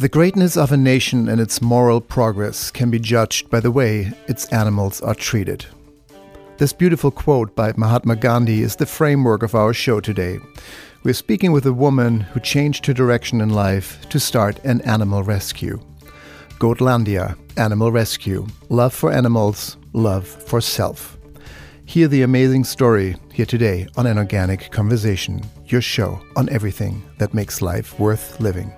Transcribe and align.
The 0.00 0.08
greatness 0.08 0.56
of 0.56 0.72
a 0.72 0.78
nation 0.78 1.28
and 1.28 1.40
its 1.40 1.60
moral 1.60 2.00
progress 2.00 2.70
can 2.70 2.90
be 2.90 2.98
judged 2.98 3.50
by 3.50 3.60
the 3.60 3.70
way 3.70 4.12
its 4.28 4.46
animals 4.46 5.02
are 5.02 5.14
treated. 5.14 5.66
This 6.60 6.74
beautiful 6.74 7.10
quote 7.10 7.56
by 7.56 7.72
Mahatma 7.78 8.16
Gandhi 8.16 8.60
is 8.60 8.76
the 8.76 8.84
framework 8.84 9.42
of 9.42 9.54
our 9.54 9.72
show 9.72 9.98
today. 9.98 10.38
We're 11.02 11.14
speaking 11.14 11.52
with 11.52 11.64
a 11.64 11.72
woman 11.72 12.20
who 12.20 12.40
changed 12.40 12.84
her 12.84 12.92
direction 12.92 13.40
in 13.40 13.48
life 13.48 14.06
to 14.10 14.20
start 14.20 14.62
an 14.62 14.82
animal 14.82 15.22
rescue. 15.22 15.80
Goatlandia, 16.58 17.38
Animal 17.56 17.92
Rescue, 17.92 18.46
love 18.68 18.92
for 18.92 19.10
animals, 19.10 19.78
love 19.94 20.26
for 20.26 20.60
self. 20.60 21.16
Hear 21.86 22.08
the 22.08 22.20
amazing 22.20 22.64
story 22.64 23.16
here 23.32 23.46
today 23.46 23.86
on 23.96 24.04
An 24.04 24.18
Organic 24.18 24.70
Conversation, 24.70 25.40
your 25.64 25.80
show 25.80 26.20
on 26.36 26.50
everything 26.50 27.02
that 27.16 27.32
makes 27.32 27.62
life 27.62 27.98
worth 27.98 28.38
living. 28.38 28.70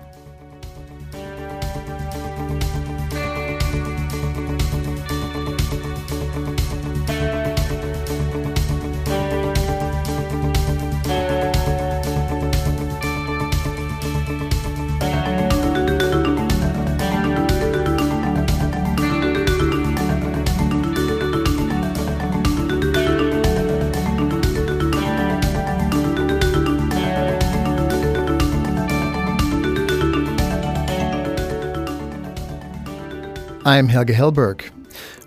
I'm 33.73 33.87
Helge 33.87 34.09
Hellberg. 34.09 34.69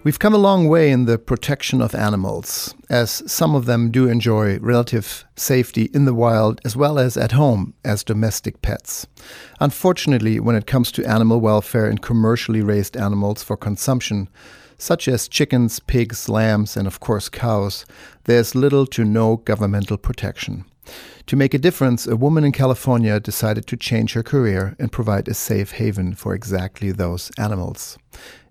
We've 0.05 0.21
come 0.21 0.33
a 0.33 0.39
long 0.39 0.69
way 0.69 0.93
in 0.93 1.07
the 1.07 1.19
protection 1.19 1.83
of 1.83 1.97
animals, 1.97 2.77
as 2.89 3.29
some 3.29 3.57
of 3.57 3.65
them 3.65 3.91
do 3.91 4.09
enjoy 4.09 4.61
relative 4.61 5.25
safety 5.35 5.91
in 5.93 6.05
the 6.05 6.15
wild 6.15 6.61
as 6.65 6.77
well 6.77 6.97
as 6.97 7.17
at 7.17 7.33
home 7.33 7.75
as 7.85 8.05
domestic 8.05 8.63
pets. 8.63 9.05
Unfortunately, 9.59 10.39
when 10.39 10.55
it 10.55 10.69
comes 10.69 10.93
to 10.93 11.05
animal 11.05 11.41
welfare 11.41 11.87
and 11.87 12.01
commercially 12.01 12.63
raised 12.63 12.97
animals 12.97 13.43
for 13.43 13.57
consumption, 13.57 14.29
such 14.79 15.09
as 15.09 15.27
chickens, 15.27 15.81
pigs, 15.81 16.29
lambs, 16.29 16.77
and 16.77 16.87
of 16.87 17.01
course 17.01 17.29
cows, 17.29 17.85
there's 18.27 18.55
little 18.55 18.87
to 18.87 19.05
no 19.05 19.39
governmental 19.39 19.97
protection. 19.97 20.65
To 21.27 21.37
make 21.37 21.55
a 21.55 21.59
difference, 21.59 22.07
a 22.07 22.17
woman 22.17 22.45
in 22.45 22.53
California 22.53 23.19
decided 23.19 23.67
to 23.67 23.77
change 23.77 24.13
her 24.13 24.23
career 24.23 24.77
and 24.79 24.93
provide 24.93 25.27
a 25.27 25.35
safe 25.35 25.73
haven 25.73 26.15
for 26.15 26.35
exactly 26.35 26.93
those 26.93 27.31
animals. 27.37 27.99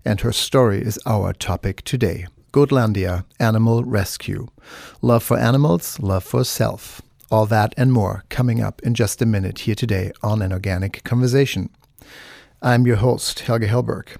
And 0.04 0.20
her 0.20 0.32
story 0.32 0.82
is 0.82 0.98
our 1.06 1.32
topic 1.32 1.82
today. 1.82 2.26
Goatlandia 2.52 3.24
Animal 3.40 3.84
Rescue. 3.84 4.48
Love 5.02 5.22
for 5.22 5.38
animals, 5.38 5.98
love 6.00 6.24
for 6.24 6.44
self. 6.44 7.02
All 7.30 7.46
that 7.46 7.74
and 7.76 7.92
more 7.92 8.24
coming 8.28 8.62
up 8.62 8.80
in 8.82 8.94
just 8.94 9.20
a 9.20 9.26
minute 9.26 9.60
here 9.60 9.74
today 9.74 10.12
on 10.22 10.42
An 10.42 10.52
Organic 10.52 11.02
Conversation. 11.04 11.70
I'm 12.62 12.86
your 12.86 12.96
host, 12.96 13.40
Helge 13.40 13.68
Hellberg, 13.68 14.16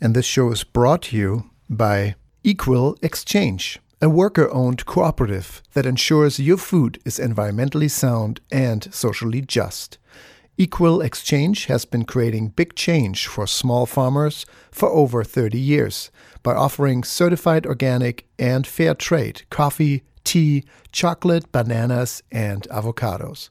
and 0.00 0.14
this 0.14 0.26
show 0.26 0.50
is 0.50 0.64
brought 0.64 1.02
to 1.02 1.16
you 1.16 1.50
by 1.70 2.14
Equal 2.42 2.96
Exchange 3.02 3.80
a 4.00 4.08
worker 4.08 4.48
owned 4.52 4.86
cooperative 4.86 5.60
that 5.72 5.86
ensures 5.86 6.38
your 6.38 6.56
food 6.56 7.00
is 7.04 7.18
environmentally 7.18 7.90
sound 7.90 8.40
and 8.50 8.92
socially 8.94 9.40
just. 9.40 9.98
Equal 10.56 11.00
Exchange 11.00 11.66
has 11.66 11.84
been 11.84 12.04
creating 12.04 12.48
big 12.48 12.74
change 12.74 13.26
for 13.26 13.46
small 13.46 13.86
farmers 13.86 14.44
for 14.70 14.88
over 14.88 15.22
30 15.22 15.58
years 15.58 16.10
by 16.42 16.54
offering 16.54 17.04
certified 17.04 17.66
organic 17.66 18.26
and 18.38 18.66
fair 18.66 18.94
trade 18.94 19.42
coffee, 19.50 20.04
tea, 20.24 20.64
chocolate, 20.90 21.52
bananas, 21.52 22.22
and 22.32 22.62
avocados. 22.70 23.50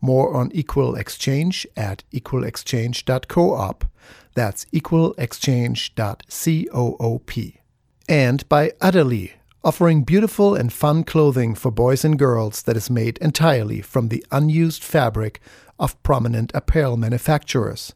More 0.00 0.34
on 0.34 0.52
Equal 0.52 0.96
Exchange 0.96 1.66
at 1.76 2.04
equalexchange.coop. 2.12 3.84
That's 4.34 4.64
equalexchange.coop. 4.66 7.58
And 8.06 8.46
by 8.48 8.72
Utterly 8.80 9.32
offering 9.64 10.04
beautiful 10.04 10.54
and 10.54 10.72
fun 10.72 11.02
clothing 11.02 11.54
for 11.54 11.70
boys 11.70 12.04
and 12.04 12.18
girls 12.18 12.62
that 12.62 12.76
is 12.76 12.90
made 12.90 13.18
entirely 13.18 13.80
from 13.80 14.08
the 14.08 14.24
unused 14.30 14.84
fabric 14.84 15.40
of 15.78 16.00
prominent 16.02 16.52
apparel 16.54 16.96
manufacturers. 16.96 17.92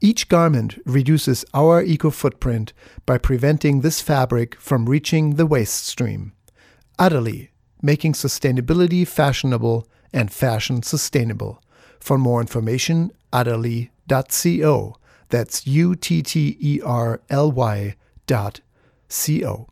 Each 0.00 0.28
garment 0.28 0.78
reduces 0.86 1.44
our 1.52 1.82
eco 1.82 2.10
footprint 2.10 2.72
by 3.04 3.18
preventing 3.18 3.80
this 3.80 4.00
fabric 4.00 4.54
from 4.54 4.88
reaching 4.88 5.34
the 5.34 5.46
waste 5.46 5.86
stream. 5.86 6.32
Utterly, 6.98 7.50
making 7.82 8.14
sustainability 8.14 9.06
fashionable 9.06 9.86
and 10.12 10.32
fashion 10.32 10.82
sustainable. 10.82 11.62
For 11.98 12.16
more 12.16 12.40
information, 12.40 13.12
utterly.co. 13.32 14.96
That's 15.28 15.66
U 15.66 15.94
T 15.94 16.22
T 16.22 16.56
E 16.60 16.80
R 16.82 17.20
L 17.28 17.52
Y 17.52 17.94
dot 18.26 18.60
C 19.08 19.44
O. 19.44 19.68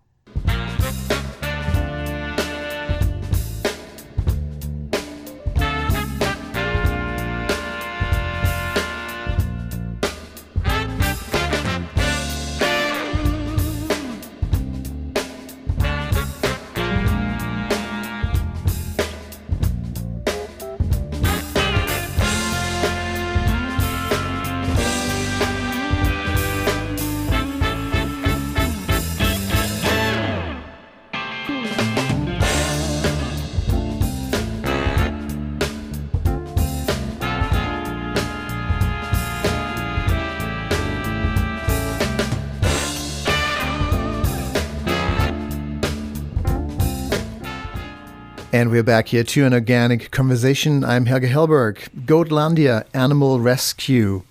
And 48.59 48.73
we're 48.73 48.83
back 48.83 49.07
here 49.07 49.23
to 49.23 49.45
an 49.45 49.55
organic 49.55 50.11
conversation. 50.11 50.83
I'm 50.83 51.07
Helge 51.07 51.31
Hellberg. 51.31 51.77
Goatlandia 52.07 52.87
Animal 52.93 53.39
Rescue. 53.39 54.25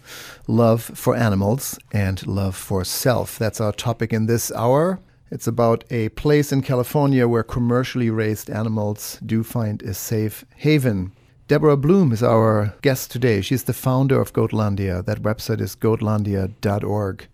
Love 0.48 0.82
for 0.84 1.16
animals 1.16 1.80
and 1.94 2.28
love 2.28 2.54
for 2.54 2.84
self. 2.84 3.40
That's 3.40 3.62
our 3.62 3.72
topic 3.72 4.12
in 4.12 4.26
this 4.26 4.52
hour. 4.52 5.00
It's 5.32 5.48
about 5.48 5.86
a 5.90 6.10
place 6.10 6.52
in 6.52 6.62
California 6.62 7.26
where 7.26 7.42
commercially 7.42 8.10
raised 8.10 8.50
animals 8.50 9.18
do 9.26 9.44
find 9.44 9.82
a 9.84 9.94
safe 9.94 10.44
haven. 10.58 11.14
Deborah 11.48 11.78
Blum 11.78 12.12
is 12.12 12.22
our 12.22 12.76
guest 12.82 13.10
today. 13.10 13.40
She's 13.40 13.64
the 13.64 13.72
founder 13.72 14.20
of 14.20 14.34
Goatlandia. 14.34 15.06
That 15.06 15.22
website 15.22 15.62
is 15.62 15.74
goatlandia.org. 15.74 17.28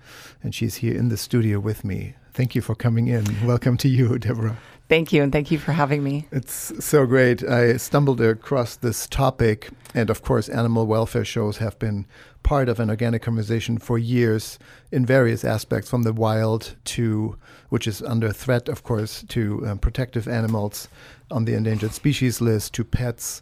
And 0.44 0.54
she's 0.54 0.76
here 0.76 0.96
in 0.96 1.10
the 1.10 1.18
studio 1.18 1.60
with 1.60 1.84
me. 1.84 2.14
Thank 2.36 2.54
you 2.54 2.62
for 2.62 2.76
coming 2.76 3.08
in. 3.08 3.26
Welcome 3.48 3.78
to 3.78 3.90
you, 3.90 4.20
Deborah. 4.20 4.60
Thank 4.94 5.12
you, 5.12 5.24
and 5.24 5.32
thank 5.32 5.50
you 5.50 5.58
for 5.58 5.72
having 5.72 6.04
me. 6.04 6.28
It's 6.32 6.72
so 6.86 7.08
great. 7.08 7.44
I 7.44 7.78
stumbled 7.78 8.22
across 8.22 8.76
this 8.76 9.08
topic, 9.08 9.72
and 9.96 10.12
of 10.12 10.22
course, 10.22 10.48
animal 10.48 10.86
welfare 10.86 11.26
shows 11.26 11.58
have 11.58 11.80
been 11.80 12.06
part 12.44 12.70
of 12.70 12.80
an 12.80 12.92
organic 12.92 13.24
conversation 13.24 13.80
for 13.80 13.98
years 13.98 14.60
in 14.92 15.04
various 15.04 15.44
aspects, 15.44 15.90
from 15.90 16.04
the 16.04 16.14
wild 16.14 16.76
to, 16.94 17.36
which 17.70 17.88
is 17.88 18.04
under 18.04 18.32
threat, 18.32 18.70
of 18.70 18.84
course, 18.84 19.26
to 19.30 19.66
um, 19.66 19.80
protective 19.80 20.28
animals 20.28 20.88
on 21.32 21.46
the 21.46 21.56
endangered 21.56 21.94
species 21.94 22.40
list, 22.40 22.76
to 22.76 22.84
pets. 22.84 23.42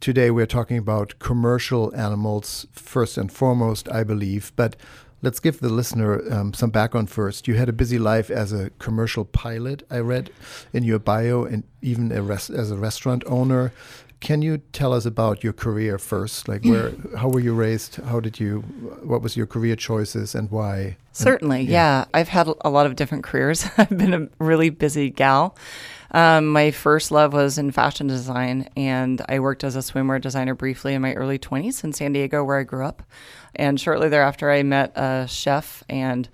Today, 0.00 0.30
we're 0.30 0.46
talking 0.46 0.78
about 0.78 1.18
commercial 1.18 1.94
animals 1.94 2.66
first 2.72 3.18
and 3.18 3.30
foremost, 3.30 3.86
I 3.90 4.02
believe, 4.02 4.50
but 4.56 4.76
let's 5.26 5.40
give 5.40 5.58
the 5.58 5.68
listener 5.68 6.22
um, 6.32 6.54
some 6.54 6.70
background 6.70 7.10
first. 7.10 7.48
You 7.48 7.54
had 7.54 7.68
a 7.68 7.72
busy 7.72 7.98
life 7.98 8.30
as 8.30 8.52
a 8.52 8.70
commercial 8.78 9.24
pilot, 9.24 9.82
I 9.90 9.98
read 9.98 10.30
in 10.72 10.84
your 10.84 11.00
bio, 11.00 11.42
and 11.42 11.64
even 11.82 12.12
a 12.12 12.22
as 12.32 12.70
a 12.70 12.76
restaurant 12.76 13.24
owner. 13.26 13.72
Can 14.20 14.40
you 14.40 14.58
tell 14.72 14.92
us 14.92 15.04
about 15.04 15.42
your 15.42 15.52
career 15.52 15.98
first? 15.98 16.48
Like, 16.48 16.64
where, 16.64 16.92
how 17.18 17.28
were 17.28 17.40
you 17.40 17.54
raised? 17.54 17.96
How 17.96 18.20
did 18.20 18.40
you, 18.40 18.60
what 19.02 19.20
was 19.20 19.36
your 19.36 19.46
career 19.46 19.76
choices 19.76 20.34
and 20.34 20.50
why? 20.50 20.96
Certainly, 21.12 21.60
and, 21.60 21.68
yeah. 21.68 21.98
yeah. 21.98 22.04
I've 22.14 22.28
had 22.28 22.48
a 22.64 22.70
lot 22.70 22.86
of 22.86 22.96
different 22.96 23.24
careers. 23.24 23.66
I've 23.76 23.90
been 23.98 24.14
a 24.14 24.28
really 24.38 24.70
busy 24.70 25.10
gal. 25.10 25.56
Um, 26.10 26.46
my 26.48 26.70
first 26.70 27.10
love 27.10 27.32
was 27.32 27.58
in 27.58 27.70
fashion 27.70 28.06
design, 28.06 28.68
and 28.76 29.22
I 29.28 29.40
worked 29.40 29.64
as 29.64 29.76
a 29.76 29.80
swimwear 29.80 30.20
designer 30.20 30.54
briefly 30.54 30.94
in 30.94 31.02
my 31.02 31.14
early 31.14 31.38
20s 31.38 31.84
in 31.84 31.92
San 31.92 32.12
Diego, 32.12 32.44
where 32.44 32.58
I 32.58 32.62
grew 32.62 32.84
up. 32.84 33.02
And 33.54 33.80
shortly 33.80 34.08
thereafter, 34.08 34.50
I 34.50 34.62
met 34.62 34.92
a 34.96 35.26
chef 35.28 35.82
and 35.88 36.28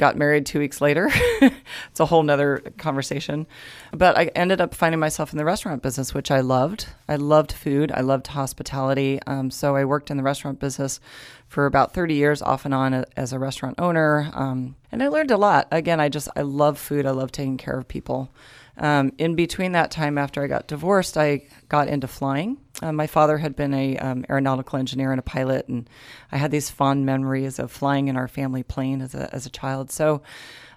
got 0.00 0.16
married 0.16 0.46
two 0.46 0.58
weeks 0.58 0.80
later. 0.80 1.10
it's 1.12 2.00
a 2.00 2.06
whole 2.06 2.22
nother 2.22 2.62
conversation. 2.78 3.46
But 3.92 4.16
I 4.16 4.26
ended 4.34 4.60
up 4.60 4.74
finding 4.74 4.98
myself 4.98 5.30
in 5.30 5.36
the 5.36 5.44
restaurant 5.44 5.82
business, 5.82 6.14
which 6.14 6.30
I 6.30 6.40
loved. 6.40 6.86
I 7.06 7.16
loved 7.16 7.52
food, 7.52 7.92
I 7.92 8.00
loved 8.00 8.28
hospitality. 8.28 9.20
Um, 9.26 9.50
so 9.50 9.76
I 9.76 9.84
worked 9.84 10.10
in 10.10 10.16
the 10.16 10.22
restaurant 10.22 10.58
business 10.58 11.00
for 11.46 11.66
about 11.66 11.92
30 11.92 12.14
years, 12.14 12.40
off 12.40 12.64
and 12.64 12.72
on 12.72 13.04
as 13.16 13.32
a 13.32 13.38
restaurant 13.38 13.78
owner. 13.78 14.30
Um, 14.32 14.74
and 14.90 15.02
I 15.02 15.08
learned 15.08 15.30
a 15.30 15.36
lot. 15.36 15.68
Again, 15.70 16.00
I 16.00 16.08
just, 16.08 16.28
I 16.34 16.42
love 16.42 16.78
food, 16.78 17.04
I 17.04 17.10
love 17.10 17.30
taking 17.30 17.58
care 17.58 17.78
of 17.78 17.86
people. 17.86 18.30
Um, 18.80 19.12
in 19.18 19.34
between 19.34 19.72
that 19.72 19.90
time, 19.90 20.16
after 20.16 20.42
I 20.42 20.46
got 20.46 20.66
divorced, 20.66 21.18
I 21.18 21.42
got 21.68 21.88
into 21.88 22.08
flying. 22.08 22.56
Uh, 22.82 22.92
my 22.92 23.06
father 23.06 23.36
had 23.36 23.54
been 23.54 23.74
a 23.74 23.98
um, 23.98 24.24
aeronautical 24.30 24.78
engineer 24.78 25.12
and 25.12 25.18
a 25.18 25.22
pilot, 25.22 25.68
and 25.68 25.88
I 26.32 26.38
had 26.38 26.50
these 26.50 26.70
fond 26.70 27.04
memories 27.04 27.58
of 27.58 27.70
flying 27.70 28.08
in 28.08 28.16
our 28.16 28.26
family 28.26 28.62
plane 28.62 29.02
as 29.02 29.14
a 29.14 29.32
as 29.34 29.44
a 29.44 29.50
child. 29.50 29.90
So 29.90 30.22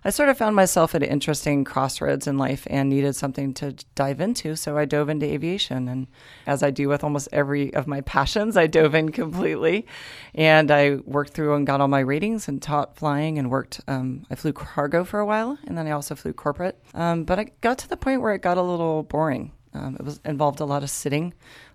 I 0.05 0.09
sort 0.09 0.29
of 0.29 0.37
found 0.37 0.55
myself 0.55 0.93
at 0.95 1.03
an 1.03 1.09
interesting 1.09 1.63
crossroads 1.63 2.27
in 2.27 2.37
life 2.37 2.67
and 2.69 2.89
needed 2.89 3.15
something 3.15 3.53
to 3.55 3.73
dive 3.95 4.19
into. 4.19 4.55
So 4.55 4.77
I 4.77 4.85
dove 4.85 5.09
into 5.09 5.25
aviation. 5.25 5.87
And 5.87 6.07
as 6.45 6.61
I 6.61 6.71
do 6.71 6.89
with 6.89 7.03
almost 7.03 7.29
every 7.31 7.73
of 7.73 7.87
my 7.87 8.01
passions, 8.15 8.57
I 8.57 8.67
dove 8.67 8.95
in 8.95 9.11
completely. 9.11 9.87
And 10.35 10.71
I 10.71 10.95
worked 11.05 11.33
through 11.33 11.55
and 11.55 11.65
got 11.65 11.79
all 11.79 11.87
my 11.87 12.01
ratings 12.01 12.47
and 12.47 12.61
taught 12.61 12.97
flying 12.97 13.37
and 13.37 13.49
worked. 13.49 13.81
Um, 13.87 14.25
I 14.29 14.35
flew 14.35 14.53
cargo 14.53 15.03
for 15.03 15.19
a 15.19 15.25
while 15.25 15.57
and 15.65 15.77
then 15.77 15.87
I 15.87 15.91
also 15.91 16.15
flew 16.15 16.33
corporate. 16.33 16.77
Um, 16.93 17.23
but 17.23 17.39
I 17.39 17.51
got 17.61 17.77
to 17.79 17.89
the 17.89 17.97
point 17.97 18.21
where 18.21 18.33
it 18.33 18.41
got 18.41 18.57
a 18.57 18.61
little 18.61 19.03
boring. 19.03 19.51
Um, 19.73 19.95
it 19.99 20.05
was 20.05 20.19
involved 20.23 20.59
a 20.59 20.65
lot 20.65 20.83
of 20.83 20.89
sitting, 20.89 21.33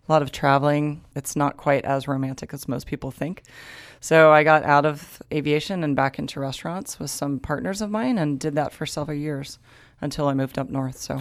a 0.08 0.12
lot 0.12 0.22
of 0.22 0.32
traveling. 0.32 1.04
It's 1.14 1.36
not 1.36 1.56
quite 1.56 1.84
as 1.84 2.08
romantic 2.08 2.54
as 2.54 2.66
most 2.66 2.86
people 2.86 3.10
think. 3.10 3.42
So 4.00 4.32
I 4.32 4.44
got 4.44 4.62
out 4.62 4.86
of 4.86 5.20
aviation 5.32 5.84
and 5.84 5.96
back 5.96 6.18
into 6.18 6.40
restaurants 6.40 6.98
with 6.98 7.10
some 7.10 7.38
partners 7.40 7.82
of 7.82 7.90
mine 7.90 8.16
and 8.16 8.38
did 8.38 8.54
that 8.54 8.72
for 8.72 8.86
several 8.86 9.16
years 9.16 9.58
until 10.00 10.28
I 10.28 10.34
moved 10.34 10.58
up 10.58 10.70
north. 10.70 10.98
So, 10.98 11.20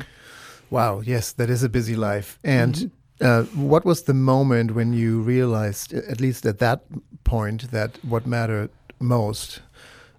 wow, 0.69 1.01
yes, 1.01 1.31
that 1.33 1.49
is 1.49 1.63
a 1.63 1.69
busy 1.69 1.95
life. 1.95 2.39
And 2.43 2.75
mm-hmm. 3.19 3.25
uh, 3.25 3.43
what 3.67 3.83
was 3.83 4.03
the 4.03 4.13
moment 4.13 4.75
when 4.75 4.93
you 4.93 5.21
realized, 5.21 5.93
at 5.93 6.21
least 6.21 6.45
at 6.45 6.59
that 6.59 6.83
point, 7.23 7.71
that 7.71 7.97
what 8.05 8.27
mattered 8.27 8.69
most 8.99 9.61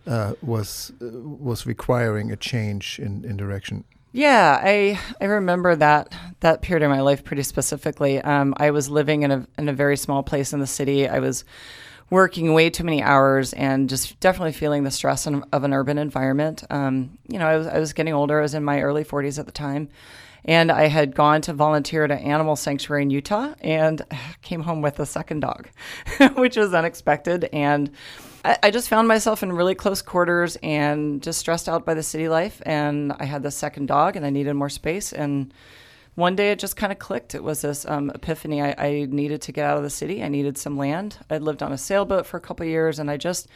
uh, 0.07 0.33
was 0.43 0.93
uh, 1.01 1.07
was 1.11 1.67
requiring 1.67 2.33
a 2.33 2.37
change 2.37 2.99
in, 2.99 3.25
in 3.25 3.37
direction? 3.37 3.85
Yeah, 4.13 4.59
I 4.63 4.99
I 5.21 5.27
remember 5.27 5.77
that 5.77 6.15
that 6.41 6.63
period 6.63 6.85
of 6.85 6.91
my 6.91 7.01
life 7.01 7.25
pretty 7.25 7.43
specifically. 7.43 8.21
Um, 8.21 8.55
I 8.57 8.71
was 8.71 8.89
living 8.89 9.23
in 9.23 9.31
a 9.31 9.47
in 9.59 9.69
a 9.69 9.73
very 9.73 9.97
small 9.97 10.23
place 10.23 10.53
in 10.53 10.61
the 10.61 10.67
city. 10.67 11.09
I 11.09 11.19
was 11.19 11.45
working 12.11 12.55
way 12.55 12.71
too 12.71 12.85
many 12.85 13.03
hours 13.03 13.53
and 13.53 13.89
just 13.89 14.19
definitely 14.19 14.53
feeling 14.53 14.83
the 14.83 14.91
stress 14.91 15.27
of 15.27 15.65
an 15.65 15.75
urban 15.75 15.99
environment. 15.99 16.65
Um, 16.71 17.19
you 17.29 17.39
know, 17.39 17.47
I 17.47 17.57
was, 17.59 17.67
I 17.67 17.79
was 17.79 17.93
getting 17.93 18.15
older. 18.15 18.39
I 18.39 18.43
was 18.43 18.55
in 18.55 18.65
my 18.65 18.81
early 18.81 19.05
40s 19.05 19.39
at 19.39 19.45
the 19.45 19.53
time. 19.53 19.91
And 20.45 20.73
I 20.73 20.87
had 20.87 21.15
gone 21.15 21.43
to 21.43 21.53
volunteer 21.53 22.05
at 22.05 22.11
an 22.11 22.21
animal 22.21 22.57
sanctuary 22.57 23.03
in 23.03 23.11
Utah 23.11 23.53
and 23.61 24.01
came 24.41 24.63
home 24.63 24.81
with 24.81 24.99
a 25.01 25.05
second 25.05 25.41
dog, 25.41 25.69
which 26.37 26.57
was 26.57 26.73
unexpected. 26.73 27.51
And 27.53 27.91
I, 28.45 28.71
just 28.71 28.89
found 28.89 29.09
myself 29.09 29.43
in 29.43 29.53
really 29.53 29.75
close 29.75 30.03
quarters 30.03 30.57
and 30.63 31.23
just 31.23 31.39
stressed 31.39 31.69
out 31.69 31.85
by 31.85 31.95
the 31.95 32.03
city 32.03 32.29
life. 32.29 32.63
And 32.65 33.13
I 33.19 33.25
had 33.25 33.43
the 33.43 33.51
second 33.51 33.87
dog 33.87 34.17
and 34.17 34.25
I 34.25 34.31
needed 34.31 34.55
more 34.55 34.69
space. 34.69 35.13
And 35.13 35.53
one 36.15 36.35
day 36.35 36.51
it 36.51 36.59
just 36.59 36.77
kind 36.77 36.91
of 36.91 36.99
clicked. 36.99 37.35
It 37.35 37.45
was 37.45 37.61
this 37.61 37.87
um, 37.87 38.11
epiphany. 38.11 38.61
I, 38.61 38.75
I, 38.77 39.07
needed 39.09 39.41
to 39.43 39.53
get 39.53 39.65
out 39.65 39.77
of 39.77 39.85
the 39.85 39.91
city. 39.91 40.23
I 40.23 40.29
needed 40.29 40.59
some 40.59 40.77
land. 40.77 41.17
I'd 41.31 41.43
lived 41.43 41.63
on 41.63 41.73
a 41.73 41.79
sailboat 41.79 42.27
for 42.27 42.37
a 42.37 42.41
couple 42.41 42.67
years, 42.67 42.99
and 42.99 43.09
I 43.09 43.17
just 43.17 43.47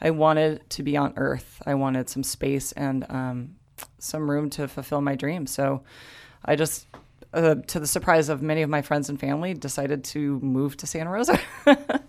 I 0.00 0.10
wanted 0.10 0.68
to 0.70 0.84
be 0.84 0.96
on 0.96 1.14
Earth. 1.16 1.60
I 1.66 1.74
wanted 1.74 2.08
some 2.08 2.22
space 2.22 2.70
and 2.72 3.04
um, 3.08 3.56
some 3.98 4.30
room 4.30 4.50
to 4.50 4.68
fulfill 4.68 5.00
my 5.00 5.16
dreams. 5.16 5.50
So 5.50 5.82
I 6.44 6.54
just, 6.54 6.86
uh, 7.34 7.56
to 7.56 7.80
the 7.80 7.88
surprise 7.88 8.28
of 8.28 8.40
many 8.40 8.62
of 8.62 8.70
my 8.70 8.82
friends 8.82 9.08
and 9.08 9.18
family, 9.18 9.52
decided 9.54 10.04
to 10.04 10.38
move 10.38 10.76
to 10.76 10.86
Santa 10.86 11.10
Rosa. 11.10 11.40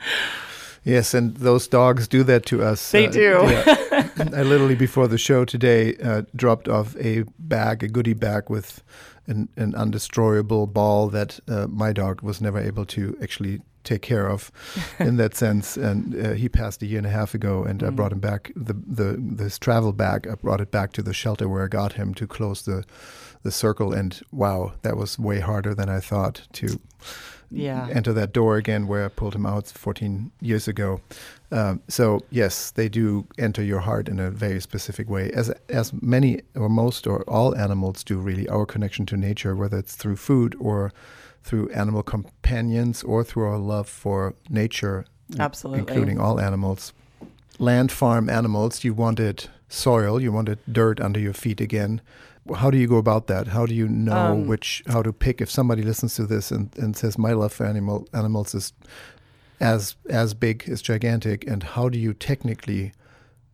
Yes, 0.83 1.13
and 1.13 1.35
those 1.37 1.67
dogs 1.67 2.07
do 2.07 2.23
that 2.23 2.45
to 2.47 2.61
us. 2.61 2.91
They 2.91 3.07
uh, 3.07 3.11
do. 3.11 3.39
Yeah. 3.47 4.09
I 4.17 4.43
literally 4.43 4.75
before 4.75 5.07
the 5.07 5.17
show 5.17 5.45
today 5.45 5.95
uh, 5.97 6.23
dropped 6.35 6.67
off 6.67 6.95
a 6.97 7.23
bag, 7.39 7.83
a 7.83 7.87
goodie 7.87 8.13
bag 8.13 8.49
with 8.49 8.83
an, 9.27 9.47
an 9.55 9.73
undestroyable 9.73 10.71
ball 10.71 11.07
that 11.09 11.39
uh, 11.47 11.67
my 11.67 11.93
dog 11.93 12.21
was 12.21 12.41
never 12.41 12.59
able 12.59 12.85
to 12.85 13.17
actually 13.21 13.61
take 13.83 14.01
care 14.01 14.29
of 14.29 14.51
in 14.99 15.17
that 15.17 15.35
sense. 15.35 15.77
And 15.77 16.15
uh, 16.15 16.31
he 16.33 16.49
passed 16.49 16.81
a 16.81 16.85
year 16.85 16.97
and 16.97 17.07
a 17.07 17.11
half 17.11 17.33
ago, 17.33 17.63
and 17.63 17.79
mm. 17.79 17.87
I 17.87 17.89
brought 17.89 18.11
him 18.11 18.19
back 18.19 18.51
the 18.55 18.73
the 18.73 19.17
this 19.17 19.57
travel 19.57 19.93
bag. 19.93 20.27
I 20.27 20.35
brought 20.35 20.61
it 20.61 20.71
back 20.71 20.91
to 20.93 21.01
the 21.01 21.13
shelter 21.13 21.47
where 21.47 21.63
I 21.63 21.67
got 21.67 21.93
him 21.93 22.13
to 22.15 22.27
close 22.27 22.63
the 22.63 22.83
the 23.43 23.51
circle. 23.51 23.93
And 23.93 24.19
wow, 24.31 24.73
that 24.81 24.97
was 24.97 25.19
way 25.19 25.39
harder 25.39 25.73
than 25.73 25.89
I 25.89 25.99
thought 25.99 26.47
to 26.53 26.79
yeah. 27.53 27.87
enter 27.91 28.13
that 28.13 28.33
door 28.33 28.57
again 28.57 28.87
where 28.87 29.05
I 29.05 29.07
pulled 29.09 29.35
him 29.35 29.45
out 29.45 29.67
14 29.67 30.31
years 30.41 30.67
ago. 30.67 31.01
Um, 31.51 31.81
so 31.87 32.21
yes, 32.31 32.71
they 32.71 32.89
do 32.89 33.27
enter 33.37 33.63
your 33.63 33.79
heart 33.79 34.09
in 34.09 34.19
a 34.19 34.31
very 34.31 34.59
specific 34.59 35.09
way, 35.09 35.31
as 35.31 35.51
as 35.69 35.93
many 36.01 36.41
or 36.55 36.69
most 36.69 37.05
or 37.07 37.23
all 37.23 37.55
animals 37.55 38.03
do. 38.03 38.17
Really, 38.17 38.47
our 38.49 38.65
connection 38.65 39.05
to 39.07 39.17
nature, 39.17 39.55
whether 39.55 39.77
it's 39.77 39.95
through 39.95 40.15
food 40.15 40.55
or 40.59 40.91
through 41.43 41.69
animal 41.69 42.03
companions 42.03 43.03
or 43.03 43.23
through 43.23 43.43
our 43.43 43.57
love 43.57 43.87
for 43.87 44.33
nature, 44.49 45.05
absolutely, 45.37 45.79
including 45.81 46.19
all 46.19 46.39
animals. 46.39 46.93
Land 47.59 47.91
farm 47.91 48.29
animals, 48.29 48.83
you 48.83 48.93
wanted 48.93 49.49
soil, 49.73 50.21
you 50.21 50.31
wanted 50.31 50.59
dirt 50.71 50.99
under 50.99 51.19
your 51.19 51.33
feet 51.33 51.59
again 51.59 52.01
how 52.55 52.69
do 52.69 52.77
you 52.77 52.87
go 52.87 52.97
about 52.97 53.27
that? 53.27 53.47
How 53.47 53.65
do 53.65 53.73
you 53.73 53.87
know 53.87 54.33
um, 54.33 54.47
which 54.47 54.83
how 54.87 55.01
to 55.01 55.13
pick 55.13 55.39
if 55.41 55.49
somebody 55.49 55.81
listens 55.81 56.15
to 56.15 56.25
this 56.25 56.51
and, 56.51 56.69
and 56.77 56.95
says 56.95 57.17
my 57.17 57.31
love 57.33 57.53
for 57.53 57.65
animal 57.65 58.07
animals 58.13 58.53
is 58.53 58.73
as 59.59 59.95
as 60.09 60.33
big 60.33 60.67
as 60.67 60.81
gigantic 60.81 61.47
and 61.47 61.63
how 61.63 61.87
do 61.87 61.97
you 61.97 62.13
technically 62.13 62.91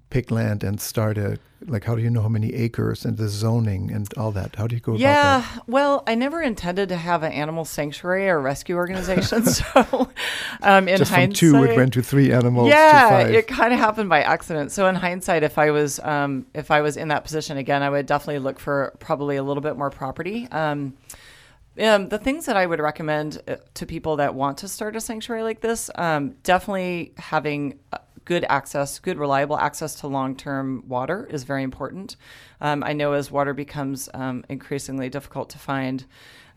pick 0.09 0.31
land 0.31 0.63
and 0.63 0.81
start 0.81 1.17
a 1.17 1.37
like 1.67 1.83
how 1.83 1.95
do 1.95 2.01
you 2.01 2.09
know 2.09 2.21
how 2.21 2.29
many 2.29 2.53
acres 2.53 3.03
and 3.03 3.17
the 3.17 3.27
zoning 3.27 3.91
and 3.91 4.07
all 4.17 4.31
that? 4.31 4.55
How 4.55 4.65
do 4.65 4.75
you 4.75 4.81
go 4.81 4.95
yeah 4.95 5.45
well 5.67 6.03
i 6.07 6.15
never 6.15 6.41
intended 6.41 6.89
to 6.89 6.95
have 6.95 7.21
an 7.23 7.31
animal 7.31 7.65
sanctuary 7.65 8.29
or 8.29 8.39
rescue 8.39 8.75
organization 8.75 9.45
so 9.45 10.09
um, 10.61 10.87
in 10.87 10.97
Just 10.97 11.11
hindsight 11.11 11.51
from 11.51 11.65
two 11.65 11.71
it 11.71 11.75
went 11.75 11.93
to 11.93 12.01
three 12.01 12.31
animals 12.31 12.69
yeah 12.69 13.19
it 13.19 13.47
kind 13.47 13.73
of 13.73 13.79
happened 13.79 14.09
by 14.09 14.21
accident. 14.21 14.71
So 14.71 14.87
in 14.87 14.95
hindsight 14.95 15.43
if 15.43 15.57
i 15.57 15.71
was 15.71 15.99
um, 15.99 16.45
if 16.53 16.71
i 16.71 16.81
was 16.81 16.97
in 16.97 17.09
that 17.09 17.23
position 17.23 17.57
again 17.57 17.83
i 17.83 17.89
would 17.89 18.05
definitely 18.05 18.39
look 18.39 18.59
for 18.59 18.95
probably 18.99 19.35
a 19.35 19.43
little 19.43 19.61
bit 19.61 19.77
more 19.77 19.89
property. 19.89 20.47
Um, 20.51 20.93
um, 21.79 22.09
the 22.09 22.17
things 22.17 22.45
that 22.45 22.57
I 22.57 22.65
would 22.65 22.79
recommend 22.79 23.41
uh, 23.47 23.57
to 23.75 23.85
people 23.85 24.17
that 24.17 24.35
want 24.35 24.57
to 24.59 24.67
start 24.67 24.95
a 24.95 25.01
sanctuary 25.01 25.43
like 25.43 25.61
this, 25.61 25.89
um, 25.95 26.35
definitely 26.43 27.13
having 27.17 27.79
uh, 27.93 27.99
good 28.29 28.45
access, 28.47 28.99
good 28.99 29.17
reliable 29.17 29.57
access 29.57 29.95
to 29.95 30.05
long 30.05 30.35
term 30.35 30.83
water 30.87 31.27
is 31.31 31.43
very 31.45 31.63
important. 31.63 32.15
Um, 32.61 32.83
I 32.83 32.93
know 32.93 33.13
as 33.13 33.31
water 33.31 33.55
becomes 33.55 34.07
um, 34.13 34.45
increasingly 34.49 35.09
difficult 35.09 35.49
to 35.49 35.57
find, 35.57 36.05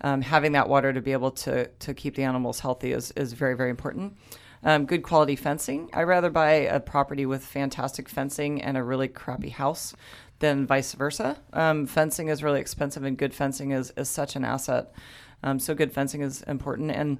um, 0.03 0.21
having 0.21 0.53
that 0.53 0.69
water 0.69 0.93
to 0.93 1.01
be 1.01 1.13
able 1.13 1.31
to, 1.31 1.67
to 1.69 1.95
keep 1.95 2.15
the 2.15 2.25
animals 2.25 2.61
healthy 2.61 2.93
is, 2.93 3.11
is 3.13 3.33
very, 3.33 3.57
very 3.57 3.71
important. 3.71 4.19
Um, 4.63 4.85
good 4.85 5.03
quality 5.03 5.35
fencing. 5.35 5.89
I'd 5.95 6.03
rather 6.03 6.29
buy 6.29 6.51
a 6.51 6.79
property 6.79 7.25
with 7.25 7.43
fantastic 7.43 8.07
fencing 8.07 8.61
and 8.61 8.77
a 8.77 8.83
really 8.83 9.09
crappy 9.09 9.49
house 9.49 9.95
than 10.41 10.67
vice 10.67 10.93
versa. 10.93 11.39
Um, 11.55 11.87
fencing 11.87 12.29
is 12.29 12.43
really 12.43 12.61
expensive, 12.61 13.03
and 13.03 13.17
good 13.17 13.33
fencing 13.33 13.71
is, 13.71 13.95
is 13.97 14.11
such 14.11 14.37
an 14.37 14.45
asset. 14.45 14.93
So, 15.57 15.75
good 15.75 15.93
fencing 15.93 16.21
is 16.21 16.43
important. 16.43 16.93
And 16.93 17.19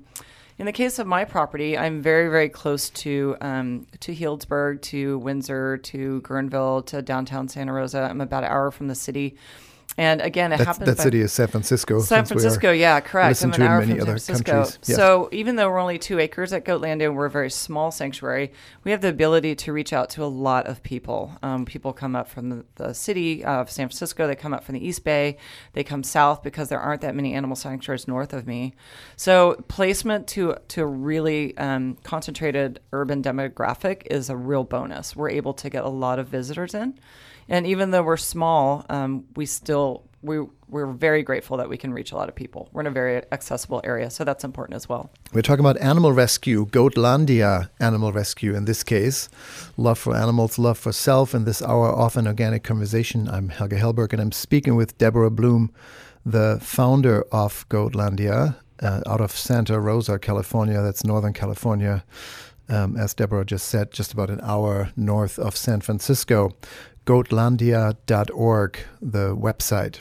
in 0.59 0.67
the 0.67 0.73
case 0.73 0.99
of 0.99 1.07
my 1.07 1.25
property, 1.25 1.77
I'm 1.77 2.03
very, 2.03 2.29
very 2.29 2.49
close 2.49 2.91
to 2.91 3.37
um, 3.41 3.87
to 4.01 4.15
Healdsburg, 4.15 4.83
to 4.83 5.19
Windsor, 5.19 5.79
to 5.79 6.21
Guerneville, 6.23 6.87
to 6.87 7.03
downtown 7.03 7.49
Santa 7.49 7.73
Rosa. 7.73 8.03
I'm 8.03 8.21
about 8.21 8.45
an 8.45 8.51
hour 8.51 8.71
from 8.71 8.89
the 8.89 8.95
city. 8.95 9.37
And 9.99 10.21
again, 10.23 10.53
it 10.53 10.59
That's, 10.59 10.67
happens. 10.69 10.87
that 10.87 10.97
by- 10.99 11.03
city 11.05 11.21
is 11.21 11.33
San 11.33 11.49
Francisco. 11.49 12.01
San 12.01 12.25
since 12.25 12.31
we 12.31 12.37
are- 12.37 12.41
Francisco, 12.41 12.71
yeah, 12.73 13.01
correct. 13.01 13.43
I'm 13.43 13.51
an 13.53 13.61
in 13.61 13.67
hour 13.69 13.81
many 13.81 13.91
from 13.93 13.99
San 13.99 14.03
other 14.03 14.13
Francisco. 14.19 14.53
countries, 14.53 14.79
yes. 14.87 14.97
So 14.97 15.29
even 15.33 15.57
though 15.57 15.69
we're 15.71 15.79
only 15.79 15.99
two 15.99 16.19
acres 16.19 16.53
at 16.53 16.65
Goatlandia 16.65 17.07
and 17.07 17.17
we're 17.17 17.27
a 17.27 17.31
very 17.31 17.51
small 17.51 17.91
sanctuary, 17.91 18.53
we 18.85 18.91
have 18.91 19.01
the 19.03 19.09
ability 19.09 19.55
to 19.57 19.73
reach 19.73 19.93
out 19.93 20.09
to 20.11 20.25
a 20.25 20.27
lot 20.27 20.67
of 20.67 20.83
people. 20.83 21.33
Um, 21.43 21.65
people 21.65 21.93
come 21.93 22.17
up 22.17 22.29
from 22.29 22.49
the, 22.49 22.65
the 22.77 22.93
city 22.95 23.45
of 23.45 23.71
San 23.71 23.89
Francisco. 23.89 24.27
They 24.27 24.35
come 24.35 24.55
up 24.55 24.65
from 24.65 24.75
the 24.75 24.87
East 24.87 25.05
Bay. 25.05 25.37
They 25.75 25.85
come 25.85 26.03
south 26.03 26.43
because 26.43 26.69
there 26.71 26.81
aren't 26.81 27.03
that 27.03 27.15
many 27.15 27.35
animal 27.35 27.55
sanctuaries 27.57 28.09
north 28.09 28.33
of 28.33 28.47
me. 28.47 28.75
So 29.17 29.63
placement 29.69 30.27
to 30.29 30.57
to 30.69 30.83
a 30.83 30.87
really 30.87 31.57
um, 31.59 31.99
concentrated 32.03 32.81
urban 32.93 33.23
demographic 33.23 34.07
is 34.11 34.31
a 34.31 34.37
real 34.37 34.65
bonus. 34.65 35.15
We're 35.15 35.31
able 35.31 35.53
to 35.55 35.69
get 35.69 35.85
a 35.85 35.89
lot 35.89 36.19
of 36.19 36.29
visitors 36.29 36.75
in. 36.75 36.99
And 37.49 37.67
even 37.67 37.91
though 37.91 38.03
we're 38.03 38.17
small, 38.17 38.85
um, 38.89 39.25
we 39.37 39.47
still 39.47 40.05
we 40.23 40.39
we're 40.69 40.87
very 40.87 41.23
grateful 41.23 41.57
that 41.59 41.69
we 41.69 41.77
can 41.77 41.93
reach 41.93 42.13
a 42.13 42.17
lot 42.17 42.29
of 42.29 42.35
people. 42.35 42.69
We're 42.73 42.83
in 42.83 42.87
a 42.87 42.93
very 42.93 43.23
accessible 43.33 43.81
area, 43.85 44.09
so 44.09 44.25
that's 44.25 44.45
important 44.45 44.77
as 44.77 44.89
well. 44.89 45.11
We're 45.35 45.43
talking 45.43 45.65
about 45.65 45.79
animal 45.79 46.13
rescue, 46.13 46.67
Goatlandia 46.67 47.69
animal 47.81 48.13
rescue 48.13 48.55
in 48.55 48.65
this 48.65 48.83
case. 48.83 49.29
Love 49.77 49.99
for 49.99 50.17
animals, 50.17 50.59
love 50.59 50.79
for 50.79 50.93
self. 50.93 51.35
In 51.35 51.45
this 51.45 51.61
hour 51.61 51.89
often 51.89 52.27
organic 52.27 52.63
conversation, 52.63 53.29
I'm 53.29 53.49
Helge 53.51 53.73
Hellberg, 53.73 54.13
and 54.13 54.23
I'm 54.23 54.33
speaking 54.33 54.77
with 54.77 54.97
Deborah 54.97 55.31
Blum, 55.31 55.73
the 56.25 56.59
founder 56.63 57.23
of 57.33 57.69
Goatlandia 57.69 58.57
uh, 58.81 59.01
out 59.07 59.21
of 59.21 59.33
Santa 59.33 59.79
Rosa, 59.79 60.19
California. 60.19 60.81
That's 60.81 61.05
Northern 61.05 61.33
California, 61.33 62.05
um, 62.69 62.97
as 62.97 63.13
Deborah 63.13 63.45
just 63.45 63.69
said, 63.69 63.93
just 63.93 64.13
about 64.13 64.31
an 64.31 64.41
hour 64.43 64.91
north 64.97 65.39
of 65.39 65.57
San 65.57 65.81
Francisco. 65.81 66.53
Goatlandia.org, 67.07 68.79
the 69.01 69.37
website. 69.37 70.01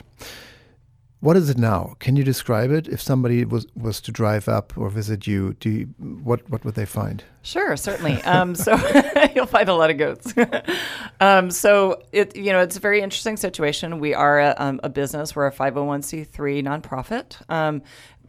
What 1.22 1.36
is 1.36 1.48
it 1.48 1.56
now? 1.56 1.94
Can 2.00 2.16
you 2.16 2.24
describe 2.24 2.72
it? 2.72 2.88
If 2.88 3.00
somebody 3.00 3.44
was, 3.44 3.64
was 3.76 4.00
to 4.00 4.10
drive 4.10 4.48
up 4.48 4.76
or 4.76 4.90
visit 4.90 5.24
you, 5.24 5.54
do 5.60 5.70
you, 5.70 5.84
what 6.24 6.50
what 6.50 6.64
would 6.64 6.74
they 6.74 6.84
find? 6.84 7.22
Sure, 7.42 7.76
certainly. 7.76 8.20
Um, 8.24 8.56
so 8.56 8.72
you'll 9.34 9.46
find 9.46 9.68
a 9.68 9.74
lot 9.74 9.90
of 9.90 9.98
goats. 9.98 10.34
um, 11.20 11.52
so 11.52 12.02
it 12.10 12.34
you 12.34 12.52
know 12.52 12.58
it's 12.58 12.76
a 12.76 12.80
very 12.80 13.00
interesting 13.00 13.36
situation. 13.36 14.00
We 14.00 14.14
are 14.14 14.40
a, 14.40 14.54
um, 14.58 14.80
a 14.82 14.88
business. 14.88 15.36
We're 15.36 15.46
a 15.46 15.52
five 15.52 15.74
hundred 15.74 15.86
one 15.86 16.02
c 16.02 16.24
three 16.24 16.60
nonprofit. 16.60 17.36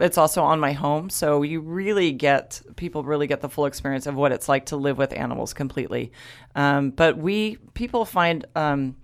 It's 0.04 0.18
also 0.18 0.44
on 0.44 0.60
my 0.60 0.74
home, 0.74 1.10
so 1.10 1.44
you 1.44 1.62
really 1.62 2.12
get 2.12 2.62
people 2.76 3.04
really 3.04 3.26
get 3.26 3.40
the 3.40 3.48
full 3.48 3.66
experience 3.66 4.06
of 4.06 4.16
what 4.16 4.34
it's 4.34 4.50
like 4.50 4.66
to 4.68 4.76
live 4.76 4.98
with 4.98 5.14
animals 5.14 5.54
completely. 5.54 6.12
Um, 6.56 6.92
but 6.92 7.18
we 7.18 7.58
people 7.74 8.04
find. 8.06 8.46
Um, 8.56 8.96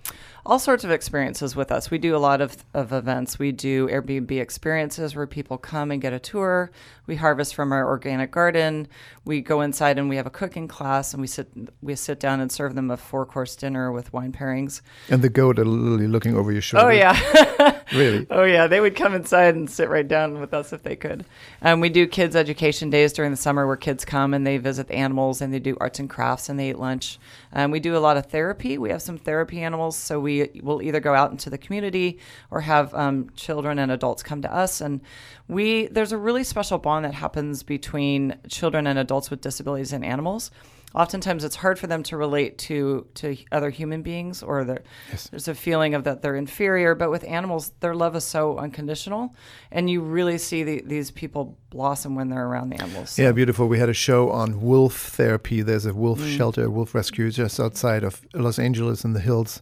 all 0.46 0.58
sorts 0.58 0.84
of 0.84 0.90
experiences 0.90 1.56
with 1.56 1.72
us. 1.72 1.92
We 1.92 2.00
do 2.00 2.16
a 2.16 2.18
lot 2.18 2.42
of, 2.42 2.58
of 2.74 2.92
events. 2.92 3.38
We 3.38 3.52
do 3.52 3.88
Airbnb 3.88 4.32
experiences 4.32 5.16
where 5.16 5.28
people 5.28 5.60
come 5.60 5.92
and 5.92 6.02
get 6.02 6.12
a 6.12 6.20
tour. 6.20 6.72
We 7.06 7.18
harvest 7.18 7.54
from 7.54 7.72
our 7.72 7.88
organic 7.88 8.32
garden. 8.32 8.88
We 9.26 9.42
go 9.42 9.62
inside 9.62 10.00
and 10.00 10.10
we 10.10 10.16
have 10.16 10.26
a 10.26 10.32
cooking 10.32 10.68
class 10.68 11.14
and 11.14 11.22
we 11.22 11.28
sit 11.28 11.50
we 11.82 11.96
sit 11.96 12.20
down 12.20 12.40
and 12.40 12.52
serve 12.52 12.74
them 12.74 12.90
a 12.90 12.98
four 12.98 13.28
course 13.28 13.56
dinner 13.56 13.92
with 13.92 14.12
wine 14.12 14.32
pairings. 14.32 14.82
And 15.10 15.22
the 15.22 15.30
goat 15.30 15.60
are 15.60 15.66
literally 15.66 16.08
looking 16.08 16.36
over 16.36 16.52
your 16.52 16.62
shoulder. 16.62 16.88
Oh 16.88 16.90
yeah. 16.90 17.79
really? 17.94 18.28
Oh 18.30 18.44
yeah, 18.44 18.68
they 18.68 18.80
would 18.80 18.96
come 18.96 19.14
inside 19.14 19.56
and 19.56 19.70
sit 19.70 19.90
right 19.90 20.08
down 20.08 20.40
with 20.40 20.54
us 20.54 20.74
if 20.74 20.84
they 20.84 20.96
could. 20.96 21.26
Um, 21.62 21.80
we 21.80 21.90
do 21.90 22.08
kids 22.08 22.36
education 22.36 22.90
days 22.90 23.14
during 23.14 23.32
the 23.32 23.38
summer 23.38 23.66
where 23.66 23.76
kids 23.76 24.06
come 24.06 24.34
and 24.34 24.46
they 24.46 24.58
visit 24.58 24.88
the 24.88 24.96
animals 24.96 25.42
and 25.42 25.54
they 25.54 25.60
do 25.60 25.78
arts 25.80 26.00
and 26.00 26.10
crafts 26.10 26.50
and 26.50 26.60
they 26.60 26.70
eat 26.70 26.80
lunch. 26.80 27.20
Um, 27.54 27.72
we 27.72 27.80
do 27.80 27.96
a 27.96 28.00
lot 28.00 28.18
of 28.18 28.28
therapy. 28.28 28.78
We 28.78 28.90
have 28.90 29.02
some 29.02 29.18
therapy 29.18 29.62
animals, 29.62 29.96
so 29.96 30.20
we 30.20 30.50
will 30.62 30.82
either 30.82 31.00
go 31.00 31.14
out 31.14 31.32
into 31.32 31.50
the 31.50 31.58
community 31.58 32.20
or 32.52 32.62
have 32.62 32.94
um, 32.94 33.30
children 33.36 33.80
and 33.80 33.92
adults 33.92 34.24
come 34.24 34.42
to 34.42 34.54
us. 34.54 34.82
And 34.82 35.02
we 35.48 35.88
there's 35.88 36.12
a 36.12 36.18
really 36.18 36.44
special 36.44 36.78
bond 36.78 37.06
that 37.06 37.14
happens 37.14 37.64
between 37.64 38.38
children 38.48 38.88
and 38.88 39.00
adults 39.00 39.30
with 39.30 39.42
disabilities 39.42 39.94
and 39.94 40.06
animals 40.06 40.52
oftentimes 40.96 41.44
it's 41.44 41.56
hard 41.58 41.78
for 41.80 41.88
them 41.88 42.02
to 42.04 42.18
relate 42.18 42.58
to 42.58 43.06
to 43.14 43.38
other 43.52 43.70
human 43.70 44.02
beings 44.02 44.42
or 44.44 44.64
there- 44.64 44.84
there's 45.32 45.48
a 45.48 45.54
feeling 45.56 45.94
of 45.94 46.04
that 46.04 46.22
they're 46.22 46.36
inferior 46.36 46.96
but 46.96 47.12
with 47.12 47.24
animals 47.26 47.72
their 47.80 47.94
love 47.96 48.16
is 48.16 48.24
so 48.24 48.58
unconditional 48.58 49.34
and 49.72 49.90
you 49.90 50.02
really 50.02 50.38
see 50.38 50.64
the, 50.64 50.82
these 50.86 51.12
people 51.12 51.58
blossom 51.70 52.16
when 52.16 52.30
they're 52.30 52.48
around 52.48 52.70
the 52.70 52.82
animals 52.82 53.18
Yeah, 53.20 53.32
beautiful. 53.32 53.68
We 53.68 53.80
had 53.80 53.90
a 53.90 53.94
show 53.94 54.30
on 54.32 54.62
wolf 54.62 54.96
therapy. 55.16 55.62
There's 55.62 55.86
a 55.86 55.94
wolf 55.94 56.20
Mm. 56.20 56.38
shelter, 56.38 56.70
wolf 56.70 56.96
rescue 56.96 57.30
just 57.32 57.60
outside 57.60 58.04
of 58.04 58.22
Los 58.34 58.58
Angeles 58.60 59.04
in 59.06 59.14
the 59.14 59.20
hills, 59.20 59.62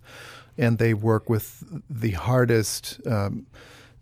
and 0.57 0.77
they 0.77 0.93
work 0.93 1.29
with 1.29 1.63
the 1.89 2.11
hardest, 2.11 2.99
um, 3.05 3.45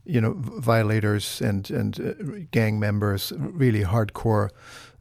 you 0.06 0.22
know, 0.22 0.34
violators 0.38 1.42
and 1.42 1.70
and 1.72 2.00
uh, 2.00 2.14
gang 2.52 2.80
members, 2.80 3.34
really 3.38 3.84
hardcore 3.84 4.50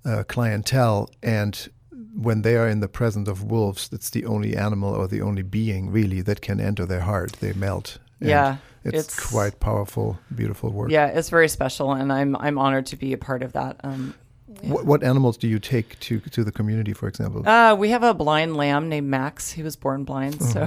uh, 0.07 0.23
clientele. 0.27 1.09
And 1.23 1.69
when 2.17 2.43
they 2.43 2.57
are 2.57 2.69
in 2.69 2.81
the 2.81 2.89
presence 2.89 3.29
of 3.29 3.43
wolves, 3.43 3.89
it's 3.93 4.11
the 4.11 4.25
only 4.27 4.57
animal 4.57 4.95
or 4.95 5.09
the 5.09 5.21
only 5.23 5.43
being 5.43 5.91
really 5.91 6.23
that 6.23 6.41
can 6.41 6.61
enter 6.61 6.87
their 6.87 7.01
heart. 7.01 7.33
They 7.41 7.53
melt. 7.53 7.99
Yeah, 8.21 8.57
it's, 8.85 8.95
it's- 8.99 9.31
quite 9.33 9.59
powerful, 9.61 10.19
beautiful 10.35 10.71
work. 10.71 10.91
yeah 10.91 11.07
it's 11.19 11.29
very 11.31 11.49
special 11.49 11.93
and 11.93 12.13
i'm 12.13 12.37
i'm 12.37 12.59
honored 12.59 12.87
to 12.87 12.97
be 12.97 13.13
a 13.13 13.19
part 13.19 13.43
of 13.43 13.53
that 13.53 13.77
um, 13.85 14.15
What, 14.67 14.87
what 14.87 15.03
animals 15.03 15.37
do 15.37 15.49
you 15.49 15.59
take 15.59 15.99
to 16.01 16.21
to 16.21 16.45
the 16.45 16.53
community, 16.53 16.93
for 16.93 17.09
example? 17.09 17.47
Uh, 17.49 17.75
we 17.75 17.91
have 17.91 18.03
a 18.03 18.15
blind 18.15 18.57
lamb 18.57 18.89
named 18.89 19.09
Max. 19.09 19.51
He 19.51 19.63
was 19.63 19.77
born 19.77 20.05
blind, 20.05 20.43
so 20.43 20.67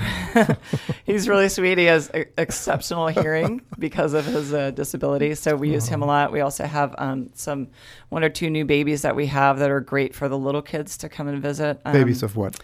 he's 1.05 1.27
really 1.27 1.49
sweet. 1.49 1.77
He 1.77 1.85
has 1.85 2.11
e- 2.15 2.25
exceptional 2.37 3.07
hearing 3.07 3.61
because 3.79 4.13
of 4.13 4.25
his 4.25 4.53
uh, 4.53 4.71
disability, 4.71 5.35
so 5.35 5.55
we 5.55 5.71
use 5.71 5.87
him 5.87 6.01
a 6.01 6.05
lot. 6.05 6.31
We 6.31 6.41
also 6.41 6.65
have 6.65 6.95
um, 6.97 7.29
some 7.33 7.67
one 8.09 8.23
or 8.23 8.29
two 8.29 8.49
new 8.49 8.65
babies 8.65 9.01
that 9.01 9.15
we 9.15 9.27
have 9.27 9.59
that 9.59 9.69
are 9.71 9.81
great 9.81 10.15
for 10.15 10.29
the 10.29 10.37
little 10.37 10.61
kids 10.61 10.97
to 10.97 11.09
come 11.09 11.27
and 11.27 11.41
visit. 11.41 11.81
Um, 11.85 11.93
Babies 11.93 12.23
of 12.23 12.35
what? 12.35 12.59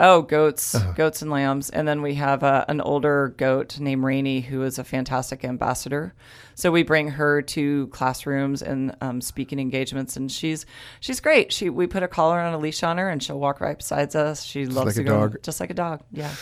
Oh, 0.00 0.22
goats, 0.22 0.78
goats 0.94 1.22
and 1.22 1.30
lambs. 1.30 1.70
And 1.70 1.86
then 1.86 2.02
we 2.02 2.14
have 2.14 2.44
uh, 2.44 2.64
an 2.68 2.80
older 2.80 3.34
goat 3.36 3.80
named 3.80 4.04
Rainy 4.04 4.40
who 4.40 4.62
is 4.62 4.78
a 4.78 4.84
fantastic 4.84 5.44
ambassador. 5.44 6.14
So 6.54 6.70
we 6.70 6.82
bring 6.82 7.10
her 7.10 7.42
to 7.42 7.88
classrooms 7.88 8.62
and 8.62 8.94
um, 9.00 9.20
speaking 9.20 9.58
engagements, 9.58 10.16
and 10.16 10.30
she's 10.30 10.66
she's 11.00 11.20
great. 11.20 11.52
She 11.52 11.70
we 11.70 11.86
put 11.86 12.02
a 12.02 12.08
collar 12.08 12.40
and 12.40 12.54
a 12.54 12.58
leash 12.58 12.82
on 12.82 12.98
her, 12.98 13.08
and 13.08 13.22
she'll 13.22 13.38
walk 13.38 13.60
right 13.60 13.76
beside 13.76 14.14
us. 14.14 14.44
She 14.44 14.66
loves 14.66 14.86
like 14.86 14.94
to 14.96 15.04
go 15.04 15.20
dog. 15.28 15.42
just 15.42 15.60
like 15.60 15.70
a 15.70 15.74
dog. 15.74 16.02
Yeah. 16.12 16.32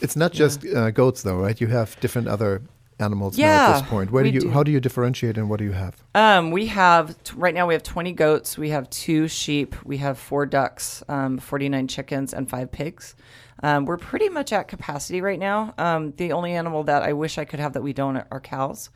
It's 0.00 0.16
not 0.16 0.32
just 0.32 0.64
uh, 0.66 0.90
goats, 0.90 1.22
though, 1.22 1.36
right? 1.36 1.58
You 1.60 1.68
have 1.68 1.98
different 2.00 2.28
other 2.28 2.62
animals 2.98 3.36
now 3.36 3.44
at 3.44 3.48
Yeah, 3.48 3.80
this 3.80 3.88
point. 3.88 4.10
Where 4.10 4.24
do 4.24 4.30
you? 4.30 4.40
do. 4.40 4.50
How 4.50 4.62
do 4.62 4.70
you 4.70 4.80
differentiate, 4.80 5.36
and 5.36 5.48
what 5.50 5.58
do 5.58 5.64
you 5.64 5.72
have? 5.72 5.96
Um, 6.14 6.50
we 6.50 6.66
have 6.66 7.22
t- 7.24 7.34
right 7.36 7.54
now 7.54 7.66
we 7.66 7.74
have 7.74 7.82
20 7.82 8.12
goats, 8.12 8.56
we 8.56 8.70
have 8.70 8.88
two 8.90 9.28
sheep, 9.28 9.74
we 9.84 9.98
have 9.98 10.18
four 10.18 10.46
ducks, 10.46 11.02
um, 11.08 11.38
49 11.38 11.88
chickens, 11.88 12.32
and 12.32 12.48
five 12.48 12.72
pigs. 12.72 13.14
Um, 13.62 13.86
we're 13.86 13.96
pretty 13.96 14.28
much 14.28 14.52
at 14.52 14.68
capacity 14.68 15.20
right 15.22 15.38
now. 15.38 15.72
Um, 15.78 16.12
the 16.16 16.32
only 16.32 16.52
animal 16.52 16.84
that 16.84 17.02
I 17.02 17.14
wish 17.14 17.38
I 17.38 17.44
could 17.46 17.58
have 17.60 17.72
that 17.72 17.82
we 17.82 17.92
don't 17.94 18.16
are 18.30 18.40
cows. 18.40 18.90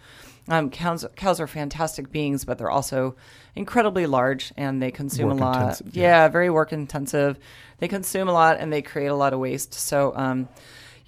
Um, 0.48 0.68
cows, 0.70 1.06
cows 1.16 1.40
are 1.40 1.46
fantastic 1.46 2.10
beings, 2.10 2.44
but 2.44 2.58
they're 2.58 2.70
also 2.70 3.16
incredibly 3.54 4.04
large 4.06 4.52
and 4.56 4.82
they 4.82 4.90
consume 4.90 5.28
Work 5.30 5.38
a 5.38 5.42
lot. 5.42 5.80
yeah. 5.92 6.02
yeah, 6.24 6.28
very 6.28 6.50
work 6.50 6.72
intensive. 6.72 7.38
They 7.78 7.88
consume 7.88 8.28
a 8.28 8.32
lot 8.32 8.58
and 8.58 8.70
they 8.72 8.82
create 8.82 9.06
a 9.06 9.14
lot 9.14 9.32
of 9.32 9.38
waste. 9.38 9.72
So, 9.74 10.12
um, 10.16 10.48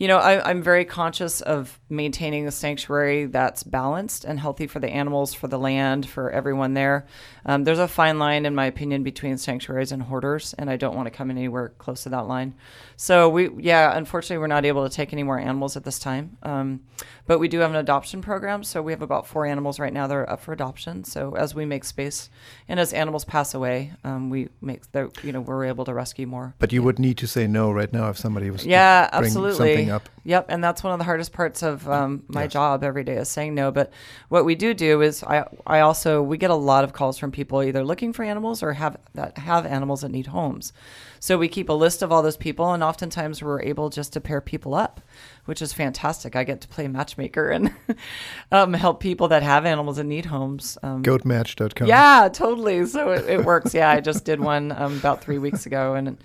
you 0.02 0.08
know, 0.08 0.18
I, 0.18 0.50
I'm 0.50 0.64
very 0.64 0.84
conscious 0.84 1.42
of 1.42 1.78
maintaining 1.88 2.48
a 2.48 2.50
sanctuary 2.50 3.26
that's 3.26 3.62
balanced 3.62 4.24
and 4.24 4.40
healthy 4.40 4.66
for 4.66 4.80
the 4.80 4.88
animals, 4.88 5.32
for 5.32 5.46
the 5.46 5.60
land, 5.60 6.08
for 6.08 6.28
everyone 6.28 6.74
there. 6.74 7.06
Um, 7.46 7.62
there's 7.62 7.78
a 7.78 7.86
fine 7.86 8.18
line, 8.18 8.44
in 8.44 8.52
my 8.52 8.66
opinion, 8.66 9.04
between 9.04 9.38
sanctuaries 9.38 9.92
and 9.92 10.02
hoarders, 10.02 10.54
and 10.58 10.68
I 10.68 10.76
don't 10.76 10.96
want 10.96 11.06
to 11.06 11.12
come 11.12 11.30
anywhere 11.30 11.68
close 11.78 12.02
to 12.02 12.08
that 12.08 12.26
line. 12.26 12.54
So 12.96 13.28
we, 13.28 13.50
yeah, 13.58 13.96
unfortunately, 13.96 14.38
we're 14.38 14.48
not 14.48 14.64
able 14.64 14.88
to 14.88 14.92
take 14.92 15.12
any 15.12 15.22
more 15.22 15.38
animals 15.38 15.76
at 15.76 15.84
this 15.84 16.00
time. 16.00 16.36
Um, 16.42 16.80
but 17.26 17.38
we 17.38 17.46
do 17.46 17.60
have 17.60 17.70
an 17.70 17.76
adoption 17.76 18.22
program, 18.22 18.64
so 18.64 18.82
we 18.82 18.90
have 18.90 19.02
about 19.02 19.28
four 19.28 19.46
animals 19.46 19.78
right 19.78 19.92
now 19.92 20.08
that 20.08 20.14
are 20.14 20.28
up 20.28 20.40
for 20.40 20.52
adoption. 20.52 21.04
So 21.04 21.36
as 21.36 21.54
we 21.54 21.64
make 21.64 21.84
space, 21.84 22.28
and 22.68 22.80
as 22.80 22.92
animals 22.92 23.24
pass 23.24 23.54
away, 23.54 23.92
um, 24.02 24.30
we 24.30 24.48
make 24.60 24.90
the, 24.90 25.12
you 25.22 25.32
know, 25.32 25.40
we're 25.40 25.66
able 25.66 25.84
to 25.84 25.94
rescue 25.94 26.26
more. 26.26 26.54
But 26.58 26.72
you 26.72 26.82
would 26.82 26.98
need 26.98 27.18
to 27.18 27.28
say 27.28 27.46
no 27.46 27.70
right 27.70 27.92
now 27.92 28.08
if 28.08 28.18
somebody 28.18 28.50
was 28.50 28.66
Yeah, 28.66 29.08
absolutely. 29.12 29.91
Up. 29.92 30.08
Yep, 30.24 30.46
and 30.48 30.62
that's 30.64 30.82
one 30.82 30.92
of 30.92 30.98
the 30.98 31.04
hardest 31.04 31.32
parts 31.32 31.62
of 31.62 31.88
um, 31.88 32.22
my 32.28 32.42
Yes. 32.44 32.52
job 32.52 32.82
every 32.84 33.04
day 33.04 33.16
is 33.16 33.28
saying 33.28 33.54
no. 33.54 33.70
But 33.70 33.92
what 34.28 34.44
we 34.44 34.54
do 34.54 34.72
do 34.74 35.00
is 35.02 35.22
I 35.22 35.44
I 35.66 35.80
also 35.80 36.22
we 36.22 36.38
get 36.38 36.50
a 36.50 36.54
lot 36.54 36.84
of 36.84 36.92
calls 36.92 37.18
from 37.18 37.30
people 37.32 37.62
either 37.62 37.84
looking 37.84 38.12
for 38.12 38.24
animals 38.24 38.62
or 38.62 38.72
have 38.74 38.96
that 39.14 39.38
have 39.38 39.66
animals 39.66 40.00
that 40.00 40.10
need 40.10 40.26
homes. 40.28 40.72
So 41.20 41.38
we 41.38 41.46
keep 41.46 41.68
a 41.68 41.72
list 41.72 42.02
of 42.02 42.10
all 42.10 42.20
those 42.22 42.36
people, 42.36 42.72
and 42.72 42.82
oftentimes 42.82 43.42
we're 43.42 43.62
able 43.62 43.90
just 43.90 44.12
to 44.14 44.20
pair 44.20 44.40
people 44.40 44.74
up, 44.74 45.00
which 45.44 45.62
is 45.62 45.72
fantastic. 45.72 46.34
I 46.34 46.42
get 46.42 46.60
to 46.62 46.68
play 46.68 46.88
matchmaker 46.88 47.48
and 47.50 47.72
um, 48.52 48.72
help 48.72 48.98
people 48.98 49.28
that 49.28 49.44
have 49.44 49.64
animals 49.64 49.98
and 49.98 50.08
need 50.08 50.26
homes. 50.26 50.76
Um, 50.82 51.02
Goatmatch.com. 51.04 51.86
yeah, 51.86 52.28
totally. 52.32 52.86
So 52.86 53.12
it, 53.12 53.28
it 53.28 53.44
works. 53.44 53.72
Yeah, 53.72 53.90
I 53.90 54.00
just 54.00 54.24
did 54.24 54.40
one 54.40 54.72
um, 54.72 54.96
about 54.98 55.22
three 55.22 55.38
weeks 55.38 55.64
ago, 55.64 55.94
and 55.94 56.18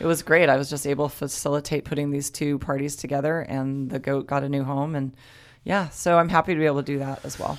it 0.00 0.06
was 0.06 0.22
great. 0.22 0.48
I 0.48 0.56
was 0.56 0.68
just 0.70 0.86
able 0.86 1.08
to 1.08 1.14
facilitate 1.14 1.84
putting 1.84 2.10
these 2.10 2.30
two 2.30 2.58
parties 2.58 2.96
together, 2.96 3.40
and 3.40 3.90
the 3.90 3.98
goat 3.98 4.26
got 4.26 4.42
a 4.44 4.48
new 4.48 4.64
home, 4.64 4.94
and 4.94 5.12
yeah, 5.64 5.88
so 5.90 6.18
I'm 6.18 6.28
happy 6.28 6.52
to 6.54 6.58
be 6.60 6.66
able 6.66 6.82
to 6.82 6.92
do 6.92 6.98
that 6.98 7.24
as 7.24 7.38
well. 7.38 7.58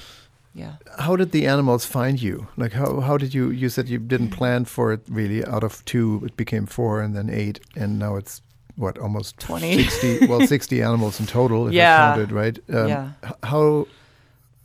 Yeah. 0.54 0.74
How 1.00 1.16
did 1.18 1.32
the 1.32 1.48
animals 1.48 1.86
find 1.86 2.22
you? 2.22 2.48
Like 2.56 2.72
how 2.72 3.02
how 3.02 3.18
did 3.18 3.34
you 3.34 3.50
you 3.50 3.68
said 3.68 3.90
you 3.90 4.00
didn't 4.00 4.30
plan 4.30 4.64
for 4.66 4.94
it 4.94 5.02
really 5.10 5.44
out 5.46 5.64
of 5.66 5.84
2 5.84 6.24
it 6.28 6.38
became 6.38 6.66
4 6.66 7.02
and 7.02 7.14
then 7.14 7.30
8 7.30 7.60
and 7.76 8.00
now 8.00 8.16
it's 8.16 8.42
what 8.78 8.98
almost 8.98 9.38
20 9.40 9.84
60 9.84 10.28
well 10.28 10.48
60 10.56 10.82
animals 10.82 11.20
in 11.20 11.26
total 11.26 11.68
if 11.68 11.74
Yeah. 11.74 11.94
I 11.94 11.98
counted, 12.16 12.32
right? 12.32 12.58
Um, 12.74 12.88
Yeah. 12.88 13.10
How 13.44 13.86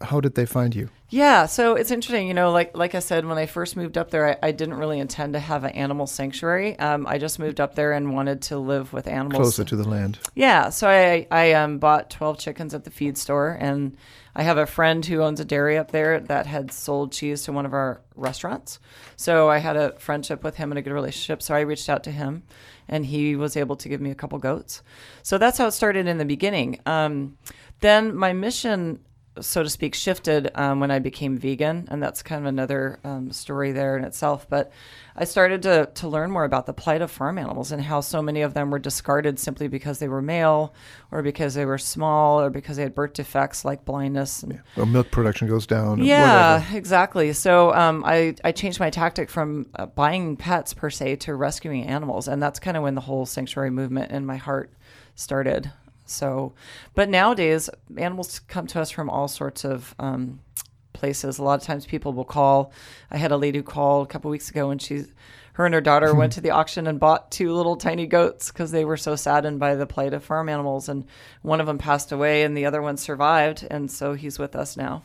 how 0.00 0.20
did 0.20 0.34
they 0.34 0.46
find 0.46 0.74
you? 0.74 0.88
Yeah, 1.10 1.46
so 1.46 1.74
it's 1.74 1.90
interesting. 1.90 2.28
You 2.28 2.34
know, 2.34 2.52
like 2.52 2.76
like 2.76 2.94
I 2.94 3.00
said, 3.00 3.26
when 3.26 3.36
I 3.36 3.46
first 3.46 3.76
moved 3.76 3.98
up 3.98 4.10
there, 4.10 4.28
I, 4.28 4.48
I 4.48 4.52
didn't 4.52 4.74
really 4.74 5.00
intend 5.00 5.32
to 5.32 5.40
have 5.40 5.64
an 5.64 5.72
animal 5.72 6.06
sanctuary. 6.06 6.78
Um, 6.78 7.06
I 7.06 7.18
just 7.18 7.38
moved 7.38 7.60
up 7.60 7.74
there 7.74 7.92
and 7.92 8.14
wanted 8.14 8.42
to 8.42 8.58
live 8.58 8.92
with 8.92 9.08
animals 9.08 9.42
Closer 9.42 9.64
to 9.64 9.76
the 9.76 9.88
land. 9.88 10.18
Yeah, 10.34 10.70
so 10.70 10.88
I 10.88 11.26
I 11.30 11.52
um, 11.52 11.78
bought 11.78 12.10
twelve 12.10 12.38
chickens 12.38 12.74
at 12.74 12.84
the 12.84 12.90
feed 12.90 13.18
store, 13.18 13.56
and 13.60 13.96
I 14.34 14.44
have 14.44 14.56
a 14.56 14.66
friend 14.66 15.04
who 15.04 15.20
owns 15.22 15.40
a 15.40 15.44
dairy 15.44 15.76
up 15.76 15.90
there 15.90 16.20
that 16.20 16.46
had 16.46 16.70
sold 16.70 17.12
cheese 17.12 17.42
to 17.42 17.52
one 17.52 17.66
of 17.66 17.74
our 17.74 18.00
restaurants. 18.14 18.78
So 19.16 19.50
I 19.50 19.58
had 19.58 19.76
a 19.76 19.98
friendship 19.98 20.44
with 20.44 20.56
him 20.56 20.70
and 20.70 20.78
a 20.78 20.82
good 20.82 20.92
relationship. 20.92 21.42
So 21.42 21.54
I 21.54 21.60
reached 21.60 21.88
out 21.88 22.04
to 22.04 22.12
him, 22.12 22.44
and 22.88 23.04
he 23.04 23.34
was 23.34 23.56
able 23.56 23.76
to 23.76 23.88
give 23.88 24.00
me 24.00 24.12
a 24.12 24.14
couple 24.14 24.38
goats. 24.38 24.82
So 25.22 25.38
that's 25.38 25.58
how 25.58 25.66
it 25.66 25.72
started 25.72 26.06
in 26.06 26.18
the 26.18 26.24
beginning. 26.24 26.80
Um, 26.86 27.36
then 27.80 28.14
my 28.14 28.32
mission 28.32 29.00
so 29.40 29.62
to 29.62 29.70
speak, 29.70 29.94
shifted 29.94 30.50
um, 30.56 30.80
when 30.80 30.90
I 30.90 30.98
became 30.98 31.38
vegan, 31.38 31.86
and 31.90 32.02
that's 32.02 32.22
kind 32.22 32.40
of 32.42 32.46
another 32.46 32.98
um, 33.04 33.30
story 33.30 33.70
there 33.70 33.96
in 33.96 34.04
itself. 34.04 34.48
But 34.48 34.72
I 35.14 35.24
started 35.24 35.62
to 35.62 35.88
to 35.94 36.08
learn 36.08 36.30
more 36.32 36.44
about 36.44 36.66
the 36.66 36.72
plight 36.72 37.00
of 37.00 37.10
farm 37.12 37.38
animals 37.38 37.70
and 37.70 37.80
how 37.82 38.00
so 38.00 38.20
many 38.22 38.42
of 38.42 38.54
them 38.54 38.70
were 38.70 38.80
discarded 38.80 39.38
simply 39.38 39.68
because 39.68 40.00
they 40.00 40.08
were 40.08 40.20
male, 40.20 40.74
or 41.12 41.22
because 41.22 41.54
they 41.54 41.64
were 41.64 41.78
small, 41.78 42.40
or 42.40 42.50
because 42.50 42.76
they 42.76 42.82
had 42.82 42.94
birth 42.94 43.12
defects 43.12 43.64
like 43.64 43.84
blindness. 43.84 44.42
And, 44.42 44.60
Or 44.76 44.84
milk 44.84 45.10
production 45.12 45.46
goes 45.46 45.66
down. 45.66 46.02
yeah, 46.02 46.54
whatever. 46.58 46.76
exactly. 46.76 47.32
So 47.32 47.72
um, 47.74 48.02
I, 48.04 48.34
I 48.42 48.50
changed 48.52 48.80
my 48.80 48.90
tactic 48.90 49.30
from 49.30 49.66
uh, 49.76 49.86
buying 49.86 50.36
pets 50.36 50.74
per 50.74 50.90
se 50.90 51.16
to 51.16 51.34
rescuing 51.34 51.86
animals. 51.86 52.26
And 52.26 52.42
that's 52.42 52.58
kind 52.58 52.76
of 52.76 52.82
when 52.82 52.96
the 52.96 53.00
whole 53.02 53.26
sanctuary 53.26 53.70
movement 53.70 54.10
in 54.10 54.26
my 54.26 54.36
heart 54.36 54.72
started. 55.14 55.70
So, 56.10 56.52
but 56.94 57.08
nowadays, 57.08 57.70
animals 57.96 58.40
come 58.40 58.66
to 58.68 58.80
us 58.80 58.90
from 58.90 59.08
all 59.08 59.28
sorts 59.28 59.64
of 59.64 59.94
um, 59.98 60.40
places. 60.92 61.38
A 61.38 61.42
lot 61.42 61.60
of 61.60 61.66
times 61.66 61.86
people 61.86 62.12
will 62.12 62.24
call. 62.24 62.72
I 63.10 63.16
had 63.16 63.32
a 63.32 63.36
lady 63.36 63.58
who 63.58 63.62
called 63.62 64.06
a 64.06 64.10
couple 64.10 64.30
weeks 64.30 64.50
ago 64.50 64.70
and 64.70 64.80
she's. 64.80 65.12
Her 65.54 65.66
and 65.66 65.74
her 65.74 65.80
daughter 65.80 66.14
went 66.14 66.32
to 66.34 66.40
the 66.40 66.52
auction 66.52 66.86
and 66.86 66.98
bought 66.98 67.30
two 67.30 67.52
little 67.52 67.76
tiny 67.76 68.06
goats 68.06 68.50
because 68.50 68.70
they 68.70 68.84
were 68.84 68.96
so 68.96 69.14
saddened 69.14 69.58
by 69.58 69.74
the 69.74 69.84
plight 69.84 70.14
of 70.14 70.24
farm 70.24 70.48
animals. 70.48 70.88
And 70.88 71.04
one 71.42 71.60
of 71.60 71.66
them 71.66 71.76
passed 71.76 72.12
away 72.12 72.44
and 72.44 72.56
the 72.56 72.64
other 72.64 72.80
one 72.80 72.96
survived. 72.96 73.66
And 73.70 73.90
so 73.90 74.14
he's 74.14 74.38
with 74.38 74.56
us 74.56 74.76
now. 74.76 75.02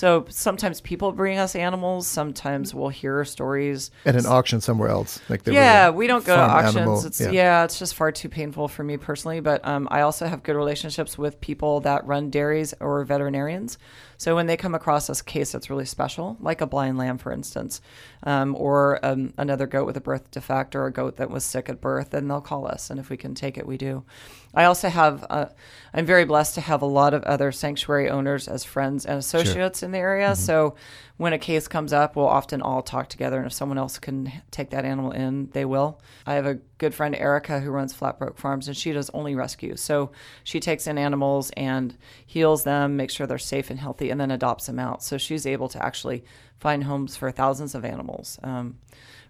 So 0.00 0.24
sometimes 0.30 0.80
people 0.80 1.12
bring 1.12 1.36
us 1.36 1.54
animals. 1.54 2.06
Sometimes 2.06 2.74
we'll 2.74 2.88
hear 2.88 3.22
stories. 3.26 3.90
At 4.06 4.16
an 4.16 4.24
auction 4.24 4.62
somewhere 4.62 4.88
else. 4.88 5.20
Like 5.28 5.46
yeah, 5.46 5.90
we 5.90 6.06
don't 6.06 6.24
go 6.24 6.34
to 6.36 6.40
auctions. 6.40 6.76
animal- 6.76 7.04
It's 7.04 7.20
yeah. 7.20 7.64
it's 7.64 7.78
just 7.78 7.94
far 7.94 8.10
too 8.10 8.30
painful 8.30 8.66
for 8.68 8.82
me 8.82 8.96
personally. 8.96 9.40
But 9.40 9.62
um, 9.62 9.86
I 9.90 10.00
also 10.00 10.26
have 10.26 10.42
good 10.42 10.56
relationships 10.56 11.18
with 11.18 11.38
people 11.42 11.80
that 11.80 12.06
run 12.06 12.30
dairies 12.30 12.72
or 12.80 13.04
veterinarians. 13.04 13.76
So 14.20 14.34
when 14.34 14.46
they 14.46 14.58
come 14.58 14.74
across 14.74 15.08
a 15.08 15.24
case 15.24 15.50
that's 15.50 15.70
really 15.70 15.86
special, 15.86 16.36
like 16.40 16.60
a 16.60 16.66
blind 16.66 16.98
lamb, 16.98 17.16
for 17.16 17.32
instance, 17.32 17.80
um, 18.22 18.54
or 18.54 19.02
um, 19.02 19.32
another 19.38 19.66
goat 19.66 19.86
with 19.86 19.96
a 19.96 20.00
birth 20.02 20.30
defect 20.30 20.76
or 20.76 20.84
a 20.84 20.92
goat 20.92 21.16
that 21.16 21.30
was 21.30 21.42
sick 21.42 21.70
at 21.70 21.80
birth, 21.80 22.10
then 22.10 22.28
they'll 22.28 22.42
call 22.42 22.66
us, 22.66 22.90
and 22.90 23.00
if 23.00 23.08
we 23.08 23.16
can 23.16 23.34
take 23.34 23.56
it, 23.56 23.66
we 23.66 23.78
do. 23.78 24.04
I 24.52 24.64
also 24.64 24.90
have. 24.90 25.24
Uh, 25.30 25.46
I'm 25.94 26.04
very 26.04 26.26
blessed 26.26 26.54
to 26.56 26.60
have 26.60 26.82
a 26.82 26.86
lot 26.86 27.14
of 27.14 27.22
other 27.22 27.50
sanctuary 27.50 28.10
owners 28.10 28.46
as 28.46 28.62
friends 28.62 29.06
and 29.06 29.18
associates 29.18 29.82
in 29.82 29.92
the 29.92 29.98
area. 29.98 30.36
So 30.36 30.74
when 31.20 31.34
a 31.34 31.38
case 31.38 31.68
comes 31.68 31.92
up, 31.92 32.16
we'll 32.16 32.26
often 32.26 32.62
all 32.62 32.80
talk 32.80 33.10
together, 33.10 33.36
and 33.36 33.46
if 33.46 33.52
someone 33.52 33.76
else 33.76 33.98
can 33.98 34.32
take 34.50 34.70
that 34.70 34.86
animal 34.86 35.10
in, 35.10 35.50
they 35.50 35.66
will. 35.66 36.00
I 36.24 36.32
have 36.32 36.46
a 36.46 36.54
good 36.78 36.94
friend, 36.94 37.14
Erica, 37.14 37.60
who 37.60 37.70
runs 37.70 37.92
Flatbroke 37.92 38.38
Farms, 38.38 38.68
and 38.68 38.74
she 38.74 38.90
does 38.92 39.10
only 39.10 39.34
rescue. 39.34 39.76
So 39.76 40.12
she 40.44 40.60
takes 40.60 40.86
in 40.86 40.96
animals 40.96 41.50
and 41.58 41.94
heals 42.24 42.64
them, 42.64 42.96
makes 42.96 43.12
sure 43.12 43.26
they're 43.26 43.36
safe 43.36 43.68
and 43.68 43.78
healthy, 43.78 44.08
and 44.08 44.18
then 44.18 44.30
adopts 44.30 44.64
them 44.64 44.78
out. 44.78 45.02
So 45.02 45.18
she's 45.18 45.44
able 45.44 45.68
to 45.68 45.84
actually 45.84 46.24
find 46.58 46.84
homes 46.84 47.18
for 47.18 47.30
thousands 47.30 47.74
of 47.74 47.84
animals. 47.84 48.38
Um, 48.42 48.78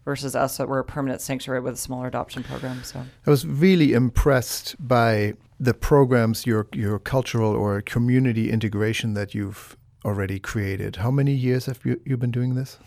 versus 0.04 0.36
us 0.36 0.58
that 0.58 0.68
we're 0.68 0.78
a 0.78 0.84
permanent 0.84 1.20
sanctuary 1.20 1.60
with 1.60 1.74
a 1.74 1.76
smaller 1.76 2.06
adoption 2.06 2.44
program. 2.44 2.82
So 2.84 3.04
I 3.26 3.30
was 3.30 3.44
really 3.44 3.94
impressed 3.94 4.76
by 4.78 5.34
the 5.58 5.74
programs, 5.74 6.46
your 6.46 6.68
your 6.72 6.98
cultural 6.98 7.52
or 7.52 7.82
community 7.82 8.50
integration 8.50 9.14
that 9.14 9.34
you've 9.34 9.76
already 10.04 10.38
created. 10.38 10.96
How 10.96 11.10
many 11.10 11.32
years 11.32 11.66
have 11.66 11.80
you, 11.84 12.00
you 12.04 12.16
been 12.16 12.30
doing 12.30 12.54
this? 12.54 12.78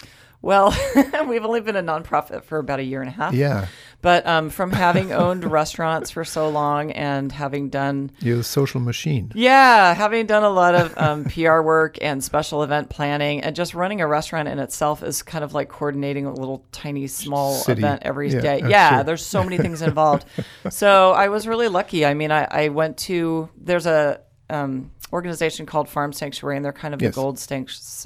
Well, 0.41 0.75
we've 1.27 1.45
only 1.45 1.61
been 1.61 1.77
a 1.77 1.81
nonprofit 1.81 2.43
for 2.43 2.57
about 2.57 2.81
a 2.81 2.83
year 2.83 2.99
and 2.99 3.07
a 3.07 3.13
half. 3.13 3.33
Yeah, 3.33 3.67
But 4.01 4.27
um, 4.27 4.49
from 4.49 4.71
having 4.73 5.13
owned 5.23 5.45
restaurants 5.49 6.11
for 6.11 6.25
so 6.25 6.49
long 6.49 6.91
and 6.91 7.31
having 7.31 7.69
done, 7.69 8.11
you're 8.19 8.41
a 8.41 8.43
social 8.43 8.81
machine. 8.81 9.31
yeah, 9.35 9.93
having 9.93 10.25
done 10.25 10.43
a 10.43 10.49
lot 10.49 10.75
of 10.75 10.97
um, 10.97 11.23
PR 11.33 11.61
work 11.61 11.97
and 12.01 12.21
special 12.21 12.61
event 12.61 12.89
planning, 12.89 13.39
and 13.41 13.55
just 13.55 13.73
running 13.73 14.01
a 14.01 14.07
restaurant 14.07 14.49
in 14.49 14.59
itself 14.59 15.01
is 15.01 15.23
kind 15.23 15.45
of 15.45 15.53
like 15.53 15.69
coordinating 15.69 16.25
a 16.25 16.33
little 16.33 16.65
tiny 16.73 17.07
small 17.07 17.53
City. 17.53 17.79
event 17.79 18.01
every 18.03 18.29
Yeah, 18.29 18.41
day. 18.41 18.61
uh, 18.63 18.67
yeah, 18.67 18.95
sure. 18.97 19.03
there's 19.05 19.25
so 19.25 19.45
many 19.45 19.57
things 19.57 19.81
involved. 19.81 20.25
so 20.69 21.13
I 21.13 21.29
was 21.29 21.47
really 21.47 21.69
lucky. 21.69 22.05
I 22.05 22.15
mean, 22.15 22.31
I, 22.33 22.47
I 22.51 22.67
went 22.67 22.97
to 23.07 23.47
there's 23.55 23.85
a 23.85 24.19
um, 24.49 24.91
organization 25.13 25.65
called 25.67 25.87
Farm 25.87 26.11
Sanctuary, 26.11 26.55
and 26.57 26.65
they're 26.65 26.73
kind 26.73 26.93
of 26.93 27.01
Yes. 27.01 27.13
the 27.13 27.21
gold, 27.21 27.47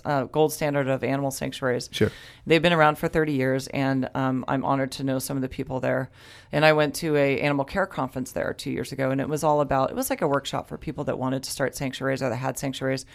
uh, 0.06 0.26
gold 0.26 0.52
standard 0.52 0.88
of 0.90 1.04
animal 1.04 1.32
sanctuaries. 1.32 1.90
Sure. 1.92 2.12
They've 2.46 2.62
been 2.62 2.74
around 2.74 2.98
for 2.98 3.08
30 3.08 3.32
years, 3.32 3.68
and 3.68 4.10
um, 4.14 4.44
I'm 4.48 4.66
honored 4.66 4.92
to 4.94 5.04
know 5.04 5.18
some 5.18 5.38
of 5.38 5.42
the 5.42 5.50
people 5.50 5.80
there. 5.80 6.10
And 6.52 6.66
I 6.66 6.74
went 6.74 6.96
to 6.96 7.16
a 7.16 7.40
animal 7.40 7.64
care 7.66 7.88
conference 7.88 8.34
there 8.34 8.54
two 8.54 8.72
years 8.72 8.92
ago, 8.92 9.10
and 9.10 9.22
it 9.22 9.30
was 9.30 9.44
all 9.44 9.62
about. 9.62 9.90
It 9.90 9.96
was 9.96 10.10
like 10.10 10.22
a 10.22 10.28
workshop 10.28 10.68
for 10.68 10.78
people 10.78 11.06
that 11.06 11.18
wanted 11.18 11.44
to 11.44 11.50
start 11.52 11.76
sanctuaries 11.76 12.22
or 12.22 12.30
that 12.30 12.36
had 12.36 12.60
sanctuaries, 12.60 13.06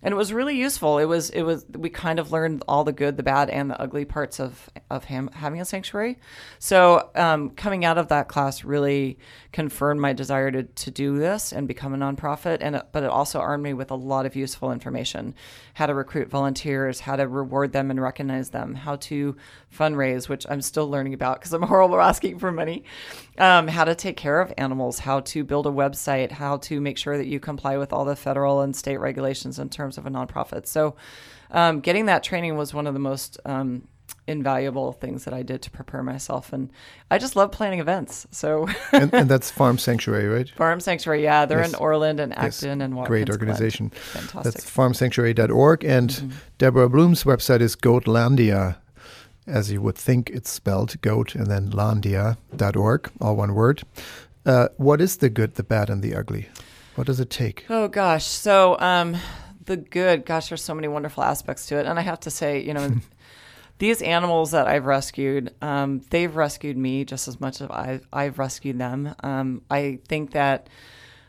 and 0.00 0.12
it 0.12 0.16
was 0.16 0.32
really 0.32 0.56
useful. 0.56 0.98
It 0.98 1.06
was 1.06 1.30
it 1.30 1.42
was 1.42 1.66
we 1.76 1.90
kind 1.90 2.20
of 2.20 2.30
learned 2.30 2.62
all 2.68 2.84
the 2.84 2.92
good, 2.92 3.16
the 3.16 3.24
bad, 3.24 3.50
and 3.50 3.70
the 3.70 3.80
ugly 3.80 4.04
parts 4.04 4.38
of 4.38 4.70
of 4.90 5.04
having 5.04 5.60
a 5.60 5.64
sanctuary. 5.64 6.18
So 6.60 7.10
um, 7.16 7.50
coming 7.50 7.84
out 7.84 7.98
of 7.98 8.08
that 8.08 8.28
class 8.28 8.62
really 8.62 9.18
confirmed 9.52 10.00
my 10.00 10.12
desire 10.12 10.52
to 10.52 10.62
to 10.62 10.90
do 10.92 11.18
this 11.18 11.52
and 11.52 11.66
become 11.66 11.94
a 11.94 11.96
nonprofit, 11.96 12.58
and 12.60 12.80
but 12.92 13.02
it 13.02 13.10
also 13.10 13.40
armed 13.40 13.64
me 13.64 13.74
with 13.74 13.90
a 13.90 13.96
lot 13.96 14.24
of 14.24 14.36
useful 14.36 14.70
information: 14.70 15.34
how 15.74 15.86
to 15.86 15.94
recruit 15.94 16.28
volunteers, 16.28 17.00
how 17.00 17.16
to 17.16 17.26
reward 17.26 17.72
them 17.72 17.90
and 17.90 18.00
recognize 18.00 18.50
them, 18.50 18.76
how 18.76 18.96
to 18.96 19.36
fundraise, 19.76 20.28
which 20.28 20.46
I'm 20.48 20.60
still 20.62 20.88
learning 20.88 21.14
about 21.14 21.38
because 21.40 21.52
I'm 21.52 21.62
horrible 21.72 22.00
asking 22.00 22.38
for 22.38 22.50
money, 22.52 22.84
um, 23.38 23.68
how 23.68 23.84
to 23.84 23.94
take 23.94 24.16
care 24.16 24.40
of 24.40 24.52
animals, 24.58 25.00
how 25.00 25.20
to 25.20 25.44
build 25.44 25.66
a 25.66 25.70
website, 25.70 26.30
how 26.32 26.56
to 26.58 26.80
make 26.80 26.98
sure 26.98 27.16
that 27.18 27.26
you 27.26 27.38
comply 27.40 27.76
with 27.76 27.92
all 27.92 28.04
the 28.04 28.16
federal 28.16 28.60
and 28.62 28.74
state 28.74 28.96
regulations 28.98 29.58
in 29.58 29.68
terms 29.68 29.98
of 29.98 30.06
a 30.06 30.10
nonprofit. 30.10 30.66
So, 30.66 30.96
um, 31.50 31.80
getting 31.80 32.06
that 32.06 32.22
training 32.22 32.56
was 32.56 32.74
one 32.74 32.86
of 32.86 32.92
the 32.94 33.00
most 33.00 33.38
um, 33.46 33.88
invaluable 34.26 34.92
things 34.92 35.24
that 35.24 35.32
I 35.32 35.42
did 35.42 35.62
to 35.62 35.70
prepare 35.70 36.02
myself, 36.02 36.52
and 36.52 36.70
I 37.10 37.16
just 37.18 37.36
love 37.36 37.52
planning 37.52 37.80
events. 37.80 38.26
So, 38.30 38.68
and, 38.92 39.12
and 39.14 39.28
that's 39.30 39.50
Farm 39.50 39.78
Sanctuary, 39.78 40.28
right? 40.28 40.50
Farm 40.50 40.80
Sanctuary, 40.80 41.22
yeah, 41.22 41.46
they're 41.46 41.60
Yes. 41.60 41.70
in 41.70 41.74
Orland 41.76 42.20
and 42.20 42.32
Yes. 42.36 42.62
Acton 42.62 42.80
and 42.82 42.94
Watkins 42.96 43.08
Great 43.08 43.30
organization. 43.30 43.90
Fantastic. 43.90 44.42
That's 44.54 44.70
farmsanctuary.org. 44.70 45.84
And 45.84 46.10
Mm-hmm. 46.10 46.30
Deborah 46.58 46.88
Blum's 46.88 47.24
website 47.24 47.60
is 47.60 47.76
Goatlandia, 47.76 48.76
as 49.48 49.70
you 49.70 49.80
would 49.82 49.96
think 49.96 50.30
it's 50.30 50.50
spelled, 50.50 51.00
goat 51.00 51.34
and 51.34 51.46
then 51.46 51.70
landia.org, 51.70 53.10
all 53.20 53.36
one 53.36 53.54
word. 53.54 53.82
Uh, 54.46 54.68
what 54.76 55.00
is 55.00 55.16
the 55.16 55.28
good, 55.28 55.54
the 55.54 55.62
bad, 55.62 55.90
and 55.90 56.02
the 56.02 56.14
ugly? 56.14 56.48
What 56.94 57.06
does 57.06 57.20
it 57.20 57.30
take? 57.30 57.64
Oh 57.68 57.88
gosh. 57.88 58.24
So 58.24 58.78
um 58.80 59.16
the 59.68 59.76
good, 59.76 60.24
gosh, 60.26 60.48
there's 60.48 60.64
so 60.64 60.74
many 60.74 60.88
wonderful 60.88 61.22
aspects 61.22 61.66
to 61.66 61.76
it. 61.76 61.86
And 61.86 61.98
I 61.98 62.02
have 62.02 62.20
to 62.20 62.30
say, 62.30 62.60
you 62.60 62.74
know, 62.74 62.96
these 63.78 64.02
animals 64.02 64.50
that 64.50 64.66
I've 64.66 64.86
rescued, 64.86 65.54
um, 65.62 66.00
they've 66.10 66.34
rescued 66.34 66.76
me 66.76 67.04
just 67.04 67.28
as 67.28 67.40
much 67.40 67.60
as 67.60 67.68
I've, 67.70 68.06
I've 68.12 68.38
rescued 68.38 68.78
them. 68.78 69.14
Um, 69.22 69.62
I 69.70 70.00
think 70.08 70.32
that 70.32 70.68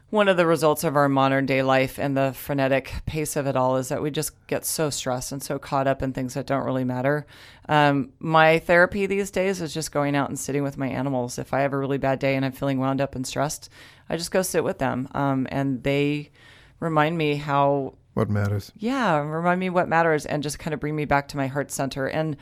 one 0.10 0.28
of 0.28 0.38
the 0.38 0.46
results 0.46 0.84
of 0.84 0.96
our 0.96 1.08
modern 1.08 1.46
day 1.46 1.62
life 1.62 2.00
and 2.00 2.18
the 2.18 2.34
frenetic 2.34 2.94
pace 3.06 3.36
of 3.36 3.46
it 3.46 3.56
all 3.56 3.78
is 3.78 3.90
that 3.90 4.02
we 4.02 4.10
just 4.10 4.32
get 4.48 4.66
so 4.66 4.90
stressed 4.90 5.32
and 5.32 5.42
so 5.44 5.60
caught 5.60 5.88
up 5.88 6.02
in 6.02 6.14
things 6.14 6.34
that 6.34 6.48
don't 6.48 6.66
really 6.66 6.84
matter. 6.84 7.28
Um, 7.68 8.12
my 8.20 8.60
therapy 8.60 9.06
these 9.06 9.30
days 9.30 9.62
is 9.62 9.74
just 9.74 9.92
going 9.92 10.16
out 10.16 10.30
and 10.30 10.40
sitting 10.40 10.64
with 10.64 10.78
my 10.78 10.88
animals. 10.88 11.38
If 11.38 11.54
I 11.54 11.60
have 11.62 11.74
a 11.74 11.78
really 11.78 12.00
bad 12.00 12.18
day 12.20 12.36
and 12.36 12.44
I'm 12.44 12.52
feeling 12.52 12.80
wound 12.80 13.02
up 13.02 13.16
and 13.16 13.26
stressed, 13.26 13.70
I 14.10 14.18
just 14.18 14.32
go 14.32 14.42
sit 14.42 14.64
with 14.64 14.80
them. 14.80 15.08
Um, 15.14 15.48
and 15.52 15.84
they 15.84 16.32
remind 16.80 17.18
me 17.18 17.36
how 17.36 17.94
What 18.16 18.30
matters? 18.30 18.72
yeah, 18.78 19.20
remind 19.20 19.60
me 19.60 19.70
what 19.70 19.88
matters 19.88 20.26
and 20.26 20.42
just 20.42 20.58
kind 20.58 20.74
of 20.74 20.80
bring 20.80 20.96
me 20.96 21.06
back 21.06 21.28
to 21.30 21.38
my 21.38 21.48
heart 21.48 21.70
center. 21.72 22.08
And 22.08 22.36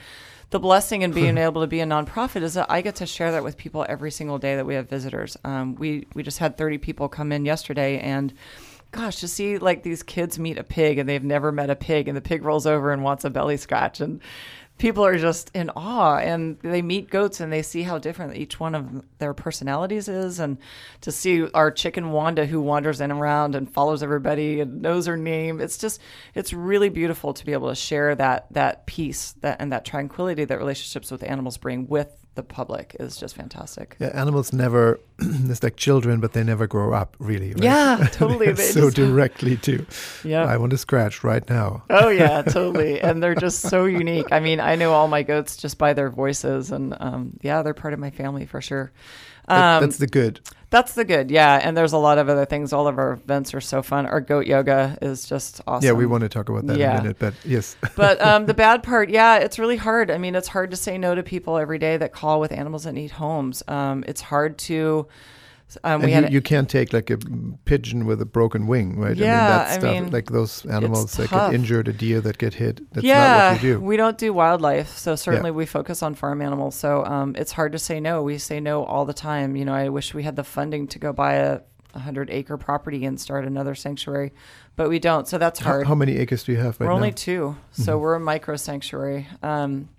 the 0.50 0.60
blessing 0.60 1.02
in 1.02 1.12
being 1.12 1.38
able 1.38 1.62
to 1.62 1.68
be 1.68 1.80
a 1.80 1.86
nonprofit 1.86 2.42
is 2.42 2.54
that 2.56 2.68
I 2.70 2.82
get 2.82 2.96
to 2.96 3.06
share 3.06 3.32
that 3.32 3.44
with 3.44 3.58
people 3.58 3.86
every 3.88 4.12
single 4.12 4.38
day 4.38 4.56
that 4.56 4.66
we 4.66 4.76
have 4.76 4.90
visitors. 4.90 5.38
Um, 5.44 5.76
we 5.76 6.08
we 6.14 6.24
just 6.24 6.40
had 6.40 6.58
30 6.58 6.78
people 6.78 7.10
come 7.10 7.32
in 7.32 7.46
yesterday, 7.46 8.00
and 8.00 8.34
gosh, 8.92 9.20
to 9.20 9.28
see 9.28 9.58
like 9.58 9.84
these 9.84 10.04
kids 10.04 10.40
meet 10.40 10.58
a 10.58 10.64
pig 10.64 10.98
and 10.98 11.08
they've 11.08 11.24
never 11.24 11.52
met 11.52 11.70
a 11.70 11.76
pig, 11.76 12.08
and 12.08 12.16
the 12.16 12.22
pig 12.22 12.44
rolls 12.44 12.66
over 12.66 12.92
and 12.92 13.04
wants 13.04 13.26
a 13.26 13.30
belly 13.30 13.58
scratch, 13.58 14.00
and 14.00 14.22
people 14.78 15.06
are 15.06 15.18
just 15.18 15.50
in 15.56 15.70
awe 15.72 16.18
and 16.18 16.60
they 16.60 16.82
meet 16.82 17.10
goats 17.10 17.40
and 17.40 17.52
they 17.52 17.62
see 17.62 17.84
how 17.84 17.98
different 17.98 18.36
each 18.36 18.60
one 18.60 18.76
of 18.76 19.04
their 19.18 19.34
personalities 19.34 20.08
is 20.08 20.40
and 20.40 20.58
to 21.02 21.12
see 21.12 21.50
our 21.52 21.72
chicken 21.72 22.12
wanda 22.12 22.46
who 22.46 22.62
wanders 22.62 23.02
in 23.02 23.12
and 23.12 23.20
around 23.20 23.56
and 23.56 23.72
follows 23.72 24.04
everybody 24.04 24.60
and 24.60 24.82
knows 24.82 25.06
her 25.06 25.18
name 25.18 25.60
it's 25.60 25.78
just 25.78 26.00
it's 26.36 26.54
really 26.54 26.90
beautiful 26.90 27.34
to 27.34 27.46
be 27.46 27.54
able 27.54 27.70
to 27.70 27.76
share 27.76 28.14
that 28.16 28.46
that 28.52 28.86
peace 28.86 29.34
that 29.42 29.60
and 29.60 29.72
that 29.72 29.86
tranquility 29.86 30.46
that 30.46 30.58
relationships 30.58 31.10
with 31.10 31.24
animals 31.24 31.58
bring 31.58 31.88
with 31.88 32.27
the 32.38 32.44
public 32.44 32.96
is 33.00 33.18
just 33.18 33.36
fantastic. 33.36 33.98
Yeah, 34.00 34.12
animals 34.14 34.54
never, 34.54 35.02
it's 35.20 35.62
like 35.62 35.76
children, 35.76 36.22
but 36.22 36.32
they 36.32 36.44
never 36.44 36.68
grow 36.68 36.94
up, 36.94 37.18
really. 37.20 37.50
Right? 37.50 37.64
Yeah, 37.64 38.08
totally. 38.14 38.56
so 38.72 38.90
directly, 38.90 39.58
too. 39.58 39.86
Yeah. 40.24 40.46
I 40.46 40.56
want 40.56 40.70
to 40.70 40.78
scratch 40.78 41.24
right 41.24 41.48
now. 41.50 41.84
oh, 41.90 42.08
yeah, 42.10 42.42
totally. 42.48 43.02
And 43.02 43.22
they're 43.22 43.36
just 43.36 43.62
so 43.62 43.86
unique. 43.86 44.28
I 44.32 44.40
mean, 44.40 44.62
I 44.62 44.76
know 44.76 44.94
all 44.94 45.10
my 45.10 45.24
goats 45.24 45.58
just 45.58 45.78
by 45.78 45.94
their 45.94 46.10
voices. 46.10 46.72
And 46.72 46.96
um, 47.00 47.38
yeah, 47.42 47.64
they're 47.64 47.74
part 47.74 47.94
of 47.94 48.00
my 48.00 48.12
family 48.12 48.46
for 48.46 48.62
sure. 48.62 48.94
Um, 49.50 49.82
that's 49.82 49.98
the 49.98 50.08
good. 50.08 50.40
That's 50.70 50.96
the 50.96 51.06
good, 51.06 51.32
yeah. 51.32 51.62
And 51.64 51.78
there's 51.78 51.94
a 51.94 51.98
lot 51.98 52.18
of 52.18 52.28
other 52.28 52.46
things. 52.46 52.74
All 52.74 52.88
of 52.88 52.98
our 52.98 53.14
events 53.14 53.54
are 53.54 53.62
so 53.62 53.82
fun. 53.82 54.06
Our 54.06 54.20
goat 54.20 54.48
yoga 54.48 54.98
is 55.02 55.26
just 55.26 55.62
awesome. 55.66 55.86
Yeah, 55.86 55.94
we 55.94 56.06
want 56.06 56.24
to 56.24 56.30
talk 56.30 56.50
about 56.50 56.68
that 56.68 56.78
yeah. 56.78 56.92
in 56.92 57.00
a 57.00 57.02
minute, 57.04 57.20
but 57.20 57.34
yes. 57.46 57.78
but 57.96 58.22
um, 58.22 58.48
the 58.48 58.54
bad 58.54 58.84
part, 58.84 59.10
yeah, 59.10 59.38
it's 59.38 59.58
really 59.58 59.78
hard. 59.78 60.12
I 60.12 60.18
mean, 60.18 60.36
it's 60.36 60.50
hard 60.50 60.72
to 60.72 60.78
say 60.78 60.98
no 60.98 61.16
to 61.16 61.24
people 61.24 61.58
every 61.58 61.80
day 61.80 61.96
that 61.96 62.12
call 62.12 62.42
with 62.42 62.52
animals 62.52 62.84
that 62.84 62.94
need 62.94 63.12
homes. 63.12 63.64
Um, 63.70 64.04
it's 64.08 64.20
hard 64.20 64.58
to 64.60 65.08
um, 65.84 66.04
and 66.04 66.30
you, 66.30 66.36
you, 66.36 66.42
can't 66.42 66.70
take 66.70 66.94
like 66.94 67.10
a 67.10 67.18
pigeon 67.66 68.06
with 68.06 68.22
a 68.22 68.26
broken 68.26 68.68
wing, 68.68 68.98
right? 68.98 69.18
Yeah, 69.18 69.26
I 69.26 69.40
mean, 69.40 69.48
that 69.48 69.72
stuff, 69.72 69.84
I 69.84 70.00
mean, 70.00 70.12
like 70.12 70.26
those 70.28 70.66
animals 70.66 71.14
that 71.14 71.30
get 71.30 71.54
injured, 71.54 71.90
a 71.90 71.94
deer 71.94 72.22
that 72.22 72.38
get 72.38 72.54
hit. 72.54 72.90
That's 72.94 73.06
yeah, 73.06 73.20
not 73.20 73.52
what 73.54 73.64
you 73.64 73.74
do. 73.74 73.80
We 73.82 73.98
don't 73.98 74.18
do 74.18 74.32
wildlife, 74.32 74.98
so 74.98 75.16
certainly 75.18 75.50
yeah. 75.50 75.56
we 75.56 75.66
focus 75.66 76.02
on 76.02 76.16
farm 76.16 76.42
animals. 76.42 76.76
So 76.76 77.04
um, 77.06 77.36
it's 77.38 77.52
hard 77.52 77.74
to 77.74 77.80
say 77.80 78.00
no. 78.00 78.24
We 78.24 78.38
say 78.38 78.62
no 78.62 78.86
all 78.86 79.04
the 79.04 79.14
time. 79.14 79.58
You 79.58 79.66
know, 79.66 79.74
I 79.74 79.90
wish 79.90 80.14
we 80.14 80.24
had 80.24 80.38
the 80.38 80.44
funding 80.46 80.88
to 80.88 81.00
go 81.00 81.12
buy 81.12 81.34
a 81.34 81.60
100 81.92 82.30
acre 82.30 82.58
property 82.58 83.04
and 83.04 83.20
start 83.20 83.44
another 83.44 83.76
sanctuary, 83.76 84.32
but 84.78 84.88
we 84.88 85.00
don't. 85.00 85.28
So 85.28 85.38
that's 85.38 85.60
hard. 85.60 85.86
How, 85.86 85.90
how 85.90 85.96
many 85.96 86.18
acres 86.18 86.46
do 86.46 86.54
you 86.54 86.60
have 86.60 86.80
right 86.80 86.86
We're 86.88 86.94
now? 86.94 86.96
only 86.96 87.12
two. 87.12 87.58
So 87.72 87.94
mm-hmm. 87.94 88.02
we're 88.02 88.16
a 88.16 88.20
micro 88.22 88.56
sanctuary. 88.56 89.28
Um, 89.44 89.90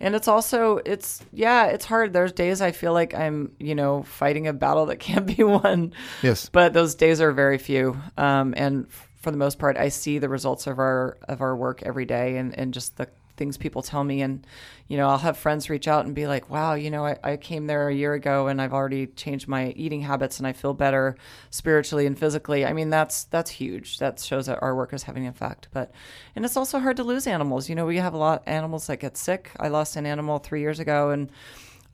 and 0.00 0.14
it's 0.14 0.28
also 0.28 0.78
it's 0.84 1.24
yeah 1.32 1.66
it's 1.66 1.84
hard. 1.84 2.12
There's 2.12 2.32
days 2.32 2.60
i 2.60 2.72
feel 2.72 2.92
like 2.92 3.14
i'm 3.14 3.52
you 3.58 3.74
know 3.74 4.02
fighting 4.02 4.46
a 4.46 4.52
battle 4.52 4.86
that 4.86 4.96
can't 5.00 5.26
be 5.26 5.42
won. 5.42 5.92
Yes. 6.22 6.48
But 6.48 6.72
those 6.72 6.94
days 6.94 7.20
are 7.20 7.32
very 7.32 7.58
few. 7.58 7.96
Um, 8.16 8.54
and 8.56 8.86
for 9.20 9.32
the 9.32 9.36
most 9.36 9.58
part 9.58 9.76
i 9.76 9.88
see 9.88 10.18
the 10.18 10.28
results 10.28 10.68
of 10.68 10.78
our 10.78 11.18
of 11.28 11.40
our 11.40 11.56
work 11.56 11.82
every 11.82 12.04
day 12.04 12.36
and 12.36 12.56
and 12.56 12.72
just 12.72 12.96
the 12.96 13.08
things 13.38 13.56
people 13.56 13.82
tell 13.82 14.04
me 14.04 14.20
and 14.20 14.46
you 14.88 14.96
know 14.96 15.08
i'll 15.08 15.18
have 15.18 15.38
friends 15.38 15.70
reach 15.70 15.88
out 15.88 16.04
and 16.04 16.14
be 16.14 16.26
like 16.26 16.50
wow 16.50 16.74
you 16.74 16.90
know 16.90 17.06
I, 17.06 17.16
I, 17.22 17.36
came 17.36 17.66
there 17.66 17.88
a 17.88 17.94
year 17.94 18.12
ago 18.12 18.48
and 18.48 18.60
i've 18.60 18.74
already 18.74 19.06
changed 19.06 19.48
my 19.48 19.68
eating 19.70 20.02
habits 20.02 20.38
and 20.38 20.46
i 20.46 20.52
feel 20.52 20.74
better 20.74 21.16
spiritually 21.50 22.04
and 22.04 22.18
physically 22.18 22.66
i 22.66 22.72
mean 22.72 22.90
that's 22.90 23.24
that's 23.24 23.50
huge 23.50 23.98
that 23.98 24.20
shows 24.20 24.46
that 24.46 24.58
our 24.60 24.74
work 24.74 24.92
is 24.92 25.04
having 25.04 25.24
an 25.24 25.30
effect 25.30 25.68
but 25.72 25.92
and 26.36 26.44
it's 26.44 26.56
also 26.56 26.78
hard 26.78 26.96
to 26.96 27.04
lose 27.04 27.26
animals 27.26 27.68
you 27.68 27.74
know 27.74 27.86
we 27.86 27.96
have 27.96 28.14
a 28.14 28.18
lot 28.18 28.40
of 28.42 28.48
animals 28.48 28.88
that 28.88 28.98
get 28.98 29.16
sick 29.16 29.50
i 29.58 29.68
lost 29.68 29.96
an 29.96 30.04
animal 30.04 30.38
three 30.38 30.60
years 30.60 30.80
ago 30.80 31.10
and 31.10 31.30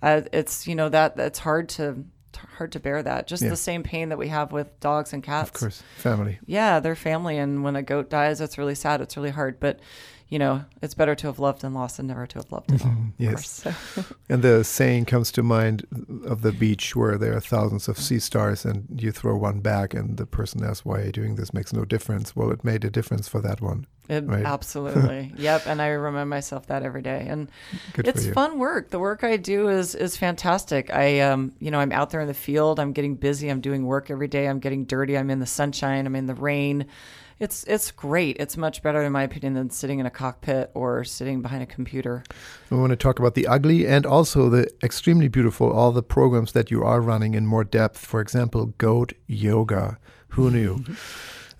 uh, 0.02 0.22
it's 0.32 0.66
you 0.66 0.74
know 0.74 0.88
that 0.88 1.18
it's 1.18 1.38
hard 1.38 1.68
to 1.68 2.04
hard 2.56 2.72
to 2.72 2.80
bear 2.80 3.02
that. 3.02 3.26
Just 3.26 3.42
yeah. 3.42 3.50
the 3.50 3.56
same 3.56 3.82
pain 3.82 4.08
that 4.10 4.18
we 4.18 4.28
have 4.28 4.52
with 4.52 4.78
dogs 4.80 5.12
and 5.12 5.22
cats. 5.22 5.50
Of 5.50 5.54
course, 5.54 5.82
family. 5.96 6.38
Yeah, 6.46 6.80
they're 6.80 6.96
family, 6.96 7.38
and 7.38 7.64
when 7.64 7.76
a 7.76 7.82
goat 7.82 8.10
dies, 8.10 8.40
it's 8.40 8.58
really 8.58 8.74
sad. 8.74 9.00
It's 9.00 9.16
really 9.16 9.30
hard, 9.30 9.60
but 9.60 9.80
you 10.28 10.38
know, 10.38 10.64
it's 10.80 10.94
better 10.94 11.14
to 11.14 11.26
have 11.26 11.38
loved 11.38 11.62
and 11.64 11.74
lost 11.74 11.98
than 11.98 12.06
never 12.06 12.26
to 12.26 12.38
have 12.38 12.50
loved 12.50 12.72
at 12.72 12.84
all. 12.84 12.96
yes. 13.18 13.66
and 14.28 14.42
the 14.42 14.64
saying 14.64 15.04
comes 15.04 15.30
to 15.32 15.42
mind 15.42 15.86
of 16.26 16.42
the 16.42 16.52
beach 16.52 16.96
where 16.96 17.18
there 17.18 17.36
are 17.36 17.40
thousands 17.40 17.88
of 17.88 17.98
sea 17.98 18.18
stars 18.18 18.64
and 18.64 18.86
you 19.00 19.12
throw 19.12 19.36
one 19.36 19.60
back 19.60 19.92
and 19.92 20.16
the 20.16 20.26
person 20.26 20.64
asks, 20.64 20.84
why 20.84 21.00
are 21.00 21.04
you 21.06 21.12
doing 21.12 21.36
this? 21.36 21.52
Makes 21.52 21.72
no 21.72 21.84
difference. 21.84 22.34
Well, 22.34 22.50
it 22.50 22.64
made 22.64 22.84
a 22.84 22.90
difference 22.90 23.28
for 23.28 23.40
that 23.42 23.60
one. 23.60 23.86
It, 24.08 24.26
right? 24.26 24.44
Absolutely. 24.44 25.32
yep. 25.36 25.66
And 25.66 25.80
I 25.80 25.88
remind 25.88 26.30
myself 26.30 26.66
that 26.66 26.82
every 26.82 27.02
day. 27.02 27.26
And 27.28 27.50
Good 27.92 28.08
it's 28.08 28.26
fun 28.28 28.58
work. 28.58 28.90
The 28.90 28.98
work 28.98 29.24
I 29.24 29.36
do 29.36 29.68
is, 29.68 29.94
is 29.94 30.16
fantastic. 30.16 30.92
I, 30.92 31.20
um, 31.20 31.52
you 31.58 31.70
know, 31.70 31.80
I'm 31.80 31.92
out 31.92 32.10
there 32.10 32.20
in 32.20 32.28
the 32.28 32.34
field. 32.34 32.80
I'm 32.80 32.92
getting 32.92 33.14
busy. 33.14 33.48
I'm 33.48 33.60
doing 33.60 33.86
work 33.86 34.10
every 34.10 34.28
day. 34.28 34.46
I'm 34.46 34.58
getting 34.58 34.84
dirty. 34.84 35.16
I'm 35.16 35.30
in 35.30 35.38
the 35.38 35.46
sunshine. 35.46 36.06
I'm 36.06 36.16
in 36.16 36.26
the 36.26 36.34
rain 36.34 36.86
it's 37.44 37.62
it's 37.64 37.90
great. 37.92 38.36
It's 38.40 38.56
much 38.56 38.82
better, 38.82 39.02
in 39.04 39.12
my 39.12 39.22
opinion, 39.22 39.54
than 39.54 39.70
sitting 39.70 40.00
in 40.00 40.06
a 40.06 40.10
cockpit 40.10 40.70
or 40.74 41.04
sitting 41.04 41.42
behind 41.42 41.62
a 41.62 41.66
computer. 41.66 42.24
We 42.70 42.78
want 42.78 42.90
to 42.90 42.96
talk 42.96 43.18
about 43.20 43.34
the 43.34 43.46
ugly 43.46 43.86
and 43.86 44.04
also 44.04 44.48
the 44.48 44.68
extremely 44.82 45.28
beautiful. 45.28 45.70
All 45.70 45.92
the 45.92 46.02
programs 46.02 46.52
that 46.52 46.70
you 46.70 46.82
are 46.82 47.00
running 47.00 47.34
in 47.34 47.46
more 47.46 47.62
depth. 47.62 47.98
For 47.98 48.20
example, 48.20 48.74
Goat 48.78 49.12
Yoga. 49.28 49.98
Who 50.30 50.50
knew? 50.50 50.78
Mm-hmm. 50.78 50.94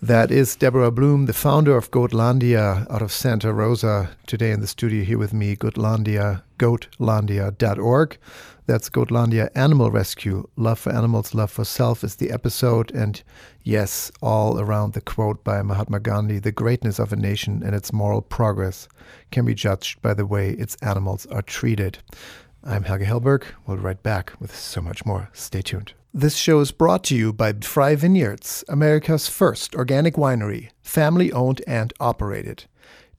That 0.03 0.31
is 0.31 0.57
Deborah 0.57 0.91
Blum, 0.91 1.25
the 1.27 1.33
founder 1.33 1.77
of 1.79 1.91
Goatlandia 1.91 2.87
out 2.91 3.01
of 3.01 3.11
Santa 3.11 3.55
Rosa, 3.55 4.11
today 4.27 4.51
in 4.51 4.61
the 4.61 4.67
studio 4.67 5.03
here 5.03 5.17
with 5.17 5.33
me, 5.33 5.57
Goatlandia, 5.57 6.43
goatlandia.org. 6.59 8.19
That's 8.67 8.89
Goatlandia 8.89 9.51
Animal 9.55 9.91
Rescue. 9.91 10.49
Love 10.57 10.79
for 10.79 10.91
animals, 10.91 11.35
love 11.35 11.51
for 11.51 11.67
self 11.67 12.03
is 12.03 12.17
the 12.17 12.31
episode. 12.31 12.91
And 12.93 13.23
yes, 13.63 14.11
all 14.23 14.59
around 14.59 14.95
the 14.95 15.03
quote 15.03 15.45
by 15.45 15.61
Mahatma 15.61 16.01
Gandhi 16.01 16.39
the 16.39 16.51
greatness 16.51 16.99
of 16.99 17.13
a 17.13 17.17
nation 17.17 17.63
and 17.63 17.75
its 17.75 17.93
moral 17.93 18.23
progress 18.23 18.89
can 19.31 19.45
be 19.45 19.55
judged 19.55 20.01
by 20.01 20.15
the 20.15 20.25
way 20.25 20.53
its 20.53 20.77
animals 20.77 21.27
are 21.27 21.43
treated. 21.43 21.99
I'm 22.63 22.85
Helge 22.85 23.03
Hellberg. 23.03 23.45
We'll 23.67 23.77
be 23.77 23.83
right 23.83 24.03
back 24.03 24.33
with 24.41 24.57
so 24.57 24.81
much 24.81 25.05
more. 25.05 25.29
Stay 25.35 25.61
tuned. 25.61 25.93
This 26.15 26.37
show 26.37 26.61
is 26.61 26.71
brought 26.71 27.05
to 27.05 27.15
you 27.15 27.35
by 27.35 27.53
Frey 27.53 27.97
Vineyards, 27.97 28.65
America's 28.71 29.29
first 29.29 29.75
organic 29.75 30.15
winery, 30.15 30.71
family 30.81 31.31
owned 31.33 31.61
and 31.67 31.93
operated. 32.01 32.65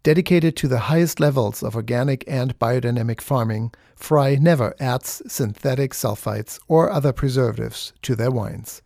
Dedicated 0.05 0.55
to 0.57 0.67
the 0.67 0.81
highest 0.81 1.19
levels 1.19 1.63
of 1.63 1.75
organic 1.75 2.23
and 2.27 2.59
biodynamic 2.59 3.19
farming, 3.19 3.71
Frey 3.95 4.35
never 4.35 4.75
adds 4.79 5.23
synthetic 5.25 5.93
sulfites 5.93 6.59
or 6.67 6.91
other 6.91 7.11
preservatives 7.11 7.91
to 8.03 8.15
their 8.15 8.29
wines. 8.29 8.83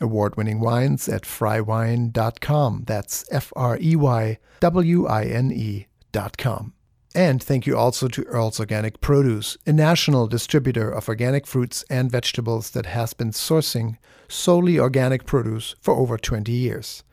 Award 0.00 0.38
winning 0.38 0.60
wines 0.60 1.06
at 1.06 1.24
freywine.com. 1.24 2.84
That's 2.86 3.26
F 3.30 3.52
R 3.54 3.76
E 3.78 3.94
Y 3.94 4.38
W 4.60 5.06
I 5.06 5.24
N 5.24 5.52
E.com. 5.52 6.72
And 7.14 7.42
thank 7.42 7.66
you 7.66 7.76
also 7.76 8.08
to 8.08 8.24
Earl's 8.24 8.58
Organic 8.58 9.02
Produce, 9.02 9.58
a 9.66 9.72
national 9.74 10.28
distributor 10.28 10.90
of 10.90 11.10
organic 11.10 11.46
fruits 11.46 11.84
and 11.90 12.10
vegetables 12.10 12.70
that 12.70 12.86
has 12.86 13.12
been 13.12 13.32
sourcing 13.32 13.98
solely 14.28 14.78
organic 14.78 15.26
produce 15.26 15.74
for 15.82 15.92
over 15.92 16.16
20 16.16 16.50
years. 16.50 17.04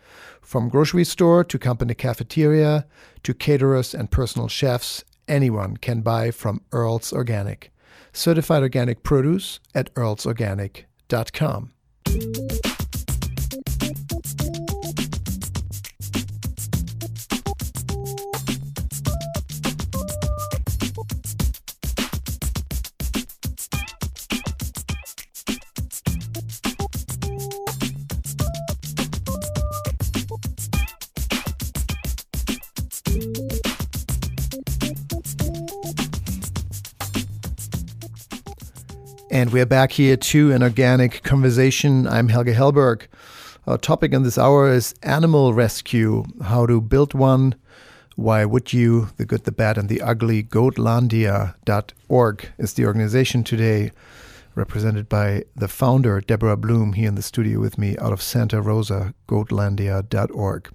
From 0.52 0.68
grocery 0.68 1.06
store 1.06 1.46
to 1.46 1.58
company 1.58 1.94
cafeteria 1.94 2.86
to 3.24 3.34
caterers 3.34 3.96
and 3.96 4.12
personal 4.12 4.50
chefs, 4.50 5.06
anyone 5.26 5.78
can 5.78 6.02
buy 6.02 6.30
from 6.32 6.60
Earl's 6.74 7.14
Organic. 7.14 7.72
Certified 8.12 8.62
organic 8.62 9.02
produce 9.02 9.62
at 9.74 9.94
earlsorganic.com. 9.94 11.72
And 39.32 39.52
we're 39.54 39.66
back 39.66 39.94
here 39.94 40.18
to 40.18 40.52
an 40.52 40.62
organic 40.62 41.24
conversation. 41.24 42.06
I'm 42.06 42.28
Helge 42.28 42.48
Hellberg. 42.48 43.08
Our 43.66 43.78
topic 43.78 44.12
in 44.12 44.24
this 44.24 44.38
hour 44.38 44.70
is 44.70 44.94
animal 45.04 45.54
rescue 45.54 46.26
how 46.44 46.66
to 46.66 46.82
build 46.82 47.14
one. 47.14 47.56
Why 48.18 48.44
would 48.44 48.74
you? 48.74 49.08
The 49.16 49.26
good, 49.26 49.46
the 49.46 49.54
bad, 49.54 49.78
and 49.78 49.88
the 49.88 50.02
ugly. 50.02 50.44
Goatlandia.org 50.44 52.50
is 52.58 52.74
the 52.74 52.86
organization 52.86 53.46
today, 53.46 53.92
represented 54.54 55.08
by 55.08 55.46
the 55.56 55.70
founder, 55.70 56.20
Deborah 56.20 56.58
Blum, 56.58 56.92
here 56.92 57.08
in 57.08 57.16
the 57.16 57.22
studio 57.22 57.62
with 57.62 57.78
me 57.78 57.98
out 58.00 58.12
of 58.12 58.22
Santa 58.22 58.62
Rosa, 58.62 59.14
goatlandia.org. 59.30 60.70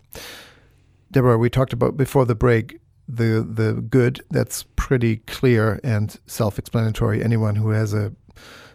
Deborah, 1.12 1.36
we 1.36 1.50
talked 1.50 1.74
about 1.74 1.98
before 1.98 2.24
the 2.24 2.34
break 2.34 2.80
the 3.06 3.46
the 3.48 3.74
good 3.74 4.24
that's 4.30 4.64
pretty 4.74 5.18
clear 5.18 5.78
and 5.84 6.18
self-explanatory 6.26 7.22
anyone 7.22 7.54
who 7.54 7.70
has 7.70 7.94
a 7.94 8.12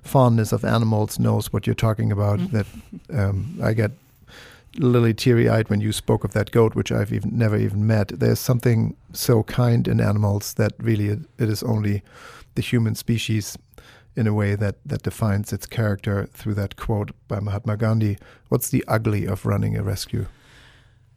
fondness 0.01 0.51
of 0.51 0.65
animals 0.65 1.19
knows 1.19 1.53
what 1.53 1.65
you're 1.65 1.73
talking 1.75 2.11
about. 2.11 2.39
Mm-hmm. 2.39 2.57
That 2.57 3.23
um, 3.23 3.59
I 3.63 3.73
get 3.73 3.91
literally 4.77 5.13
teary 5.13 5.49
eyed 5.49 5.69
when 5.69 5.81
you 5.81 5.91
spoke 5.91 6.23
of 6.23 6.33
that 6.33 6.51
goat, 6.51 6.75
which 6.75 6.91
I've 6.91 7.11
even 7.13 7.37
never 7.37 7.57
even 7.57 7.85
met. 7.85 8.07
There's 8.19 8.39
something 8.39 8.95
so 9.13 9.43
kind 9.43 9.87
in 9.87 9.99
animals 9.99 10.53
that 10.55 10.73
really 10.79 11.07
it, 11.07 11.19
it 11.37 11.49
is 11.49 11.63
only 11.63 12.03
the 12.55 12.61
human 12.61 12.95
species 12.95 13.57
in 14.15 14.27
a 14.27 14.33
way 14.33 14.55
that, 14.55 14.75
that 14.85 15.03
defines 15.03 15.53
its 15.53 15.65
character 15.65 16.27
through 16.33 16.53
that 16.55 16.75
quote 16.75 17.11
by 17.27 17.39
Mahatma 17.39 17.77
Gandhi. 17.77 18.17
What's 18.49 18.69
the 18.69 18.83
ugly 18.87 19.25
of 19.25 19.45
running 19.45 19.77
a 19.77 19.83
rescue? 19.83 20.27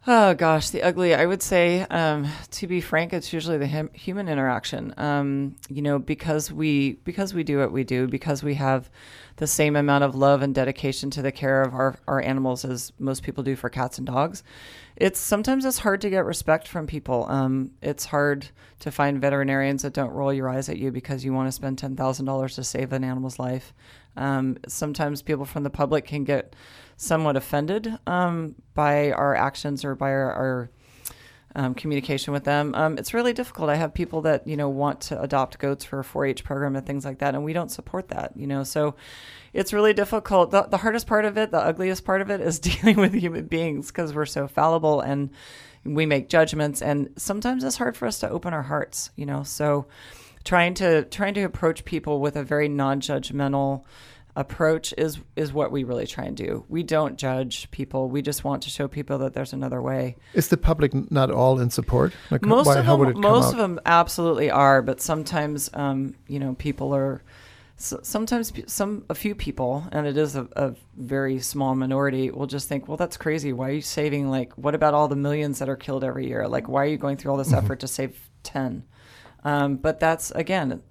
Oh 0.06 0.34
gosh, 0.34 0.68
the 0.68 0.82
ugly. 0.82 1.14
I 1.14 1.24
would 1.24 1.42
say, 1.42 1.80
um, 1.82 2.28
to 2.50 2.66
be 2.66 2.82
frank, 2.82 3.14
it's 3.14 3.32
usually 3.32 3.56
the 3.56 3.66
hum- 3.66 3.90
human 3.94 4.28
interaction. 4.28 4.92
Um, 4.98 5.56
you 5.70 5.80
know, 5.80 5.98
because 5.98 6.52
we 6.52 6.94
because 7.04 7.32
we 7.32 7.42
do 7.42 7.58
what 7.58 7.72
we 7.72 7.84
do, 7.84 8.06
because 8.06 8.42
we 8.42 8.54
have 8.54 8.90
the 9.36 9.46
same 9.46 9.76
amount 9.76 10.04
of 10.04 10.14
love 10.14 10.42
and 10.42 10.54
dedication 10.54 11.08
to 11.10 11.22
the 11.22 11.32
care 11.32 11.62
of 11.62 11.74
our, 11.74 11.96
our 12.06 12.20
animals 12.20 12.66
as 12.66 12.92
most 12.98 13.22
people 13.22 13.42
do 13.42 13.56
for 13.56 13.70
cats 13.70 13.96
and 13.96 14.06
dogs. 14.06 14.42
It's 14.96 15.18
sometimes 15.18 15.64
it's 15.64 15.78
hard 15.78 16.00
to 16.02 16.10
get 16.10 16.24
respect 16.24 16.68
from 16.68 16.86
people. 16.86 17.26
Um, 17.28 17.72
it's 17.82 18.04
hard 18.04 18.46
to 18.80 18.92
find 18.92 19.20
veterinarians 19.20 19.82
that 19.82 19.92
don't 19.92 20.12
roll 20.12 20.32
your 20.32 20.48
eyes 20.48 20.68
at 20.68 20.78
you 20.78 20.92
because 20.92 21.24
you 21.24 21.32
want 21.32 21.48
to 21.48 21.52
spend 21.52 21.78
ten 21.78 21.96
thousand 21.96 22.26
dollars 22.26 22.54
to 22.56 22.64
save 22.64 22.92
an 22.92 23.02
animal's 23.02 23.38
life. 23.38 23.74
Um, 24.16 24.58
sometimes 24.68 25.22
people 25.22 25.44
from 25.44 25.64
the 25.64 25.70
public 25.70 26.06
can 26.06 26.22
get 26.22 26.54
somewhat 26.96 27.36
offended 27.36 27.98
um, 28.06 28.54
by 28.74 29.10
our 29.10 29.34
actions 29.34 29.84
or 29.84 29.96
by 29.96 30.10
our, 30.10 30.32
our 30.32 30.70
um, 31.54 31.74
communication 31.74 32.32
with 32.32 32.44
them. 32.44 32.74
Um, 32.74 32.98
it's 32.98 33.14
really 33.14 33.32
difficult. 33.32 33.70
I 33.70 33.76
have 33.76 33.94
people 33.94 34.22
that 34.22 34.46
you 34.46 34.56
know 34.56 34.68
want 34.68 35.00
to 35.02 35.20
adopt 35.20 35.58
goats 35.58 35.84
for 35.84 36.00
a 36.00 36.04
4-H 36.04 36.44
program 36.44 36.76
and 36.76 36.86
things 36.86 37.04
like 37.04 37.18
that, 37.18 37.34
and 37.34 37.44
we 37.44 37.52
don't 37.52 37.70
support 37.70 38.08
that. 38.08 38.32
You 38.36 38.46
know, 38.46 38.64
so 38.64 38.96
it's 39.52 39.72
really 39.72 39.92
difficult. 39.92 40.50
The, 40.50 40.62
the 40.62 40.78
hardest 40.78 41.06
part 41.06 41.24
of 41.24 41.38
it, 41.38 41.50
the 41.50 41.60
ugliest 41.60 42.04
part 42.04 42.20
of 42.20 42.30
it, 42.30 42.40
is 42.40 42.58
dealing 42.60 42.96
with 42.96 43.14
human 43.14 43.46
beings 43.46 43.88
because 43.88 44.14
we're 44.14 44.26
so 44.26 44.48
fallible 44.48 45.00
and 45.00 45.30
we 45.84 46.06
make 46.06 46.28
judgments, 46.28 46.82
and 46.82 47.10
sometimes 47.16 47.62
it's 47.62 47.76
hard 47.76 47.96
for 47.96 48.06
us 48.06 48.18
to 48.20 48.28
open 48.28 48.52
our 48.52 48.62
hearts. 48.62 49.10
You 49.16 49.26
know, 49.26 49.42
so 49.42 49.86
trying 50.44 50.74
to 50.74 51.04
trying 51.04 51.34
to 51.34 51.42
approach 51.42 51.84
people 51.84 52.20
with 52.20 52.36
a 52.36 52.42
very 52.42 52.68
non-judgmental 52.68 53.84
approach 54.36 54.92
is 54.98 55.20
is 55.36 55.52
what 55.52 55.70
we 55.70 55.84
really 55.84 56.06
try 56.06 56.24
and 56.24 56.36
do. 56.36 56.64
We 56.68 56.82
don't 56.82 57.16
judge 57.16 57.70
people. 57.70 58.08
We 58.08 58.22
just 58.22 58.44
want 58.44 58.62
to 58.64 58.70
show 58.70 58.88
people 58.88 59.18
that 59.18 59.34
there's 59.34 59.52
another 59.52 59.80
way. 59.80 60.16
Is 60.34 60.48
the 60.48 60.56
public 60.56 61.10
not 61.10 61.30
all 61.30 61.60
in 61.60 61.70
support? 61.70 62.12
Like, 62.30 62.42
most 62.42 62.66
why, 62.66 62.78
of 62.78 62.86
them, 62.86 63.20
most 63.20 63.52
of 63.52 63.58
them 63.58 63.80
absolutely 63.86 64.50
are, 64.50 64.82
but 64.82 65.00
sometimes, 65.00 65.70
um, 65.74 66.14
you 66.26 66.38
know, 66.38 66.54
people 66.54 66.94
are. 66.94 67.22
So 67.76 67.98
sometimes 68.02 68.52
some 68.66 69.04
a 69.10 69.16
few 69.16 69.34
people, 69.34 69.84
and 69.90 70.06
it 70.06 70.16
is 70.16 70.36
a, 70.36 70.48
a 70.54 70.74
very 70.96 71.40
small 71.40 71.74
minority, 71.74 72.30
will 72.30 72.46
just 72.46 72.68
think, 72.68 72.86
"Well, 72.86 72.96
that's 72.96 73.16
crazy. 73.16 73.52
Why 73.52 73.70
are 73.70 73.72
you 73.72 73.82
saving? 73.82 74.30
Like, 74.30 74.52
what 74.54 74.76
about 74.76 74.94
all 74.94 75.08
the 75.08 75.16
millions 75.16 75.58
that 75.58 75.68
are 75.68 75.76
killed 75.76 76.04
every 76.04 76.28
year? 76.28 76.46
Like, 76.46 76.68
why 76.68 76.84
are 76.84 76.88
you 76.88 76.96
going 76.96 77.16
through 77.16 77.32
all 77.32 77.36
this 77.36 77.48
mm-hmm. 77.48 77.64
effort 77.64 77.80
to 77.80 77.88
save 77.88 78.30
ten? 78.44 78.84
Um, 79.44 79.76
but 79.76 80.00
that's 80.00 80.30
again 80.30 80.82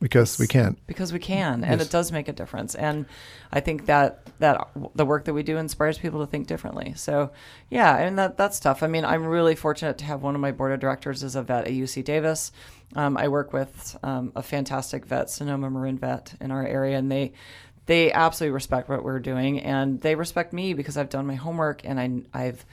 because 0.00 0.38
we 0.38 0.46
can 0.46 0.76
because 0.86 1.12
we 1.12 1.18
can, 1.18 1.64
and 1.64 1.80
yes. 1.80 1.88
it 1.88 1.90
does 1.90 2.12
make 2.12 2.28
a 2.28 2.32
difference. 2.32 2.74
And 2.74 3.06
I 3.50 3.60
think 3.60 3.86
that 3.86 4.26
that 4.40 4.68
the 4.94 5.06
work 5.06 5.24
that 5.24 5.32
we 5.32 5.42
do 5.42 5.56
inspires 5.56 5.96
people 5.96 6.20
to 6.20 6.26
think 6.26 6.46
differently. 6.46 6.92
So 6.94 7.30
yeah, 7.70 7.96
and 7.96 8.18
that 8.18 8.36
that's 8.36 8.60
tough. 8.60 8.82
I 8.82 8.86
mean, 8.86 9.06
I'm 9.06 9.24
really 9.24 9.54
fortunate 9.54 9.96
to 9.98 10.04
have 10.04 10.22
one 10.22 10.34
of 10.34 10.40
my 10.40 10.52
board 10.52 10.72
of 10.72 10.80
directors 10.80 11.22
is 11.22 11.36
a 11.36 11.42
vet 11.42 11.66
at 11.66 11.72
UC 11.72 12.04
Davis. 12.04 12.52
Um, 12.94 13.16
I 13.16 13.28
work 13.28 13.54
with 13.54 13.96
um, 14.02 14.32
a 14.36 14.42
fantastic 14.42 15.06
vet, 15.06 15.30
Sonoma 15.30 15.70
Marin 15.70 15.96
Vet, 15.96 16.34
in 16.40 16.50
our 16.50 16.66
area, 16.66 16.98
and 16.98 17.10
they 17.10 17.32
they 17.86 18.12
absolutely 18.12 18.52
respect 18.52 18.88
what 18.90 19.02
we're 19.04 19.20
doing, 19.20 19.60
and 19.60 20.00
they 20.02 20.16
respect 20.16 20.52
me 20.52 20.74
because 20.74 20.98
I've 20.98 21.08
done 21.08 21.26
my 21.26 21.36
homework 21.36 21.82
and 21.84 21.98
I 21.98 22.38
I've 22.38 22.66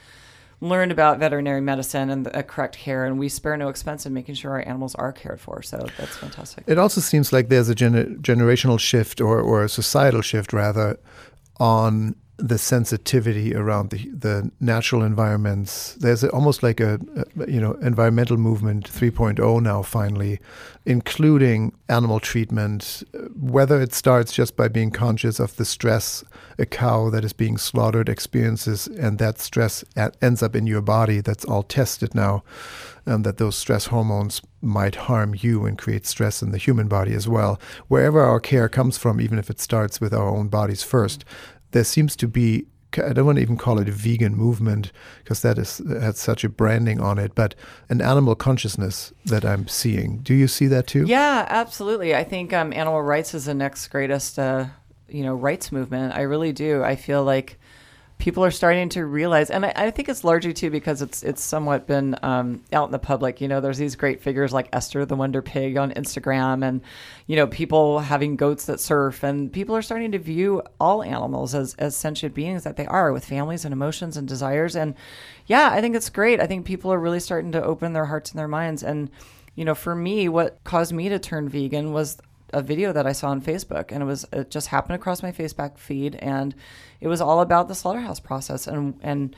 learned 0.60 0.92
about 0.92 1.18
veterinary 1.18 1.60
medicine 1.60 2.10
and 2.10 2.26
the 2.26 2.38
uh, 2.38 2.42
correct 2.42 2.76
care, 2.76 3.04
and 3.04 3.18
we 3.18 3.28
spare 3.28 3.56
no 3.56 3.68
expense 3.68 4.04
in 4.06 4.12
making 4.12 4.34
sure 4.34 4.52
our 4.52 4.66
animals 4.66 4.94
are 4.96 5.12
cared 5.12 5.40
for. 5.40 5.62
So 5.62 5.78
that's 5.96 6.16
fantastic. 6.16 6.64
It 6.66 6.78
also 6.78 7.00
seems 7.00 7.32
like 7.32 7.48
there's 7.48 7.68
a 7.70 7.74
gener- 7.74 8.18
generational 8.20 8.78
shift, 8.78 9.20
or, 9.20 9.40
or 9.40 9.64
a 9.64 9.68
societal 9.68 10.20
shift 10.20 10.52
rather, 10.52 10.98
on 11.58 12.14
the 12.40 12.58
sensitivity 12.58 13.54
around 13.54 13.90
the 13.90 14.08
the 14.10 14.50
natural 14.60 15.02
environments. 15.02 15.94
There's 15.94 16.24
almost 16.24 16.62
like 16.62 16.80
a, 16.80 16.98
a, 17.38 17.50
you 17.50 17.60
know 17.60 17.72
environmental 17.74 18.36
movement 18.36 18.90
3.0 18.90 19.62
now 19.62 19.82
finally, 19.82 20.40
including 20.86 21.72
animal 21.88 22.20
treatment. 22.20 23.02
Whether 23.38 23.80
it 23.80 23.92
starts 23.92 24.32
just 24.32 24.56
by 24.56 24.68
being 24.68 24.90
conscious 24.90 25.38
of 25.38 25.56
the 25.56 25.64
stress 25.64 26.24
a 26.60 26.66
cow 26.66 27.08
that 27.10 27.24
is 27.24 27.32
being 27.32 27.56
slaughtered 27.56 28.08
experiences, 28.08 28.86
and 28.86 29.18
that 29.18 29.38
stress 29.38 29.82
ends 30.20 30.42
up 30.42 30.54
in 30.54 30.66
your 30.66 30.82
body. 30.82 31.20
That's 31.20 31.44
all 31.44 31.62
tested 31.62 32.14
now, 32.14 32.44
and 33.06 33.24
that 33.24 33.38
those 33.38 33.56
stress 33.56 33.86
hormones 33.86 34.42
might 34.60 34.94
harm 34.94 35.34
you 35.36 35.64
and 35.64 35.78
create 35.78 36.06
stress 36.06 36.42
in 36.42 36.52
the 36.52 36.58
human 36.58 36.86
body 36.86 37.14
as 37.14 37.26
well. 37.26 37.58
Wherever 37.88 38.20
our 38.20 38.40
care 38.40 38.68
comes 38.68 38.98
from, 38.98 39.20
even 39.20 39.38
if 39.38 39.48
it 39.48 39.60
starts 39.60 40.00
with 40.00 40.12
our 40.12 40.28
own 40.28 40.48
bodies 40.48 40.82
first, 40.82 41.24
there 41.72 41.84
seems 41.84 42.16
to 42.16 42.28
be 42.28 42.66
I 42.98 43.12
don't 43.12 43.26
want 43.26 43.36
to 43.36 43.42
even 43.42 43.56
call 43.56 43.78
it 43.78 43.88
a 43.88 43.92
vegan 43.92 44.34
movement 44.34 44.90
because 45.22 45.42
that 45.42 45.58
is 45.58 45.78
has 45.88 46.18
such 46.18 46.42
a 46.42 46.48
branding 46.48 47.00
on 47.00 47.18
it, 47.18 47.34
but 47.36 47.54
an 47.88 48.00
animal 48.00 48.34
consciousness 48.34 49.12
that 49.26 49.44
I'm 49.44 49.68
seeing. 49.68 50.18
Do 50.18 50.34
you 50.34 50.48
see 50.48 50.66
that 50.66 50.88
too? 50.88 51.04
Yeah, 51.04 51.46
absolutely. 51.48 52.16
I 52.16 52.24
think 52.24 52.52
um, 52.52 52.72
animal 52.72 53.02
rights 53.02 53.32
is 53.32 53.44
the 53.44 53.54
next 53.54 53.86
greatest, 53.88 54.38
uh, 54.38 54.66
you 55.08 55.22
know, 55.22 55.34
rights 55.34 55.70
movement. 55.70 56.14
I 56.14 56.22
really 56.22 56.52
do. 56.52 56.82
I 56.82 56.96
feel 56.96 57.22
like 57.22 57.59
people 58.20 58.44
are 58.44 58.50
starting 58.50 58.88
to 58.90 59.04
realize, 59.04 59.50
and 59.50 59.66
I, 59.66 59.72
I, 59.74 59.90
think 59.90 60.08
it's 60.08 60.22
largely 60.22 60.52
too 60.52 60.70
because 60.70 61.02
it's 61.02 61.22
it's 61.22 61.42
somewhat 61.42 61.86
been 61.86 62.16
um, 62.22 62.62
out 62.72 62.86
in 62.86 62.92
the 62.92 62.98
public. 62.98 63.40
You 63.40 63.48
know, 63.48 63.60
there's 63.60 63.78
these 63.78 63.96
great 63.96 64.20
figures 64.20 64.52
like 64.52 64.68
Esther 64.72 65.04
the 65.04 65.16
Wonder 65.16 65.42
Pig 65.42 65.76
on 65.76 65.90
Instagram, 65.92 66.64
and 66.64 66.82
you 67.26 67.36
know, 67.36 67.46
people 67.46 67.98
having 68.00 68.36
goats 68.36 68.66
that 68.66 68.78
surf, 68.78 69.24
and 69.24 69.52
people 69.52 69.74
are 69.74 69.82
starting 69.82 70.12
to 70.12 70.18
view 70.18 70.62
all 70.78 71.02
animals 71.02 71.54
as 71.54 71.74
as 71.74 71.96
sentient 71.96 72.34
beings 72.34 72.62
that 72.62 72.76
they 72.76 72.86
are, 72.86 73.12
with 73.12 73.24
families 73.24 73.64
and 73.64 73.72
emotions 73.72 74.16
and 74.16 74.28
desires. 74.28 74.76
And 74.76 74.94
yeah, 75.46 75.70
I 75.72 75.80
think 75.80 75.96
it's 75.96 76.10
great. 76.10 76.40
I 76.40 76.46
think 76.46 76.66
people 76.66 76.92
are 76.92 77.00
really 77.00 77.20
starting 77.20 77.52
to 77.52 77.64
open 77.64 77.92
their 77.92 78.06
hearts 78.06 78.30
and 78.30 78.38
their 78.38 78.48
minds. 78.48 78.82
And 78.82 79.10
you 79.56 79.64
know, 79.64 79.74
for 79.74 79.94
me, 79.94 80.28
what 80.28 80.62
caused 80.62 80.92
me 80.92 81.08
to 81.08 81.18
turn 81.18 81.48
vegan 81.48 81.92
was 81.92 82.18
a 82.52 82.62
video 82.62 82.92
that 82.92 83.06
I 83.06 83.12
saw 83.12 83.28
on 83.28 83.40
Facebook, 83.40 83.90
and 83.90 84.02
it 84.02 84.06
was 84.06 84.26
it 84.32 84.50
just 84.50 84.68
happened 84.68 84.96
across 84.96 85.22
my 85.22 85.32
Facebook 85.32 85.78
feed, 85.78 86.16
and 86.16 86.54
it 87.00 87.08
was 87.08 87.20
all 87.20 87.40
about 87.40 87.68
the 87.68 87.74
slaughterhouse 87.74 88.20
process 88.20 88.66
and 88.66 88.98
and 89.02 89.34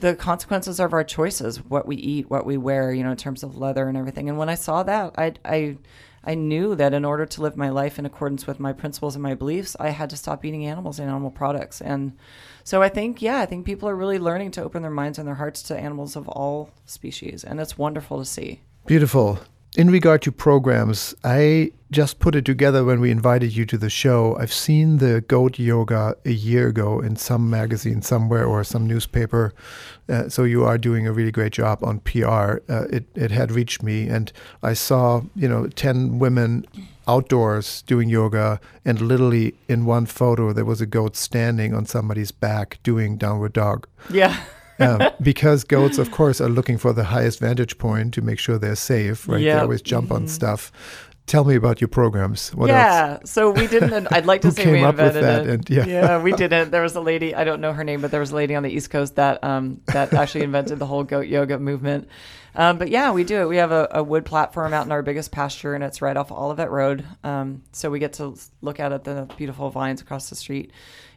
the 0.00 0.14
consequences 0.14 0.80
of 0.80 0.94
our 0.94 1.04
choices, 1.04 1.58
what 1.62 1.86
we 1.86 1.96
eat, 1.96 2.30
what 2.30 2.46
we 2.46 2.56
wear, 2.56 2.92
you 2.92 3.04
know, 3.04 3.10
in 3.10 3.16
terms 3.16 3.42
of 3.42 3.56
leather 3.56 3.86
and 3.86 3.98
everything. 3.98 4.28
And 4.28 4.38
when 4.38 4.48
I 4.48 4.54
saw 4.54 4.82
that, 4.82 5.14
I 5.16 5.34
I 5.44 5.78
I 6.22 6.34
knew 6.34 6.74
that 6.74 6.92
in 6.92 7.04
order 7.04 7.24
to 7.24 7.42
live 7.42 7.56
my 7.56 7.70
life 7.70 7.98
in 7.98 8.04
accordance 8.04 8.46
with 8.46 8.60
my 8.60 8.72
principles 8.72 9.14
and 9.14 9.22
my 9.22 9.34
beliefs, 9.34 9.74
I 9.80 9.90
had 9.90 10.10
to 10.10 10.16
stop 10.16 10.44
eating 10.44 10.66
animals 10.66 10.98
and 10.98 11.08
animal 11.08 11.30
products. 11.30 11.80
And 11.80 12.18
so 12.62 12.82
I 12.82 12.90
think, 12.90 13.22
yeah, 13.22 13.40
I 13.40 13.46
think 13.46 13.64
people 13.64 13.88
are 13.88 13.96
really 13.96 14.18
learning 14.18 14.50
to 14.52 14.62
open 14.62 14.82
their 14.82 14.90
minds 14.90 15.18
and 15.18 15.26
their 15.26 15.36
hearts 15.36 15.62
to 15.64 15.78
animals 15.78 16.16
of 16.16 16.28
all 16.28 16.70
species, 16.84 17.42
and 17.42 17.58
it's 17.58 17.78
wonderful 17.78 18.18
to 18.18 18.24
see. 18.24 18.60
Beautiful 18.86 19.38
in 19.76 19.90
regard 19.90 20.22
to 20.22 20.32
programs, 20.32 21.14
I 21.22 21.72
just 21.90 22.18
put 22.18 22.34
it 22.34 22.44
together 22.44 22.84
when 22.84 23.00
we 23.00 23.10
invited 23.10 23.54
you 23.54 23.64
to 23.66 23.78
the 23.78 23.90
show. 23.90 24.36
I've 24.36 24.52
seen 24.52 24.98
the 24.98 25.20
goat 25.22 25.58
yoga 25.58 26.16
a 26.24 26.30
year 26.30 26.68
ago 26.68 27.00
in 27.00 27.16
some 27.16 27.50
magazine 27.50 28.02
somewhere 28.02 28.46
or 28.46 28.62
some 28.64 28.86
newspaper. 28.86 29.52
Uh, 30.08 30.28
so 30.28 30.44
you 30.44 30.64
are 30.64 30.78
doing 30.78 31.06
a 31.06 31.12
really 31.12 31.30
great 31.30 31.52
job 31.52 31.82
on 31.82 32.00
PR. 32.00 32.58
Uh, 32.68 32.86
it 32.90 33.04
it 33.14 33.30
had 33.30 33.52
reached 33.52 33.82
me, 33.82 34.08
and 34.08 34.32
I 34.62 34.72
saw 34.72 35.22
you 35.34 35.48
know 35.48 35.68
ten 35.68 36.18
women 36.18 36.64
outdoors 37.06 37.82
doing 37.82 38.08
yoga, 38.08 38.60
and 38.84 39.00
literally 39.00 39.54
in 39.68 39.84
one 39.84 40.06
photo 40.06 40.52
there 40.52 40.64
was 40.64 40.80
a 40.80 40.86
goat 40.86 41.16
standing 41.16 41.74
on 41.74 41.86
somebody's 41.86 42.32
back 42.32 42.78
doing 42.82 43.16
downward 43.16 43.52
dog. 43.52 43.86
Yeah. 44.10 44.36
um, 44.86 45.10
because 45.20 45.64
goats, 45.64 45.98
of 45.98 46.10
course, 46.10 46.40
are 46.40 46.48
looking 46.48 46.78
for 46.78 46.92
the 46.92 47.04
highest 47.04 47.38
vantage 47.38 47.78
point 47.78 48.14
to 48.14 48.22
make 48.22 48.38
sure 48.38 48.58
they're 48.58 48.76
safe, 48.76 49.28
right? 49.28 49.40
Yep. 49.40 49.56
They 49.56 49.60
always 49.60 49.82
jump 49.82 50.06
mm-hmm. 50.06 50.16
on 50.16 50.28
stuff. 50.28 50.72
Tell 51.26 51.44
me 51.44 51.54
about 51.54 51.80
your 51.80 51.88
programs. 51.88 52.52
What 52.54 52.68
yeah, 52.68 53.18
else? 53.20 53.30
so 53.30 53.50
we 53.50 53.68
didn't. 53.68 54.12
I'd 54.12 54.26
like 54.26 54.40
to 54.40 54.50
say 54.50 54.70
we 54.72 54.82
invented 54.82 55.22
it. 55.22 55.48
And, 55.48 55.70
yeah. 55.70 55.84
yeah, 55.86 56.22
we 56.22 56.32
didn't. 56.36 56.72
There 56.72 56.82
was 56.82 56.96
a 56.96 57.00
lady. 57.00 57.36
I 57.36 57.44
don't 57.44 57.60
know 57.60 57.72
her 57.72 57.84
name, 57.84 58.00
but 58.00 58.10
there 58.10 58.18
was 58.18 58.32
a 58.32 58.34
lady 58.34 58.56
on 58.56 58.64
the 58.64 58.70
East 58.70 58.90
Coast 58.90 59.14
that 59.14 59.44
um, 59.44 59.80
that 59.86 60.12
actually 60.14 60.42
invented 60.42 60.80
the 60.80 60.86
whole 60.86 61.04
goat 61.04 61.28
yoga 61.28 61.58
movement. 61.58 62.08
Um, 62.54 62.78
but 62.78 62.88
yeah, 62.88 63.12
we 63.12 63.22
do 63.22 63.42
it. 63.42 63.48
We 63.48 63.58
have 63.58 63.70
a, 63.70 63.88
a, 63.92 64.02
wood 64.02 64.24
platform 64.24 64.72
out 64.72 64.84
in 64.84 64.90
our 64.90 65.02
biggest 65.02 65.30
pasture, 65.30 65.74
and 65.74 65.84
it's 65.84 66.02
right 66.02 66.16
off 66.16 66.32
Olivet 66.32 66.70
Road. 66.70 67.06
Um, 67.22 67.62
so 67.70 67.90
we 67.90 68.00
get 68.00 68.14
to 68.14 68.36
look 68.60 68.80
out 68.80 68.92
at 68.92 69.04
the 69.04 69.28
beautiful 69.36 69.70
vines 69.70 70.00
across 70.00 70.30
the 70.30 70.36
street. 70.36 70.72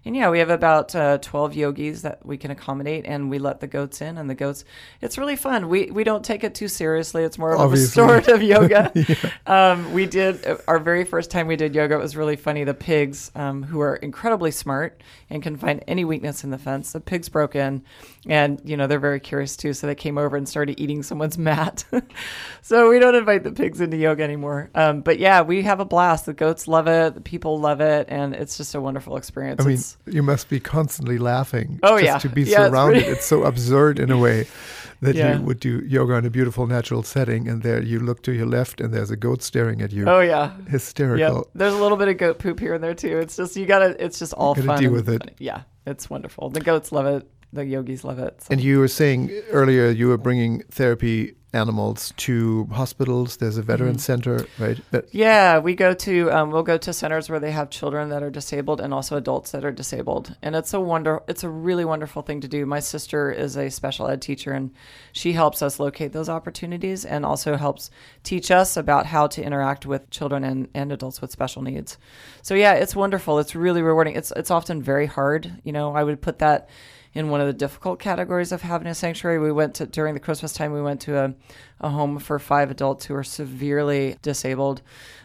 And 0.05 0.15
yeah, 0.15 0.29
we 0.29 0.39
have 0.39 0.49
about 0.49 0.93
uh, 0.95 1.17
12 1.19 1.55
yogis 1.55 2.01
that 2.01 2.25
we 2.25 2.37
can 2.37 2.51
accommodate, 2.51 3.05
and 3.05 3.29
we 3.29 3.39
let 3.39 3.61
the 3.61 3.67
goats 3.67 4.01
in. 4.01 4.17
And 4.17 4.29
the 4.29 4.35
goats, 4.35 4.65
it's 5.01 5.17
really 5.17 5.37
fun. 5.37 5.69
We 5.69 5.91
we 5.91 6.03
don't 6.03 6.25
take 6.25 6.43
it 6.43 6.55
too 6.55 6.67
seriously. 6.67 7.23
It's 7.23 7.37
more 7.37 7.53
of 7.53 7.61
Obviously. 7.61 8.03
a 8.03 8.07
restorative 8.07 8.43
yoga. 8.47 8.91
yeah. 8.93 9.31
um, 9.71 9.93
we 9.93 10.05
did 10.05 10.45
our 10.67 10.79
very 10.79 11.05
first 11.05 11.31
time 11.31 11.47
we 11.47 11.55
did 11.55 11.73
yoga. 11.73 11.95
It 11.95 11.99
was 11.99 12.17
really 12.17 12.35
funny. 12.35 12.65
The 12.65 12.73
pigs, 12.73 13.31
um, 13.35 13.63
who 13.63 13.79
are 13.79 13.95
incredibly 13.95 14.51
smart 14.51 15.01
and 15.29 15.41
can 15.41 15.55
find 15.55 15.83
any 15.87 16.03
weakness 16.03 16.43
in 16.43 16.49
the 16.49 16.57
fence, 16.57 16.91
the 16.91 16.99
pigs 16.99 17.29
broke 17.29 17.55
in, 17.55 17.83
and 18.27 18.61
you 18.65 18.75
know 18.75 18.87
they're 18.87 18.99
very 18.99 19.21
curious 19.21 19.55
too. 19.55 19.73
So 19.73 19.87
they 19.87 19.95
came 19.95 20.17
over 20.17 20.35
and 20.35 20.49
started 20.49 20.79
eating 20.81 21.01
someone's 21.03 21.37
mat. 21.37 21.85
so 22.61 22.89
we 22.89 22.99
don't 22.99 23.15
invite 23.15 23.43
the 23.43 23.51
pigs 23.51 23.79
into 23.79 23.95
yoga 23.95 24.23
anymore. 24.23 24.69
Um, 24.75 24.99
but 24.99 25.17
yeah, 25.17 25.41
we 25.43 25.61
have 25.63 25.79
a 25.79 25.85
blast. 25.85 26.25
The 26.25 26.33
goats 26.33 26.67
love 26.67 26.87
it. 26.87 27.15
The 27.15 27.21
people 27.21 27.59
love 27.59 27.79
it, 27.79 28.07
and 28.09 28.35
it's 28.35 28.57
just 28.57 28.75
a 28.75 28.81
wonderful 28.81 29.15
experience. 29.15 29.61
I 29.61 29.65
mean, 29.65 29.73
it's, 29.75 29.92
you 30.05 30.23
must 30.23 30.49
be 30.49 30.59
constantly 30.59 31.17
laughing. 31.17 31.79
Oh 31.83 31.99
just 31.99 32.03
yeah, 32.03 32.17
to 32.19 32.29
be 32.29 32.43
yeah, 32.43 32.67
surrounded. 32.67 33.03
It's, 33.03 33.11
it's, 33.11 33.25
so 33.25 33.43
absurd 33.43 33.99
in 33.99 34.11
a 34.11 34.17
way 34.17 34.47
that 35.01 35.15
yeah. 35.15 35.35
you 35.35 35.41
would 35.43 35.59
do 35.59 35.83
yoga 35.85 36.13
in 36.15 36.25
a 36.25 36.29
beautiful 36.29 36.67
natural 36.67 37.03
setting, 37.03 37.47
and 37.47 37.63
there 37.63 37.81
you 37.81 37.99
look 37.99 38.23
to 38.23 38.33
your 38.33 38.45
left, 38.45 38.81
and 38.81 38.93
there's 38.93 39.11
a 39.11 39.17
goat 39.17 39.43
staring 39.43 39.81
at 39.81 39.91
you. 39.91 40.05
Oh 40.07 40.21
yeah, 40.21 40.53
hysterical. 40.67 41.37
Yep. 41.37 41.45
There's 41.55 41.73
a 41.73 41.81
little 41.81 41.97
bit 41.97 42.07
of 42.07 42.17
goat 42.17 42.39
poop 42.39 42.59
here 42.59 42.73
and 42.73 42.83
there 42.83 42.95
too. 42.95 43.19
It's 43.19 43.35
just 43.35 43.55
you 43.55 43.65
gotta. 43.65 44.03
It's 44.03 44.19
just 44.19 44.33
all 44.33 44.55
you 44.57 44.63
fun. 44.63 44.79
Deal 44.79 44.91
with 44.91 45.09
it. 45.09 45.19
Funny. 45.19 45.35
Yeah, 45.39 45.63
it's 45.85 46.09
wonderful. 46.09 46.49
The 46.49 46.61
goats 46.61 46.91
love 46.91 47.05
it. 47.05 47.29
The 47.53 47.65
yogis 47.65 48.03
love 48.03 48.19
it. 48.19 48.41
So. 48.41 48.47
And 48.51 48.61
you 48.61 48.79
were 48.79 48.87
saying 48.87 49.31
earlier 49.51 49.89
you 49.89 50.07
were 50.07 50.17
bringing 50.17 50.63
therapy 50.71 51.35
animals 51.53 52.13
to 52.17 52.65
hospitals. 52.71 53.37
There's 53.37 53.57
a 53.57 53.61
veteran 53.61 53.91
mm-hmm. 53.91 53.99
center, 53.99 54.45
right? 54.57 54.79
That- 54.91 55.13
yeah, 55.13 55.59
we 55.59 55.75
go 55.75 55.93
to 55.93 56.31
um, 56.31 56.49
we'll 56.49 56.63
go 56.63 56.77
to 56.77 56.91
centers 56.91 57.29
where 57.29 57.39
they 57.39 57.51
have 57.51 57.69
children 57.69 58.09
that 58.09 58.23
are 58.23 58.31
disabled 58.31 58.81
and 58.81 58.93
also 58.93 59.15
adults 59.15 59.51
that 59.51 59.63
are 59.63 59.71
disabled, 59.71 60.35
and 60.41 60.55
it's 60.55 60.73
a 60.73 60.81
wonder. 60.81 61.21
It's 61.27 61.43
a 61.43 61.49
really 61.49 61.85
wonderful 61.85 62.23
thing 62.23 62.41
to 62.41 62.47
do. 62.47 62.65
My 62.65 62.79
sister 62.79 63.31
is 63.31 63.55
a 63.55 63.69
special 63.69 64.07
ed 64.07 64.21
teacher, 64.21 64.51
and 64.51 64.71
she 65.11 65.33
helps 65.33 65.61
us 65.61 65.79
locate 65.79 66.11
those 66.11 66.29
opportunities 66.29 67.05
and 67.05 67.25
also 67.25 67.55
helps 67.55 67.91
teach 68.23 68.49
us 68.49 68.75
about 68.75 69.05
how 69.05 69.27
to 69.27 69.43
interact 69.43 69.85
with 69.85 70.09
children 70.09 70.43
and, 70.43 70.67
and 70.73 70.91
adults 70.91 71.21
with 71.21 71.31
special 71.31 71.61
needs. 71.61 71.97
So 72.41 72.55
yeah, 72.55 72.73
it's 72.73 72.95
wonderful. 72.95 73.39
It's 73.39 73.55
really 73.55 73.81
rewarding. 73.83 74.15
It's 74.15 74.31
it's 74.35 74.51
often 74.51 74.81
very 74.81 75.05
hard. 75.05 75.61
You 75.63 75.71
know, 75.71 75.93
I 75.95 76.03
would 76.03 76.21
put 76.21 76.39
that 76.39 76.69
in 77.13 77.29
one 77.29 77.41
of 77.41 77.47
the 77.47 77.53
difficult 77.53 77.99
categories 77.99 78.51
of 78.51 78.61
having 78.61 78.87
a 78.87 78.95
sanctuary. 78.95 79.39
We 79.39 79.51
went 79.51 79.75
to 79.75 79.85
during 79.85 80.13
the 80.13 80.19
Christmas 80.19 80.53
time. 80.53 80.73
We 80.73 80.81
went 80.81 81.01
to 81.01 81.17
a, 81.17 81.33
a 81.79 81.89
home 81.89 82.17
for 82.17 82.39
five 82.39 82.71
adults 82.71 83.05
who 83.05 83.13
are 83.15 83.23
severely 83.23 84.17
disabled, 84.21 84.81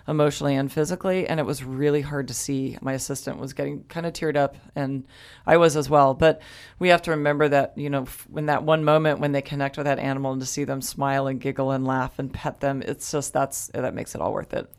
emotionally 0.06 0.54
and 0.54 0.70
physically, 0.70 1.26
and 1.26 1.40
it 1.40 1.46
was 1.46 1.64
really 1.64 2.02
hard 2.02 2.28
to 2.28 2.34
see. 2.34 2.76
My 2.82 2.92
assistant 2.92 3.38
was 3.38 3.54
getting 3.54 3.84
kind 3.84 4.04
of 4.04 4.12
teared 4.12 4.36
up, 4.36 4.56
and 4.74 5.04
I 5.46 5.56
was 5.56 5.76
as 5.76 5.88
well. 5.88 6.12
But 6.14 6.42
we 6.78 6.88
have 6.88 7.02
to 7.02 7.12
remember 7.12 7.48
that 7.48 7.72
you 7.76 7.88
know 7.88 8.06
when 8.28 8.46
that 8.46 8.64
one 8.64 8.84
moment 8.84 9.20
when 9.20 9.32
they 9.32 9.42
connect 9.42 9.78
with 9.78 9.86
that 9.86 9.98
animal 9.98 10.32
and 10.32 10.40
to 10.40 10.46
see 10.46 10.64
them 10.64 10.82
smile 10.82 11.26
and 11.26 11.40
giggle 11.40 11.70
and 11.70 11.86
laugh 11.86 12.18
and 12.18 12.32
pet 12.32 12.60
them, 12.60 12.82
it's 12.82 13.10
just 13.10 13.32
that's 13.32 13.68
that 13.68 13.94
makes 13.94 14.14
it 14.14 14.20
all 14.20 14.32
worth 14.32 14.52
it. 14.52 14.70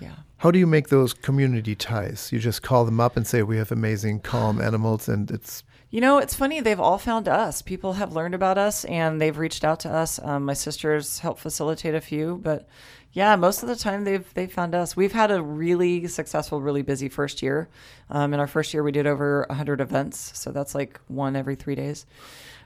Yeah. 0.00 0.14
How 0.38 0.50
do 0.50 0.58
you 0.58 0.66
make 0.66 0.88
those 0.88 1.14
community 1.14 1.74
ties? 1.74 2.30
You 2.30 2.38
just 2.38 2.62
call 2.62 2.84
them 2.84 3.00
up 3.00 3.16
and 3.16 3.26
say, 3.26 3.42
"We 3.42 3.58
have 3.58 3.72
amazing, 3.72 4.20
calm 4.20 4.60
animals," 4.60 5.08
and 5.08 5.30
it's 5.30 5.62
you 5.94 6.00
know, 6.00 6.18
it's 6.18 6.34
funny. 6.34 6.58
They've 6.58 6.80
all 6.80 6.98
found 6.98 7.28
us. 7.28 7.62
People 7.62 7.92
have 7.92 8.16
learned 8.16 8.34
about 8.34 8.58
us 8.58 8.84
and 8.86 9.20
they've 9.20 9.38
reached 9.38 9.62
out 9.62 9.78
to 9.80 9.88
us. 9.88 10.18
Um, 10.20 10.44
my 10.44 10.52
sisters 10.52 11.20
helped 11.20 11.38
facilitate 11.38 11.94
a 11.94 12.00
few, 12.00 12.40
but 12.42 12.66
yeah, 13.12 13.36
most 13.36 13.62
of 13.62 13.68
the 13.68 13.76
time 13.76 14.02
they've 14.02 14.34
they 14.34 14.48
found 14.48 14.74
us. 14.74 14.96
We've 14.96 15.12
had 15.12 15.30
a 15.30 15.40
really 15.40 16.08
successful, 16.08 16.60
really 16.60 16.82
busy 16.82 17.08
first 17.08 17.42
year. 17.42 17.68
Um, 18.10 18.34
in 18.34 18.40
our 18.40 18.48
first 18.48 18.74
year, 18.74 18.82
we 18.82 18.90
did 18.90 19.06
over 19.06 19.46
100 19.48 19.80
events, 19.80 20.36
so 20.36 20.50
that's 20.50 20.74
like 20.74 21.00
one 21.06 21.36
every 21.36 21.54
three 21.54 21.76
days. 21.76 22.06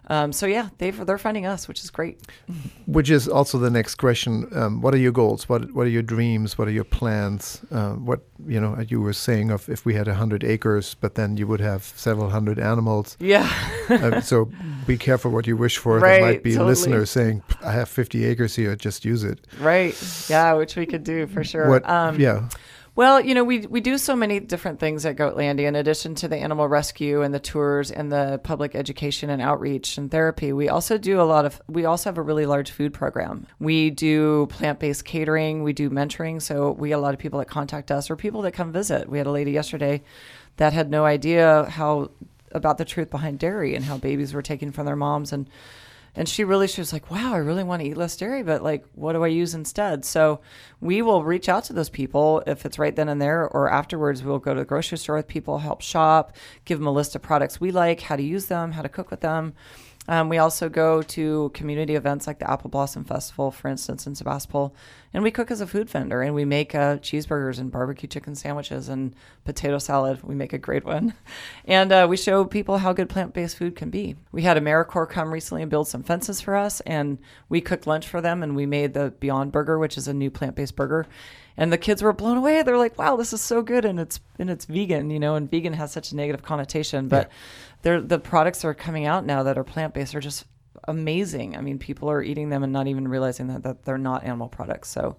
Um, 0.09 0.33
so 0.33 0.47
yeah, 0.47 0.68
they 0.79 0.90
they're 0.90 1.18
finding 1.18 1.47
us, 1.47 1.68
which 1.68 1.85
is 1.85 1.90
great. 1.90 2.21
Which 2.87 3.11
is 3.11 3.29
also 3.29 3.59
the 3.59 3.71
next 3.71 3.97
question. 3.97 4.49
Um, 4.55 4.81
what 4.81 4.94
are 4.94 4.99
your 4.99 5.12
goals? 5.12 5.49
What 5.49 5.73
what 5.73 5.87
are 5.87 5.90
your 5.90 6.03
dreams? 6.03 6.57
What 6.57 6.68
are 6.68 6.73
your 6.73 6.85
plans? 6.85 7.61
Uh, 7.71 7.92
what 7.92 8.21
you 8.47 8.59
know, 8.59 8.81
you 8.88 9.01
were 9.01 9.12
saying 9.12 9.51
of 9.51 9.68
if 9.68 9.85
we 9.85 9.94
had 9.94 10.09
hundred 10.09 10.42
acres, 10.42 10.94
but 10.94 11.14
then 11.14 11.37
you 11.37 11.47
would 11.47 11.61
have 11.61 11.83
several 11.83 12.31
hundred 12.31 12.59
animals. 12.59 13.16
Yeah. 13.21 13.49
uh, 13.90 14.21
so 14.23 14.51
be 14.87 14.97
careful 14.97 15.31
what 15.31 15.47
you 15.47 15.57
wish 15.57 15.77
for. 15.77 15.99
Right, 15.99 16.12
there 16.12 16.21
might 16.23 16.42
be 16.42 16.53
totally. 16.53 16.71
listeners 16.71 17.11
saying, 17.11 17.42
"I 17.62 17.73
have 17.73 17.88
fifty 17.90 18.25
acres 18.25 18.57
here. 18.57 18.75
Just 18.77 19.05
use 19.05 19.25
it." 19.25 19.47
Right. 19.61 19.94
Yeah, 20.31 20.55
which 20.55 20.77
we 20.77 20.87
could 20.87 21.05
do 21.05 21.27
for 21.27 21.44
sure. 21.44 21.68
What? 21.68 21.88
Um, 21.88 22.18
yeah. 22.18 22.49
Well, 22.98 23.20
you 23.20 23.32
know, 23.32 23.44
we 23.44 23.61
we 23.61 23.80
do 23.80 23.96
so 23.96 24.16
many 24.16 24.40
different 24.40 24.80
things 24.80 25.06
at 25.06 25.14
Goatlandia. 25.14 25.68
In 25.68 25.76
addition 25.76 26.16
to 26.16 26.26
the 26.26 26.37
animal 26.37 26.66
rescue 26.66 27.22
and 27.22 27.32
the 27.32 27.38
tours 27.38 27.92
and 27.92 28.11
the 28.11 28.40
public 28.42 28.74
education 28.74 29.30
and 29.30 29.40
outreach 29.40 29.98
and 29.98 30.11
therapy, 30.11 30.52
we 30.52 30.68
also 30.68 30.98
do 30.98 31.20
a 31.20 31.22
lot 31.22 31.44
of. 31.44 31.62
We 31.68 31.84
also 31.84 32.11
have 32.11 32.18
a 32.18 32.22
really 32.22 32.44
large 32.44 32.72
food 32.72 32.92
program. 32.92 33.46
We 33.61 33.90
do 33.90 34.46
plant 34.46 34.80
based 34.80 35.04
catering. 35.04 35.62
We 35.62 35.72
do 35.72 35.90
mentoring. 35.90 36.42
So 36.42 36.72
we 36.72 36.88
get 36.88 36.98
a 36.98 37.00
lot 37.00 37.14
of 37.14 37.20
people 37.20 37.38
that 37.38 37.46
contact 37.46 37.92
us 37.92 38.11
or 38.11 38.16
people 38.16 38.42
that 38.42 38.50
come 38.50 38.72
visit. 38.72 39.08
We 39.08 39.18
had 39.18 39.28
a 39.28 39.30
lady 39.30 39.52
yesterday 39.52 40.02
that 40.56 40.72
had 40.72 40.90
no 40.90 41.04
idea 41.04 41.66
how 41.70 42.11
about 42.50 42.78
the 42.78 42.84
truth 42.84 43.11
behind 43.11 43.38
dairy 43.38 43.76
and 43.76 43.84
how 43.84 43.98
babies 43.98 44.34
were 44.34 44.42
taken 44.42 44.72
from 44.72 44.87
their 44.87 44.96
moms 44.96 45.32
and 45.32 45.48
and 46.18 46.28
she 46.28 46.42
really 46.42 46.66
she 46.66 46.81
was 46.81 46.92
like 46.92 47.11
wow 47.12 47.33
i 47.33 47.37
really 47.37 47.62
want 47.62 47.81
to 47.81 47.88
eat 47.88 47.96
less 47.96 48.16
dairy 48.16 48.42
but 48.42 48.61
like 48.61 48.85
what 48.94 49.12
do 49.12 49.24
i 49.24 49.28
use 49.28 49.54
instead? 49.54 50.04
So 50.04 50.40
we 50.81 51.00
will 51.00 51.22
reach 51.22 51.48
out 51.48 51.64
to 51.64 51.72
those 51.72 51.88
people 51.88 52.42
if 52.46 52.66
it's 52.66 52.78
right 52.78 52.94
then 52.94 53.09
and 53.09 53.22
there 53.22 53.48
or 53.48 53.70
afterwards 53.70 54.22
we'll 54.22 54.40
go 54.40 54.52
to 54.52 54.61
the 54.61 54.66
grocery 54.66 54.98
store 54.98 55.16
with 55.16 55.28
people 55.28 55.59
help 55.59 55.81
shop 55.81 56.37
give 56.64 56.78
them 56.78 56.88
a 56.88 56.92
list 56.92 57.14
of 57.14 57.22
products 57.22 57.61
we 57.61 57.70
like 57.70 58.00
how 58.00 58.16
to 58.16 58.22
use 58.22 58.46
them 58.46 58.72
how 58.72 58.83
to 58.83 58.88
cook 58.88 59.11
with 59.11 59.20
them 59.20 59.54
um, 60.09 60.31
we 60.31 60.38
also 60.38 60.71
go 60.71 61.03
to 61.03 61.51
community 61.53 61.94
events 61.94 62.27
like 62.27 62.38
the 62.38 62.51
Apple 62.51 62.71
Blossom 62.71 63.05
Festival, 63.05 63.51
for 63.51 63.68
instance, 63.68 64.07
in 64.07 64.14
Sebastopol, 64.14 64.75
and 65.12 65.23
we 65.23 65.31
cook 65.31 65.51
as 65.51 65.61
a 65.61 65.66
food 65.66 65.90
vendor 65.90 66.23
and 66.23 66.35
we 66.35 66.47
make 66.47 66.75
uh, 66.75 66.97
cheeseburgers 66.97 67.59
and 67.59 67.71
barbecue 67.71 68.09
chicken 68.09 68.35
sandwiches 68.35 68.88
and 68.88 69.14
potato 69.44 69.79
salad. 69.79 70.23
We 70.23 70.35
make 70.35 70.55
a 70.55 70.59
great 70.59 70.85
one. 70.85 71.14
And 71.64 71.92
uh, 71.92 72.07
we 72.09 72.16
show 72.16 72.47
people 72.47 72.79
how 72.79 72.94
good 72.94 73.11
plant 73.11 73.35
based 73.35 73.59
food 73.59 73.77
can 73.77 73.90
be. 73.90 74.16
We 74.33 74.42
had 74.42 74.57
AmeriCorps 74.57 75.11
come 75.11 75.31
recently 75.31 75.61
and 75.61 75.71
build 75.71 75.87
some 75.87 76.03
fences 76.03 76.40
for 76.40 76.57
us, 76.57 76.81
and 76.81 77.18
we 77.51 77.61
cooked 77.61 77.87
lunch 77.87 78.09
for 78.09 78.23
them 78.23 78.42
and 78.42 78.57
we 78.57 78.64
made 78.64 78.94
the 78.94 79.12
Beyond 79.21 79.53
Burger, 79.53 79.79
which 79.79 79.99
is 79.99 80.09
a 80.09 80.14
new 80.14 80.31
plant 80.31 80.57
based 80.57 80.77
burger 80.77 81.07
and 81.59 81.73
the 81.73 81.77
kids 81.77 82.03
were 82.03 82.12
blown 82.12 82.37
away. 82.37 82.62
They're 82.62 82.79
like, 82.79 82.97
"Wow, 82.97 83.16
this 83.16 83.33
is 83.33 83.40
so 83.42 83.62
good!" 83.62 83.85
And 83.85 83.99
it's 83.99 84.21
and 84.38 84.49
it's 84.49 84.64
vegan, 84.64 85.11
you 85.11 85.18
know. 85.18 85.35
And 85.35 85.51
vegan 85.51 85.73
has 85.73 85.90
such 85.90 86.12
a 86.12 86.16
negative 86.16 86.42
connotation, 86.42 87.09
but 87.09 87.29
yeah. 87.29 87.35
They're 87.82 88.00
the 88.00 88.18
products 88.18 88.64
are 88.64 88.74
coming 88.74 89.06
out 89.06 89.24
now 89.24 89.42
that 89.42 89.58
are 89.58 89.64
plant 89.64 89.94
based 89.94 90.14
are 90.14 90.20
just 90.20 90.44
amazing. 90.86 91.56
I 91.56 91.60
mean, 91.60 91.78
people 91.78 92.10
are 92.10 92.22
eating 92.22 92.50
them 92.50 92.62
and 92.62 92.72
not 92.72 92.86
even 92.86 93.08
realizing 93.08 93.48
that 93.48 93.62
that 93.62 93.84
they're 93.84 93.98
not 93.98 94.24
animal 94.24 94.48
products. 94.48 94.88
So. 94.88 95.16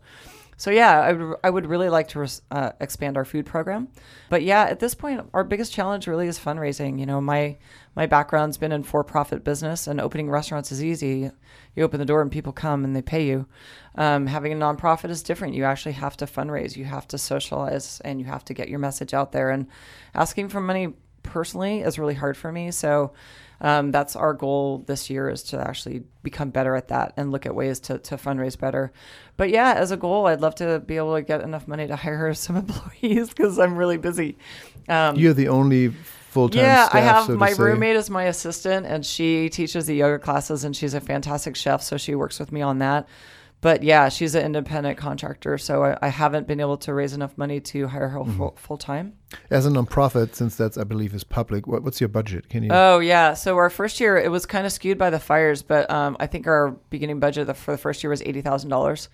So 0.58 0.72
yeah, 0.72 1.00
I 1.00 1.14
would, 1.14 1.38
I 1.42 1.50
would 1.50 1.66
really 1.68 1.88
like 1.88 2.10
to 2.10 2.28
uh, 2.52 2.72
expand 2.82 3.16
our 3.16 3.24
food 3.24 3.46
program, 3.46 3.88
but 4.30 4.44
yeah, 4.44 4.64
at 4.64 4.82
this 4.82 4.94
point, 4.94 5.30
our 5.34 5.46
biggest 5.46 5.72
challenge 5.72 6.06
really 6.06 6.28
is 6.28 6.38
fundraising. 6.38 7.00
You 7.00 7.06
know, 7.06 7.22
my 7.22 7.58
my 7.96 8.08
background's 8.08 8.58
been 8.58 8.74
in 8.74 8.84
for-profit 8.84 9.46
business, 9.46 9.88
and 9.88 10.02
opening 10.02 10.30
restaurants 10.30 10.70
is 10.74 10.84
easy. 10.84 11.32
You 11.76 11.84
open 11.86 11.98
the 11.98 12.06
door 12.06 12.22
and 12.22 12.30
people 12.30 12.52
come 12.52 12.84
and 12.84 12.94
they 12.94 13.02
pay 13.02 13.26
you. 13.26 13.48
Um, 13.96 14.28
having 14.28 14.52
a 14.52 14.56
nonprofit 14.58 15.10
is 15.10 15.24
different. 15.24 15.54
You 15.54 15.64
actually 15.64 15.94
have 15.94 16.18
to 16.18 16.26
fundraise, 16.26 16.76
you 16.76 16.84
have 16.84 17.08
to 17.08 17.18
socialize, 17.18 18.02
and 18.02 18.20
you 18.20 18.26
have 18.26 18.44
to 18.44 18.54
get 18.54 18.68
your 18.68 18.80
message 18.80 19.14
out 19.14 19.32
there. 19.32 19.52
And 19.52 19.66
asking 20.14 20.50
for 20.50 20.60
money 20.60 20.94
personally 21.30 21.82
is 21.82 21.98
really 21.98 22.14
hard 22.14 22.36
for 22.36 22.52
me. 22.52 22.72
So 22.72 23.14
um, 23.62 23.92
that's 23.92 24.16
our 24.16 24.34
goal 24.34 24.84
this 24.88 25.10
year 25.10 25.30
is 25.30 25.44
to 25.44 25.60
actually 25.60 26.04
become 26.24 26.50
better 26.50 26.76
at 26.76 26.88
that 26.90 27.14
and 27.18 27.32
look 27.32 27.46
at 27.46 27.54
ways 27.54 27.80
to, 27.82 27.98
to 28.00 28.16
fundraise 28.16 28.58
better. 28.58 28.92
But 29.38 29.50
yeah, 29.50 29.74
as 29.74 29.92
a 29.92 29.98
goal, 29.98 30.28
I'd 30.28 30.42
love 30.42 30.56
to 30.56 30.80
be 30.80 30.98
able 30.98 31.16
to 31.16 31.22
get 31.22 31.42
enough 31.42 31.68
money 31.68 31.88
to 31.88 31.96
hire 31.98 32.34
some 32.34 32.56
employees 32.56 33.30
because 33.30 33.60
I'm 33.60 33.76
really 33.76 33.98
busy. 33.98 34.38
Um, 34.88 35.16
You're 35.16 35.34
the 35.34 35.50
only 35.50 35.94
full-time 36.30 36.62
yeah 36.62 36.88
staff, 36.88 36.96
i 36.96 37.00
have 37.00 37.26
so 37.26 37.36
my 37.36 37.50
roommate 37.58 37.96
is 37.96 38.08
my 38.08 38.26
assistant 38.26 38.86
and 38.86 39.04
she 39.04 39.50
teaches 39.50 39.88
the 39.88 39.96
yoga 39.96 40.20
classes 40.20 40.64
and 40.64 40.76
she's 40.76 40.94
a 40.94 41.02
fantastic 41.02 41.56
chef 41.56 41.82
so 41.82 41.98
she 41.98 42.14
works 42.14 42.40
with 42.40 42.52
me 42.52 42.62
on 42.62 42.78
that 42.78 43.08
but 43.62 43.84
yeah, 43.84 44.08
she's 44.08 44.36
an 44.36 44.46
independent 44.46 44.98
contractor, 44.98 45.58
so 45.58 45.84
I, 45.84 45.98
I, 46.02 46.08
haven't 46.08 46.48
been 46.48 46.62
able 46.62 46.78
to 46.78 46.94
raise 46.94 47.12
enough 47.14 47.38
money 47.38 47.60
to 47.60 47.88
hire 47.88 48.08
her 48.08 48.20
mm-hmm. 48.20 48.38
full, 48.38 48.56
full 48.58 48.78
time. 48.78 49.14
As 49.50 49.66
a 49.66 49.70
nonprofit, 49.70 50.34
since 50.34 50.56
that's 50.56 50.78
I 50.78 50.86
believe 50.86 51.14
is 51.14 51.26
public, 51.26 51.68
what, 51.68 51.84
what's 51.84 52.00
your 52.00 52.08
budget? 52.08 52.48
Can 52.48 52.64
you? 52.64 52.70
Oh 52.72 53.00
yeah, 53.00 53.34
so 53.34 53.58
our 53.58 53.70
first 53.70 54.00
year 54.00 54.18
it 54.18 54.32
was 54.32 54.46
kind 54.46 54.66
of 54.66 54.72
skewed 54.72 54.98
by 54.98 55.10
the 55.10 55.20
fires, 55.20 55.62
but 55.62 55.90
um, 55.92 56.16
I 56.22 56.28
think 56.28 56.48
our 56.48 56.72
beginning 56.90 57.20
budget 57.20 57.54
for 57.58 57.72
the 57.72 57.78
first 57.78 58.02
year 58.02 58.10
was 58.10 58.22
eighty 58.22 58.42
thousand 58.42 58.72
uh-huh. 58.72 58.82
dollars. 58.82 59.10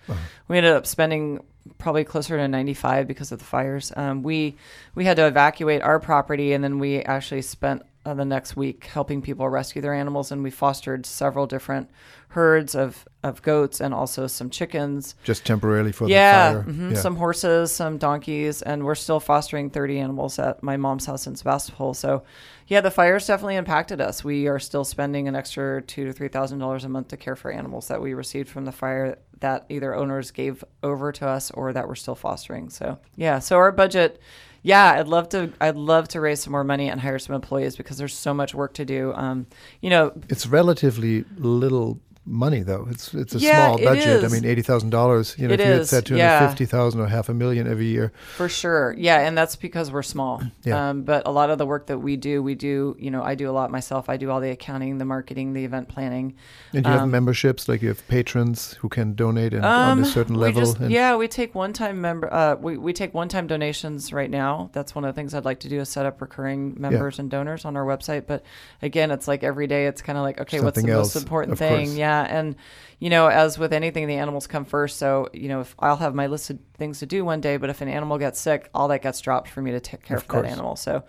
We 0.46 0.58
ended 0.58 0.72
up 0.72 0.86
spending 0.86 1.44
probably 1.78 2.04
closer 2.04 2.36
to 2.36 2.46
ninety 2.46 2.74
five 2.74 3.08
because 3.08 3.32
of 3.32 3.40
the 3.40 3.44
fires. 3.44 3.92
Um, 3.96 4.22
we 4.22 4.54
we 4.94 5.04
had 5.04 5.16
to 5.16 5.26
evacuate 5.26 5.82
our 5.82 5.98
property, 5.98 6.52
and 6.52 6.62
then 6.62 6.78
we 6.78 7.00
actually 7.00 7.42
spent 7.42 7.82
uh, 8.06 8.14
the 8.14 8.24
next 8.24 8.56
week 8.56 8.84
helping 8.84 9.20
people 9.20 9.48
rescue 9.48 9.82
their 9.82 9.92
animals, 9.92 10.30
and 10.30 10.42
we 10.42 10.50
fostered 10.50 11.04
several 11.04 11.46
different 11.46 11.90
herds 12.28 12.74
of, 12.74 13.06
of 13.24 13.42
goats 13.42 13.80
and 13.80 13.92
also 13.92 14.26
some 14.26 14.48
chickens. 14.48 15.16
Just 15.24 15.44
temporarily 15.44 15.90
for 15.90 16.08
yeah, 16.08 16.52
the 16.52 16.62
fire. 16.62 16.72
mhm, 16.72 16.96
some 16.96 17.16
horses, 17.16 17.72
some 17.72 17.98
donkeys, 17.98 18.62
and 18.62 18.84
we're 18.84 18.94
still 18.94 19.18
fostering 19.18 19.70
30 19.70 19.98
animals 19.98 20.38
at 20.38 20.62
my 20.62 20.76
mom's 20.76 21.06
house 21.06 21.26
in 21.26 21.34
Sebastopol. 21.34 21.94
So, 21.94 22.22
yeah, 22.68 22.80
the 22.80 22.90
fires 22.90 23.26
definitely 23.26 23.56
impacted 23.56 24.00
us. 24.00 24.22
We 24.22 24.46
are 24.46 24.58
still 24.60 24.84
spending 24.84 25.26
an 25.26 25.34
extra 25.34 25.82
two 25.82 26.04
to 26.04 26.12
three 26.12 26.28
thousand 26.28 26.60
dollars 26.60 26.84
a 26.84 26.88
month 26.88 27.08
to 27.08 27.16
care 27.16 27.36
for 27.36 27.50
animals 27.50 27.88
that 27.88 28.00
we 28.00 28.14
received 28.14 28.48
from 28.48 28.64
the 28.64 28.72
fire 28.72 29.18
that 29.40 29.66
either 29.68 29.94
owners 29.94 30.30
gave 30.30 30.62
over 30.82 31.10
to 31.12 31.26
us 31.26 31.50
or 31.50 31.72
that 31.72 31.88
we're 31.88 31.94
still 31.96 32.14
fostering. 32.14 32.70
So, 32.70 32.98
yeah, 33.16 33.40
so 33.40 33.56
our 33.56 33.72
budget. 33.72 34.20
Yeah, 34.66 34.94
I'd 34.98 35.06
love 35.06 35.28
to. 35.28 35.52
I'd 35.60 35.76
love 35.76 36.08
to 36.08 36.20
raise 36.20 36.40
some 36.40 36.50
more 36.50 36.64
money 36.64 36.88
and 36.90 37.00
hire 37.00 37.20
some 37.20 37.36
employees 37.36 37.76
because 37.76 37.98
there's 37.98 38.14
so 38.14 38.34
much 38.34 38.52
work 38.52 38.74
to 38.74 38.84
do. 38.84 39.12
Um, 39.14 39.46
you 39.80 39.90
know, 39.90 40.12
It's 40.28 40.44
relatively 40.44 41.24
little 41.38 42.00
money, 42.26 42.60
though. 42.62 42.86
It's 42.90 43.14
it's 43.14 43.34
a 43.34 43.38
Yeah, 43.38 43.66
small 43.66 43.78
it 43.78 43.84
budget. 43.84 44.24
I 44.24 44.28
mean, 44.28 44.44
eighty 44.44 44.62
thousand 44.62 44.90
dollars. 44.90 45.34
You 45.38 45.48
know, 45.48 45.54
It 45.54 45.60
if 45.60 45.66
you 45.66 45.72
had 45.74 45.86
said 45.86 46.06
two 46.06 46.16
yeah. 46.16 46.38
hundred 46.38 46.48
fifty 46.50 46.66
thousand 46.66 47.00
or 47.00 47.06
half 47.06 47.28
a 47.28 47.34
million 47.34 47.66
every 47.66 47.86
year, 47.86 48.12
For 48.36 48.48
sure. 48.48 48.94
Yeah. 48.98 49.20
And 49.20 49.36
that's 49.38 49.56
because 49.56 49.90
we're 49.90 50.02
small. 50.02 50.42
Yeah. 50.64 50.90
Um, 50.90 51.02
but 51.02 51.22
a 51.26 51.30
lot 51.30 51.50
of 51.50 51.58
the 51.58 51.66
work 51.66 51.86
that 51.86 51.98
we 51.98 52.16
do, 52.16 52.42
we 52.42 52.54
do, 52.54 52.96
you 52.98 53.10
know, 53.10 53.22
I 53.22 53.34
do 53.36 53.48
a 53.48 53.52
lot 53.52 53.70
myself. 53.70 54.08
I 54.08 54.16
do 54.16 54.30
all 54.30 54.40
the 54.40 54.50
accounting, 54.50 54.98
the 54.98 55.04
marketing, 55.04 55.52
the 55.52 55.64
event 55.64 55.88
planning. 55.88 56.34
and 56.72 56.84
you 56.84 56.90
have 56.90 57.02
Um, 57.02 57.10
memberships, 57.10 57.68
like 57.68 57.82
you 57.82 57.88
have 57.88 58.06
patrons 58.08 58.74
who 58.80 58.88
can 58.88 59.14
donate 59.14 59.54
and 59.54 59.64
on 59.64 60.00
a 60.00 60.04
certain 60.04 60.34
Um, 60.34 60.40
we 60.40 60.46
level. 60.46 60.60
just- 60.62 60.80
yeah, 60.90 61.14
we 61.16 61.28
take 61.28 61.54
one 61.54 61.72
time 61.72 62.00
member. 62.00 62.32
Uh, 62.32 62.56
we 62.60 62.76
we 62.76 62.92
take 62.92 63.14
one 63.14 63.28
time 63.28 63.46
donations 63.46 64.12
right 64.12 64.30
now. 64.30 64.70
That's 64.72 64.94
one 64.94 65.04
of 65.04 65.14
the 65.14 65.18
things 65.18 65.34
I'd 65.34 65.44
like 65.44 65.60
to 65.60 65.68
do 65.68 65.80
is 65.80 65.88
set 65.88 66.06
up 66.06 66.20
recurring 66.20 66.74
members 66.78 67.18
and 67.18 67.30
donors 67.30 67.64
on 67.64 67.76
our 67.76 67.84
website. 67.84 68.24
But 68.26 68.42
again, 68.82 69.10
it's 69.10 69.28
like 69.28 69.42
every 69.44 69.66
day. 69.66 69.86
It's 69.86 70.02
kind 70.02 70.18
of 70.18 70.24
like 70.24 70.40
okay, 70.40 70.60
what's 70.60 70.80
the 70.82 70.90
else, 70.90 71.14
most 71.14 71.22
important 71.22 71.58
thing? 71.58 71.86
course. 71.86 71.96
Yeah, 71.96 72.15
and 72.24 72.56
you 72.98 73.10
know, 73.10 73.28
as 73.28 73.58
with 73.58 73.72
anything, 73.72 74.06
the 74.06 74.14
animals 74.14 74.46
come 74.46 74.64
first. 74.64 74.98
So 74.98 75.28
you 75.32 75.48
know, 75.48 75.60
if 75.60 75.74
I'll 75.78 75.96
have 75.96 76.14
my 76.14 76.26
list 76.26 76.50
of 76.50 76.58
things 76.74 76.98
to 77.00 77.06
do 77.06 77.24
one 77.24 77.40
day, 77.40 77.56
but 77.56 77.70
if 77.70 77.80
an 77.80 77.88
animal 77.88 78.18
gets 78.18 78.40
sick, 78.40 78.70
all 78.74 78.88
that 78.88 79.02
gets 79.02 79.20
dropped 79.20 79.48
for 79.48 79.62
me 79.62 79.70
to 79.72 79.80
take 79.80 80.02
care 80.02 80.16
Of 80.16 80.24
of, 80.24 80.42
that 80.42 80.44
animal. 80.44 80.76
So. 80.76 81.04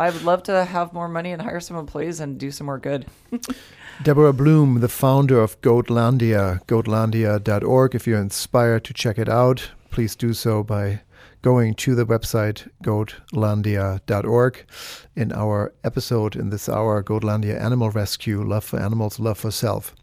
I 0.00 0.10
would 0.10 0.22
love 0.22 0.44
to 0.44 0.64
have 0.64 0.92
more 0.92 1.08
money 1.08 1.32
and 1.32 1.42
hire 1.42 1.58
some 1.58 1.76
employees 1.76 2.20
and 2.20 2.38
do 2.38 2.52
some 2.52 2.66
more 2.66 2.78
good. 2.78 3.06
Deborah 4.04 4.32
Blum, 4.32 4.78
the 4.78 4.88
founder 4.88 5.40
of 5.40 5.60
Goatlandia, 5.60 6.64
goatlandia.org. 6.66 7.96
If 7.96 8.06
you're 8.06 8.20
inspired 8.20 8.84
to 8.84 8.94
check 8.94 9.18
it 9.18 9.28
out, 9.28 9.72
please 9.90 10.14
do 10.14 10.34
so 10.34 10.62
by 10.62 11.00
going 11.42 11.74
to 11.74 11.94
the 11.96 12.06
website 12.06 12.68
goatlandia.org. 12.82 14.64
In 15.16 15.32
our 15.32 15.72
episode 15.82 16.36
in 16.36 16.50
this 16.50 16.68
hour, 16.68 17.02
Goatlandia 17.02 17.60
Animal 17.60 17.90
Rescue 17.90 18.42
Love 18.42 18.64
for 18.64 18.78
Animals, 18.78 19.18
Love 19.18 19.38
for 19.38 19.50
Self. 19.50 19.94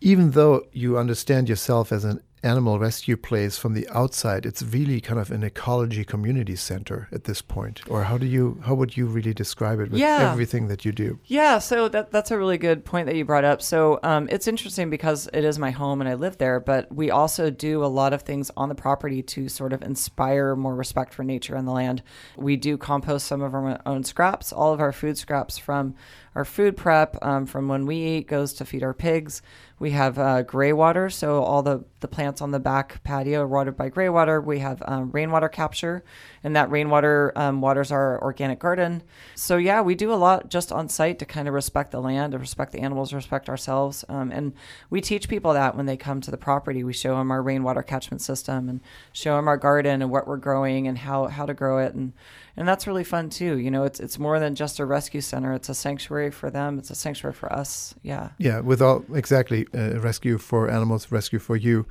Even 0.00 0.30
though 0.32 0.62
you 0.72 0.96
understand 0.98 1.48
yourself 1.48 1.90
as 1.92 2.04
an 2.04 2.20
animal 2.44 2.78
rescue 2.78 3.16
place 3.16 3.58
from 3.58 3.74
the 3.74 3.88
outside, 3.88 4.46
it's 4.46 4.62
really 4.62 5.00
kind 5.00 5.18
of 5.18 5.32
an 5.32 5.42
ecology 5.42 6.04
community 6.04 6.54
center 6.54 7.08
at 7.10 7.24
this 7.24 7.42
point. 7.42 7.80
Or 7.90 8.04
how 8.04 8.16
do 8.16 8.26
you 8.26 8.60
how 8.64 8.74
would 8.74 8.96
you 8.96 9.06
really 9.06 9.34
describe 9.34 9.80
it 9.80 9.90
with 9.90 9.98
Yeah. 10.00 10.30
everything 10.30 10.68
that 10.68 10.84
you 10.84 10.92
do? 10.92 11.18
Yeah, 11.24 11.58
so 11.58 11.88
that 11.88 12.12
that's 12.12 12.30
a 12.30 12.38
really 12.38 12.56
good 12.56 12.84
point 12.84 13.06
that 13.06 13.16
you 13.16 13.24
brought 13.24 13.42
up. 13.42 13.60
So 13.60 13.98
um, 14.04 14.28
it's 14.30 14.46
interesting 14.46 14.88
because 14.88 15.28
it 15.32 15.42
is 15.42 15.58
my 15.58 15.72
home 15.72 16.00
and 16.00 16.08
I 16.08 16.14
live 16.14 16.38
there, 16.38 16.60
but 16.60 16.94
we 16.94 17.10
also 17.10 17.50
do 17.50 17.84
a 17.84 17.86
lot 17.86 18.12
of 18.12 18.22
things 18.22 18.52
on 18.56 18.68
the 18.68 18.76
property 18.76 19.20
to 19.20 19.48
sort 19.48 19.72
of 19.72 19.82
inspire 19.82 20.54
more 20.54 20.76
respect 20.76 21.14
for 21.14 21.24
nature 21.24 21.56
and 21.56 21.66
the 21.66 21.72
land. 21.72 22.04
We 22.36 22.56
do 22.56 22.78
compost 22.78 23.26
some 23.26 23.42
of 23.42 23.52
our 23.52 23.80
own 23.84 24.04
scraps. 24.04 24.52
All 24.52 24.72
of 24.72 24.78
our 24.80 24.92
food 24.92 25.18
scraps 25.18 25.58
from 25.58 25.96
our 26.36 26.44
food 26.44 26.76
prep, 26.76 27.16
um, 27.20 27.46
from 27.46 27.66
when 27.66 27.84
we 27.84 27.96
eat, 27.96 28.28
goes 28.28 28.52
to 28.54 28.64
feed 28.64 28.84
our 28.84 28.94
pigs. 28.94 29.42
We 29.78 29.92
have 29.92 30.18
uh, 30.18 30.42
gray 30.42 30.72
water, 30.72 31.08
so 31.08 31.42
all 31.42 31.62
the, 31.62 31.84
the 32.00 32.08
plants 32.08 32.40
on 32.40 32.50
the 32.50 32.58
back 32.58 33.02
patio 33.04 33.42
are 33.42 33.46
watered 33.46 33.76
by 33.76 33.88
gray 33.88 34.08
water. 34.08 34.40
We 34.40 34.58
have 34.58 34.82
um, 34.86 35.10
rainwater 35.12 35.48
capture, 35.48 36.04
and 36.42 36.56
that 36.56 36.70
rainwater 36.70 37.32
um, 37.36 37.60
waters 37.60 37.92
our 37.92 38.20
organic 38.22 38.58
garden. 38.58 39.02
So, 39.34 39.56
yeah, 39.56 39.80
we 39.80 39.94
do 39.94 40.12
a 40.12 40.16
lot 40.16 40.50
just 40.50 40.72
on 40.72 40.88
site 40.88 41.18
to 41.20 41.24
kind 41.24 41.46
of 41.46 41.54
respect 41.54 41.92
the 41.92 42.00
land, 42.00 42.32
to 42.32 42.38
respect 42.38 42.72
the 42.72 42.80
animals, 42.80 43.12
respect 43.12 43.48
ourselves. 43.48 44.04
Um, 44.08 44.32
and 44.32 44.52
we 44.90 45.00
teach 45.00 45.28
people 45.28 45.52
that 45.52 45.76
when 45.76 45.86
they 45.86 45.96
come 45.96 46.20
to 46.22 46.30
the 46.30 46.36
property. 46.36 46.82
We 46.82 46.92
show 46.92 47.16
them 47.16 47.30
our 47.30 47.42
rainwater 47.42 47.82
catchment 47.82 48.20
system 48.20 48.68
and 48.68 48.80
show 49.12 49.36
them 49.36 49.46
our 49.46 49.56
garden 49.56 50.02
and 50.02 50.10
what 50.10 50.26
we're 50.26 50.38
growing 50.38 50.88
and 50.88 50.98
how, 50.98 51.26
how 51.26 51.46
to 51.46 51.54
grow 51.54 51.78
it. 51.78 51.94
And, 51.94 52.12
and 52.58 52.66
that's 52.68 52.86
really 52.86 53.04
fun 53.04 53.30
too. 53.30 53.56
You 53.56 53.70
know, 53.70 53.84
it's, 53.84 54.00
it's 54.00 54.18
more 54.18 54.38
than 54.40 54.54
just 54.54 54.78
a 54.80 54.84
rescue 54.84 55.20
center, 55.20 55.52
it's 55.54 55.68
a 55.68 55.74
sanctuary 55.74 56.30
for 56.30 56.50
them, 56.50 56.78
it's 56.78 56.90
a 56.90 56.94
sanctuary 56.94 57.32
for 57.34 57.50
us. 57.52 57.94
Yeah. 58.02 58.30
Yeah, 58.38 58.60
with 58.60 58.82
all 58.82 59.04
exactly 59.14 59.66
uh, 59.72 60.00
rescue 60.00 60.36
for 60.38 60.68
animals, 60.68 61.10
rescue 61.10 61.38
for 61.38 61.56
you, 61.56 61.86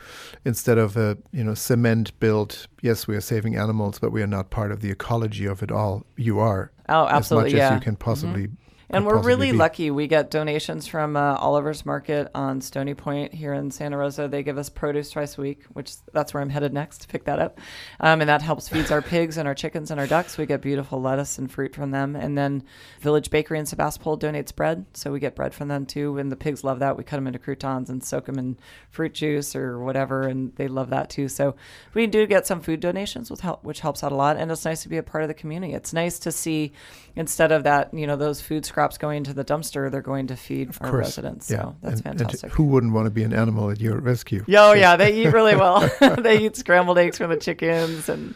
instead 0.46 0.78
of 0.78 0.98
a 0.98 1.18
you 1.32 1.44
know 1.44 1.54
cement 1.56 2.18
built. 2.20 2.68
Yes, 2.82 3.08
we 3.08 3.16
are 3.16 3.22
saving 3.22 3.56
animals, 3.56 3.98
but 3.98 4.12
we 4.12 4.22
are 4.22 4.28
not 4.28 4.50
part 4.50 4.72
of 4.72 4.82
the 4.82 4.92
ecology 4.92 5.46
of 5.46 5.64
it 5.64 5.72
all. 5.72 6.06
You 6.18 6.40
are 6.40 6.72
Oh, 6.90 7.08
absolutely. 7.08 7.50
as 7.50 7.54
much 7.54 7.58
yeah. 7.58 7.70
as 7.70 7.74
you 7.76 7.84
can 7.84 7.96
possibly. 7.96 8.48
And 8.90 9.06
we're 9.06 9.22
really 9.22 9.52
be. 9.52 9.58
lucky. 9.58 9.92
We 9.92 10.08
get 10.08 10.32
donations 10.32 10.88
from 10.88 11.18
uh, 11.18 11.36
Oliver's 11.36 11.86
Market 11.86 12.32
on 12.34 12.62
Stony 12.62 12.94
Point 12.94 13.34
here 13.34 13.54
in 13.54 13.70
Santa 13.70 13.98
Rosa. 13.98 14.30
They 14.30 14.44
give 14.44 14.58
us 14.58 14.70
produce 14.70 15.10
twice 15.10 15.38
a 15.38 15.42
week, 15.42 15.66
which 15.74 15.96
that's 16.14 16.34
where 16.34 16.42
I'm 16.42 16.50
headed 16.50 16.74
next 16.74 17.02
to 17.02 17.08
pick 17.10 17.26
that 17.26 17.38
up. 17.38 17.60
Um, 18.00 18.22
and 18.22 18.30
that 18.30 18.42
helps 18.42 18.70
feeds 18.70 18.90
our 18.90 19.02
pigs 19.02 19.38
and 19.38 19.46
our 19.46 19.54
chickens 19.54 19.92
and 19.92 20.00
our 20.00 20.08
ducks. 20.08 20.38
We 20.38 20.46
get 20.46 20.62
beautiful 20.62 21.02
lettuce 21.02 21.38
and 21.38 21.52
fruit 21.52 21.76
from 21.76 21.92
them. 21.92 22.16
And 22.16 22.38
then 22.38 22.64
Village 23.02 23.30
Bakery 23.30 23.60
in 23.60 23.66
Sebastopol 23.66 24.18
donates 24.18 24.56
bread, 24.56 24.86
so 24.94 25.12
we 25.12 25.20
get 25.20 25.36
bread 25.36 25.54
from 25.54 25.68
them 25.68 25.86
too. 25.86 26.18
And 26.18 26.32
the 26.32 26.38
pigs 26.38 26.64
love 26.64 26.80
that. 26.80 26.98
We 26.98 27.04
cut 27.04 27.18
them 27.18 27.28
into 27.28 27.40
croutons 27.40 27.90
and 27.90 28.02
soak 28.02 28.28
them 28.28 28.40
in 28.40 28.58
fruit 28.90 29.14
juice 29.14 29.54
or 29.54 29.80
whatever, 29.80 30.24
and 30.24 30.56
they 30.56 30.70
love 30.70 30.92
that 30.92 31.10
too. 31.10 31.28
So 31.28 31.58
we 31.94 32.08
do 32.08 32.26
get 32.26 32.48
some 32.48 32.62
food 32.62 32.80
donations, 32.80 33.30
with 33.30 33.42
help, 33.42 33.66
which 33.66 33.82
helps 33.82 34.02
out 34.02 34.14
a 34.14 34.16
lot. 34.16 34.38
And 34.38 34.50
it's 34.50 34.64
nice 34.64 34.84
to 34.84 34.90
be 34.90 34.98
a 34.98 35.04
part 35.04 35.26
of 35.26 35.28
the 35.28 35.34
community. 35.34 35.74
It's 35.74 35.92
nice 35.92 36.20
to 36.20 36.32
see 36.32 36.72
instead 37.18 37.52
of 37.52 37.66
that, 37.66 37.94
you 37.94 38.08
know, 38.08 38.16
those 38.16 38.40
food 38.40 38.66
scraps 38.78 39.00
going 39.00 39.24
to 39.24 39.34
the 39.34 39.44
dumpster, 39.44 39.90
they're 39.90 40.04
going 40.04 40.28
to 40.28 40.36
feed 40.36 40.70
Of 40.70 40.78
our 40.82 40.92
course, 40.92 41.18
residents. 41.18 41.50
yeah. 41.50 41.62
So 41.64 41.76
that's 41.82 42.02
and, 42.02 42.10
and 42.12 42.20
fantastic. 42.20 42.52
who 42.52 42.66
wouldn't 42.66 42.94
want 42.94 43.08
to 43.08 43.10
be 43.10 43.24
an 43.24 43.34
animal 43.34 43.72
at 43.72 43.82
your 43.82 43.98
rescue? 44.00 44.46
Oh 44.56 44.74
yeah, 44.74 44.96
they 44.96 45.20
eat 45.20 45.34
really 45.34 45.56
well. 45.56 45.90
they 46.20 46.46
eat 46.46 46.56
scrambled 46.56 47.00
eggs 47.00 47.18
from 47.18 47.32
the 47.32 47.38
chickens 47.38 48.08
and 48.08 48.36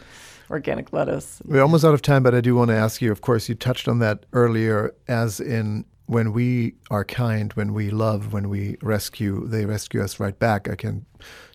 organic 0.50 0.92
lettuce. 0.92 1.40
We're 1.44 1.62
almost 1.62 1.84
out 1.84 1.94
of 1.94 2.02
time, 2.02 2.24
but 2.24 2.34
I 2.34 2.40
do 2.40 2.56
want 2.56 2.70
to 2.70 2.74
ask 2.76 3.00
you. 3.00 3.12
Of 3.12 3.20
course, 3.20 3.48
you 3.48 3.54
touched 3.54 3.86
on 3.86 4.00
that 4.00 4.26
earlier, 4.32 4.92
as 5.06 5.38
in 5.38 5.84
when 6.06 6.32
we 6.32 6.74
are 6.90 7.04
kind, 7.04 7.52
when 7.52 7.72
we 7.72 7.90
love, 7.90 8.32
when 8.32 8.48
we 8.48 8.76
rescue, 8.82 9.46
they 9.46 9.64
rescue 9.64 10.02
us 10.02 10.18
right 10.18 10.36
back. 10.36 10.68
I 10.68 10.74
can 10.74 11.06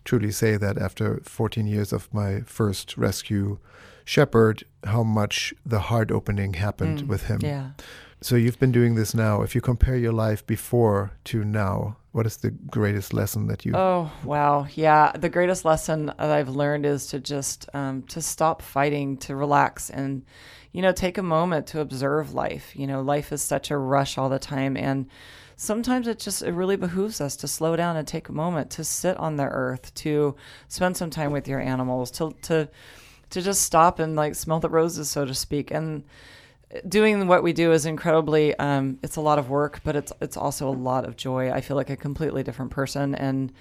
truly 0.04 0.30
say 0.30 0.56
that 0.56 0.78
after 0.78 1.20
14 1.24 1.66
years 1.66 1.92
of 1.92 2.08
my 2.14 2.40
first 2.46 2.96
rescue 2.96 3.58
shepherd, 4.06 4.64
how 4.84 5.02
much 5.02 5.52
the 5.66 5.80
heart 5.80 6.10
opening 6.10 6.54
happened 6.54 7.06
with 7.06 7.24
him. 7.26 7.40
Mm, 7.40 7.42
Yeah. 7.42 7.70
So 8.20 8.34
you've 8.34 8.58
been 8.58 8.72
doing 8.72 8.96
this 8.96 9.14
now. 9.14 9.42
If 9.42 9.54
you 9.54 9.60
compare 9.60 9.96
your 9.96 10.12
life 10.12 10.44
before 10.46 11.12
to 11.24 11.44
now, 11.44 11.96
what 12.12 12.26
is 12.26 12.38
the 12.38 12.50
greatest 12.50 13.14
lesson 13.14 13.46
that 13.46 13.64
you? 13.64 13.72
Oh 13.76 14.10
wow, 14.24 14.66
yeah. 14.74 15.12
The 15.12 15.28
greatest 15.28 15.64
lesson 15.64 16.06
that 16.06 16.20
I've 16.20 16.48
learned 16.48 16.84
is 16.84 17.06
to 17.08 17.20
just 17.20 17.68
um, 17.74 18.02
to 18.04 18.20
stop 18.20 18.60
fighting, 18.60 19.18
to 19.18 19.36
relax, 19.36 19.88
and 19.88 20.24
you 20.72 20.82
know 20.82 20.90
take 20.90 21.16
a 21.16 21.22
moment 21.22 21.68
to 21.68 21.80
observe 21.80 22.34
life. 22.34 22.74
You 22.74 22.88
know, 22.88 23.02
life 23.02 23.30
is 23.30 23.40
such 23.40 23.70
a 23.70 23.78
rush 23.78 24.18
all 24.18 24.28
the 24.28 24.40
time, 24.40 24.76
and 24.76 25.06
sometimes 25.56 26.08
it 26.08 26.18
just 26.18 26.42
it 26.42 26.52
really 26.52 26.76
behooves 26.76 27.20
us 27.20 27.36
to 27.36 27.46
slow 27.46 27.76
down 27.76 27.96
and 27.96 28.08
take 28.08 28.28
a 28.28 28.32
moment 28.32 28.70
to 28.70 28.84
sit 28.84 29.16
on 29.18 29.36
the 29.36 29.44
earth, 29.44 29.94
to 29.94 30.34
spend 30.66 30.96
some 30.96 31.10
time 31.10 31.30
with 31.30 31.46
your 31.46 31.60
animals, 31.60 32.10
to 32.12 32.34
to 32.42 32.68
to 33.30 33.42
just 33.42 33.62
stop 33.62 34.00
and 34.00 34.16
like 34.16 34.34
smell 34.34 34.58
the 34.58 34.68
roses, 34.68 35.08
so 35.08 35.24
to 35.24 35.34
speak, 35.34 35.70
and 35.70 36.02
doing 36.86 37.26
what 37.26 37.42
we 37.42 37.52
do 37.52 37.72
is 37.72 37.86
incredibly 37.86 38.54
um, 38.58 38.98
it's 39.02 39.16
a 39.16 39.20
lot 39.20 39.38
of 39.38 39.48
work 39.48 39.80
but 39.84 39.96
it's 39.96 40.12
it's 40.20 40.36
also 40.36 40.68
a 40.68 40.70
lot 40.70 41.06
of 41.06 41.16
joy 41.16 41.50
i 41.50 41.60
feel 41.60 41.76
like 41.76 41.90
a 41.90 41.96
completely 41.96 42.42
different 42.42 42.70
person 42.70 43.14
and 43.14 43.52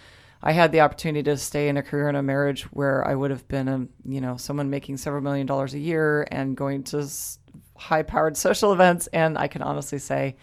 i 0.43 0.51
had 0.51 0.71
the 0.71 0.81
opportunity 0.81 1.23
to 1.23 1.37
stay 1.37 1.69
in 1.69 1.77
a 1.77 1.83
career 1.83 2.07
and 2.09 2.17
a 2.17 2.21
marriage 2.21 2.63
where 2.63 3.07
i 3.07 3.15
would 3.15 3.31
have 3.31 3.47
been 3.47 3.67
a 3.67 3.87
you 4.05 4.19
know 4.19 4.35
someone 4.35 4.69
making 4.69 4.97
several 4.97 5.21
million 5.21 5.47
dollars 5.47 5.73
a 5.73 5.79
year 5.79 6.27
and 6.31 6.57
going 6.57 6.83
to 6.83 7.07
high 7.77 8.03
powered 8.03 8.35
social 8.47 8.73
events 8.73 9.07
and 9.07 9.37
i 9.37 9.47
can 9.47 9.61
honestly 9.61 9.99
say 9.99 10.35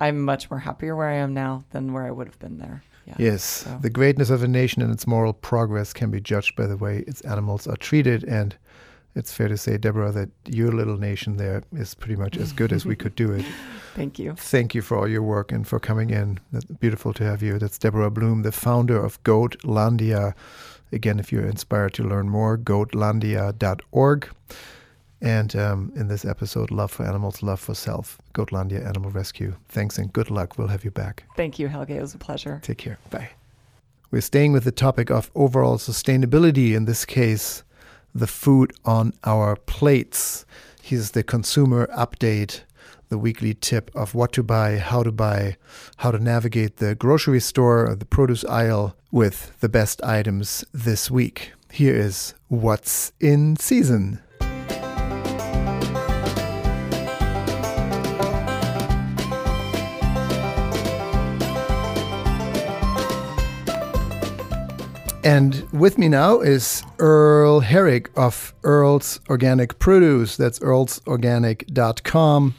i'm 0.00 0.20
much 0.20 0.50
more 0.50 0.60
happier 0.60 0.96
where 0.96 1.08
i 1.08 1.14
am 1.14 1.32
now 1.32 1.64
than 1.70 1.92
where 1.92 2.04
i 2.04 2.10
would 2.10 2.26
have 2.26 2.38
been 2.38 2.58
there 2.58 2.82
yeah. 3.06 3.14
Yes, 3.18 3.42
So- 3.42 3.78
the 3.80 3.88
greatness 3.88 4.28
of 4.28 4.42
a 4.42 4.48
nation 4.48 4.82
and 4.82 4.92
its 4.92 5.06
moral 5.06 5.32
progress 5.32 5.94
can 5.94 6.10
be 6.10 6.20
judged 6.20 6.56
by 6.56 6.66
the 6.66 6.76
way 6.76 7.04
its 7.06 7.22
animals 7.22 7.66
are 7.66 7.76
treated. 7.76 8.22
And 8.24 8.54
it's 9.18 9.32
fair 9.32 9.48
to 9.48 9.56
say, 9.56 9.76
Deborah, 9.76 10.12
that 10.12 10.30
your 10.46 10.70
little 10.70 10.96
nation 10.96 11.36
there 11.36 11.64
is 11.72 11.94
pretty 11.94 12.14
much 12.14 12.36
as 12.36 12.52
good 12.52 12.72
as 12.72 12.86
we 12.86 12.94
could 12.94 13.16
do 13.16 13.32
it. 13.32 13.44
thank 13.94 14.18
you 14.18 14.34
Thank 14.36 14.74
you 14.76 14.80
for 14.80 14.96
all 14.96 15.08
your 15.08 15.22
work 15.22 15.50
and 15.50 15.66
for 15.66 15.80
coming 15.80 16.10
in. 16.10 16.38
That's 16.52 16.64
beautiful 16.64 17.12
to 17.14 17.24
have 17.24 17.42
you. 17.42 17.58
That's 17.58 17.78
Deborah 17.78 18.10
Blum, 18.10 18.42
the 18.42 18.52
founder 18.52 18.96
of 18.96 19.22
Goatlandia. 19.24 20.34
Again, 20.92 21.18
if 21.18 21.32
you're 21.32 21.46
inspired 21.46 21.94
to 21.94 22.04
learn 22.04 22.28
more, 22.28 22.56
goatlandia.org. 22.56 24.28
And 25.20 25.56
um, 25.56 25.92
in 25.96 26.06
this 26.06 26.24
episode, 26.24 26.70
Love 26.70 26.92
for 26.92 27.04
Animals, 27.04 27.42
Love 27.42 27.58
for 27.58 27.74
Self, 27.74 28.18
Goatlandia 28.34 28.86
Animal 28.86 29.10
Rescue. 29.10 29.56
Thanks 29.68 29.98
and 29.98 30.12
good 30.12 30.30
luck. 30.30 30.56
We'll 30.56 30.68
have 30.68 30.84
you 30.84 30.92
back. 30.92 31.24
Thank 31.36 31.58
you, 31.58 31.66
Helge. 31.66 31.90
It 31.90 32.00
was 32.00 32.14
a 32.14 32.18
pleasure. 32.18 32.60
Take 32.62 32.78
care. 32.78 32.98
Bye. 33.10 33.30
We're 34.12 34.22
staying 34.22 34.52
with 34.52 34.62
the 34.64 34.72
topic 34.72 35.10
of 35.10 35.30
overall 35.34 35.76
sustainability, 35.76 36.74
in 36.74 36.84
this 36.84 37.04
case, 37.04 37.64
the 38.14 38.26
food 38.26 38.72
on 38.84 39.12
our 39.24 39.56
plates. 39.56 40.44
Here's 40.82 41.12
the 41.12 41.22
consumer 41.22 41.86
update, 41.88 42.62
the 43.08 43.18
weekly 43.18 43.54
tip 43.54 43.90
of 43.94 44.14
what 44.14 44.32
to 44.32 44.42
buy, 44.42 44.78
how 44.78 45.02
to 45.02 45.12
buy, 45.12 45.56
how 45.98 46.10
to 46.10 46.18
navigate 46.18 46.76
the 46.76 46.94
grocery 46.94 47.40
store 47.40 47.90
or 47.90 47.94
the 47.94 48.04
produce 48.04 48.44
aisle 48.44 48.96
with 49.10 49.58
the 49.60 49.68
best 49.68 50.02
items 50.02 50.64
this 50.72 51.10
week. 51.10 51.52
Here 51.70 51.94
is 51.94 52.34
what's 52.48 53.12
in 53.20 53.56
season. 53.56 54.20
And 65.28 65.68
with 65.74 65.98
me 65.98 66.08
now 66.08 66.40
is 66.40 66.82
Earl 66.98 67.60
Herrick 67.60 68.08
of 68.16 68.54
Earl's 68.62 69.20
Organic 69.28 69.78
Produce. 69.78 70.38
That's 70.38 70.58
earlsorganic.com, 70.60 72.54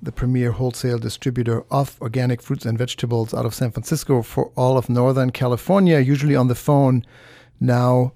the 0.00 0.12
premier 0.12 0.52
wholesale 0.52 0.98
distributor 0.98 1.64
of 1.68 2.00
organic 2.00 2.40
fruits 2.40 2.64
and 2.64 2.78
vegetables 2.78 3.34
out 3.34 3.44
of 3.44 3.56
San 3.56 3.72
Francisco 3.72 4.22
for 4.22 4.52
all 4.54 4.78
of 4.78 4.88
Northern 4.88 5.32
California, 5.32 5.98
usually 5.98 6.36
on 6.36 6.46
the 6.46 6.54
phone, 6.54 7.04
now 7.58 8.12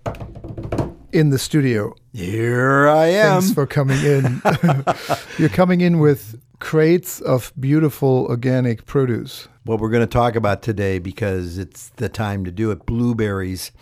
in 1.11 1.30
the 1.30 1.38
studio. 1.38 1.92
Here 2.12 2.86
I 2.86 3.07
am. 3.07 3.40
Thanks 3.40 3.54
for 3.54 3.66
coming 3.66 3.98
in. 4.04 4.40
You're 5.36 5.48
coming 5.48 5.80
in 5.80 5.98
with 5.98 6.40
crates 6.61 7.20
of 7.22 7.52
beautiful 7.59 8.26
organic 8.30 8.86
produce. 8.86 9.48
What 9.66 9.80
we're 9.80 9.90
going 9.90 10.06
to 10.06 10.06
talk 10.06 10.36
about 10.36 10.62
today, 10.62 11.00
because 11.00 11.58
it's 11.58 11.88
the 11.96 12.08
time 12.08 12.44
to 12.44 12.52
do 12.52 12.70
it, 12.70 12.86
blueberries. 12.86 13.72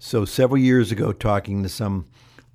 So 0.00 0.24
several 0.24 0.60
years 0.60 0.90
ago, 0.90 1.12
talking 1.12 1.62
to 1.62 1.68
some 1.68 2.06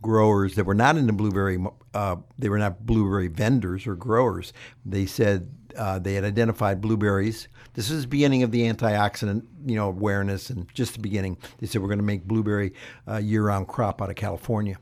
growers 0.01 0.55
that 0.55 0.65
were 0.65 0.73
not 0.73 0.97
into 0.97 1.13
blueberry, 1.13 1.57
uh, 1.93 2.17
they 2.37 2.49
were 2.49 2.57
not 2.57 2.85
blueberry 2.85 3.29
vendors 3.29 3.87
or 3.87 3.95
growers. 3.95 4.51
They 4.85 5.05
said 5.05 5.49
uh, 5.77 5.99
they 5.99 6.15
had 6.15 6.25
identified 6.25 6.81
blueberries. 6.81 7.47
This 7.73 7.89
is 7.89 8.01
the 8.01 8.09
beginning 8.09 8.43
of 8.43 8.51
the 8.51 8.69
antioxidant, 8.69 9.45
you 9.65 9.77
know, 9.77 9.87
awareness, 9.87 10.49
and 10.49 10.67
just 10.73 10.95
the 10.95 10.99
beginning. 10.99 11.37
They 11.59 11.67
said 11.67 11.81
we're 11.81 11.87
going 11.87 11.99
to 11.99 12.03
make 12.03 12.25
blueberry 12.25 12.73
uh, 13.07 13.15
year-round 13.15 13.69
crop 13.69 14.01
out 14.01 14.09
of 14.09 14.17
California. 14.17 14.77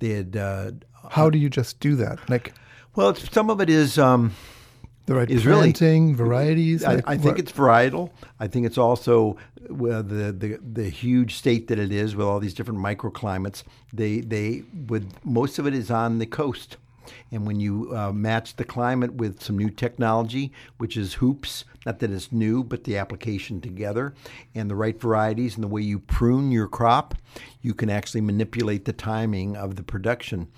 They 0.00 0.10
had. 0.10 0.36
Uh, 0.36 0.72
How 1.08 1.30
do 1.30 1.38
you 1.38 1.48
just 1.48 1.80
do 1.80 1.96
that? 1.96 2.28
Like, 2.28 2.52
well, 2.94 3.14
some 3.14 3.48
of 3.48 3.62
it 3.62 3.70
is. 3.70 3.98
Um, 3.98 4.34
the 5.06 5.14
right 5.14 5.30
is 5.30 5.44
planting 5.44 6.08
really, 6.08 6.14
varieties. 6.14 6.84
I, 6.84 6.96
like 6.96 7.04
I 7.08 7.16
think 7.16 7.38
it's 7.38 7.52
varietal. 7.52 8.10
I 8.38 8.48
think 8.48 8.66
it's 8.66 8.78
also 8.78 9.36
well, 9.70 10.02
the, 10.02 10.32
the 10.32 10.58
the 10.60 10.88
huge 10.88 11.34
state 11.36 11.68
that 11.68 11.78
it 11.78 11.92
is 11.92 12.14
with 12.16 12.26
all 12.26 12.40
these 12.40 12.54
different 12.54 12.80
microclimates. 12.80 13.62
They 13.92 14.20
they 14.20 14.64
would 14.88 15.06
most 15.24 15.58
of 15.58 15.66
it 15.66 15.74
is 15.74 15.90
on 15.90 16.18
the 16.18 16.26
coast. 16.26 16.76
And 17.30 17.46
when 17.46 17.60
you 17.60 17.96
uh, 17.96 18.12
match 18.12 18.56
the 18.56 18.64
climate 18.64 19.14
with 19.14 19.42
some 19.42 19.56
new 19.56 19.70
technology, 19.70 20.52
which 20.78 20.96
is 20.96 21.14
hoops, 21.14 21.64
not 21.84 22.00
that 22.00 22.10
it's 22.10 22.32
new, 22.32 22.64
but 22.64 22.84
the 22.84 22.96
application 22.96 23.60
together, 23.60 24.14
and 24.54 24.70
the 24.70 24.74
right 24.74 25.00
varieties 25.00 25.54
and 25.54 25.62
the 25.62 25.68
way 25.68 25.82
you 25.82 26.00
prune 26.00 26.50
your 26.50 26.66
crop, 26.66 27.14
you 27.62 27.74
can 27.74 27.88
actually 27.88 28.20
manipulate 28.20 28.84
the 28.84 28.92
timing 28.92 29.56
of 29.56 29.76
the 29.76 29.82
production. 29.82 30.48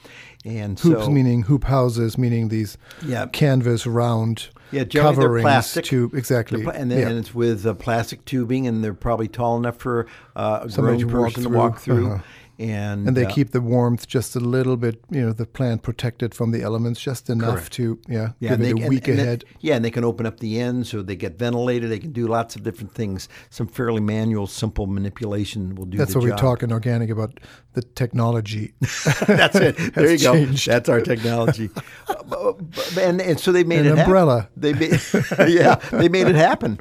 And 0.44 0.78
hoops 0.78 1.04
so, 1.04 1.10
meaning 1.10 1.42
hoop 1.42 1.64
houses, 1.64 2.16
meaning 2.16 2.48
these 2.48 2.78
yeah. 3.04 3.26
canvas 3.26 3.86
round 3.86 4.48
yeah, 4.70 4.84
coverings 4.84 5.44
plastic. 5.44 5.84
tube 5.84 6.14
exactly, 6.14 6.62
pla- 6.62 6.72
and 6.72 6.90
then 6.90 6.98
yeah. 6.98 7.08
and 7.08 7.18
it's 7.18 7.34
with 7.34 7.66
uh, 7.66 7.74
plastic 7.74 8.24
tubing, 8.24 8.66
and 8.66 8.84
they're 8.84 8.94
probably 8.94 9.28
tall 9.28 9.56
enough 9.56 9.78
for 9.78 10.06
uh, 10.36 10.66
a 10.66 10.68
grown 10.68 10.98
to 10.98 11.06
walk 11.06 11.34
person 11.34 11.42
to 11.44 11.48
walk 11.48 11.78
through. 11.78 12.12
Uh-huh. 12.12 12.22
And, 12.60 13.06
and 13.06 13.16
they 13.16 13.24
uh, 13.24 13.30
keep 13.30 13.52
the 13.52 13.60
warmth 13.60 14.08
just 14.08 14.34
a 14.34 14.40
little 14.40 14.76
bit, 14.76 15.00
you 15.10 15.24
know, 15.24 15.32
the 15.32 15.46
plant 15.46 15.82
protected 15.82 16.34
from 16.34 16.50
the 16.50 16.62
elements 16.62 17.00
just 17.00 17.30
enough 17.30 17.54
Correct. 17.54 17.72
to, 17.74 18.00
yeah, 18.08 18.30
yeah, 18.40 18.50
give 18.50 18.50
and 18.50 18.62
it 18.62 18.76
they, 18.76 18.84
a 18.84 18.88
week 18.88 19.06
and, 19.06 19.18
and 19.18 19.26
ahead. 19.28 19.40
They, 19.42 19.68
yeah, 19.68 19.76
and 19.76 19.84
they 19.84 19.92
can 19.92 20.02
open 20.02 20.26
up 20.26 20.40
the 20.40 20.60
ends 20.60 20.90
so 20.90 21.02
they 21.02 21.14
get 21.14 21.38
ventilated. 21.38 21.88
They 21.88 22.00
can 22.00 22.10
do 22.10 22.26
lots 22.26 22.56
of 22.56 22.64
different 22.64 22.92
things. 22.92 23.28
Some 23.50 23.68
fairly 23.68 24.00
manual, 24.00 24.48
simple 24.48 24.88
manipulation 24.88 25.76
will 25.76 25.84
do 25.84 25.98
That's 25.98 26.14
the 26.14 26.18
what 26.18 26.26
job. 26.26 26.36
we 26.36 26.40
talk 26.40 26.62
in 26.64 26.72
organic 26.72 27.10
about 27.10 27.38
the 27.74 27.82
technology. 27.82 28.74
That's 28.80 29.54
it. 29.56 29.76
There 29.94 30.12
you 30.12 30.18
go. 30.18 30.44
That's 30.46 30.88
our 30.88 31.00
technology. 31.00 31.70
Uh, 32.08 32.52
and, 33.00 33.20
and 33.22 33.40
so 33.40 33.52
they 33.52 33.64
made 33.64 33.86
An 33.86 33.98
it 33.98 33.98
umbrella. 34.00 34.42
Happen. 34.42 34.60
They 34.60 34.72
made, 34.74 35.00
yeah, 35.48 35.76
they 35.92 36.08
made 36.08 36.26
it 36.26 36.34
happen. 36.34 36.78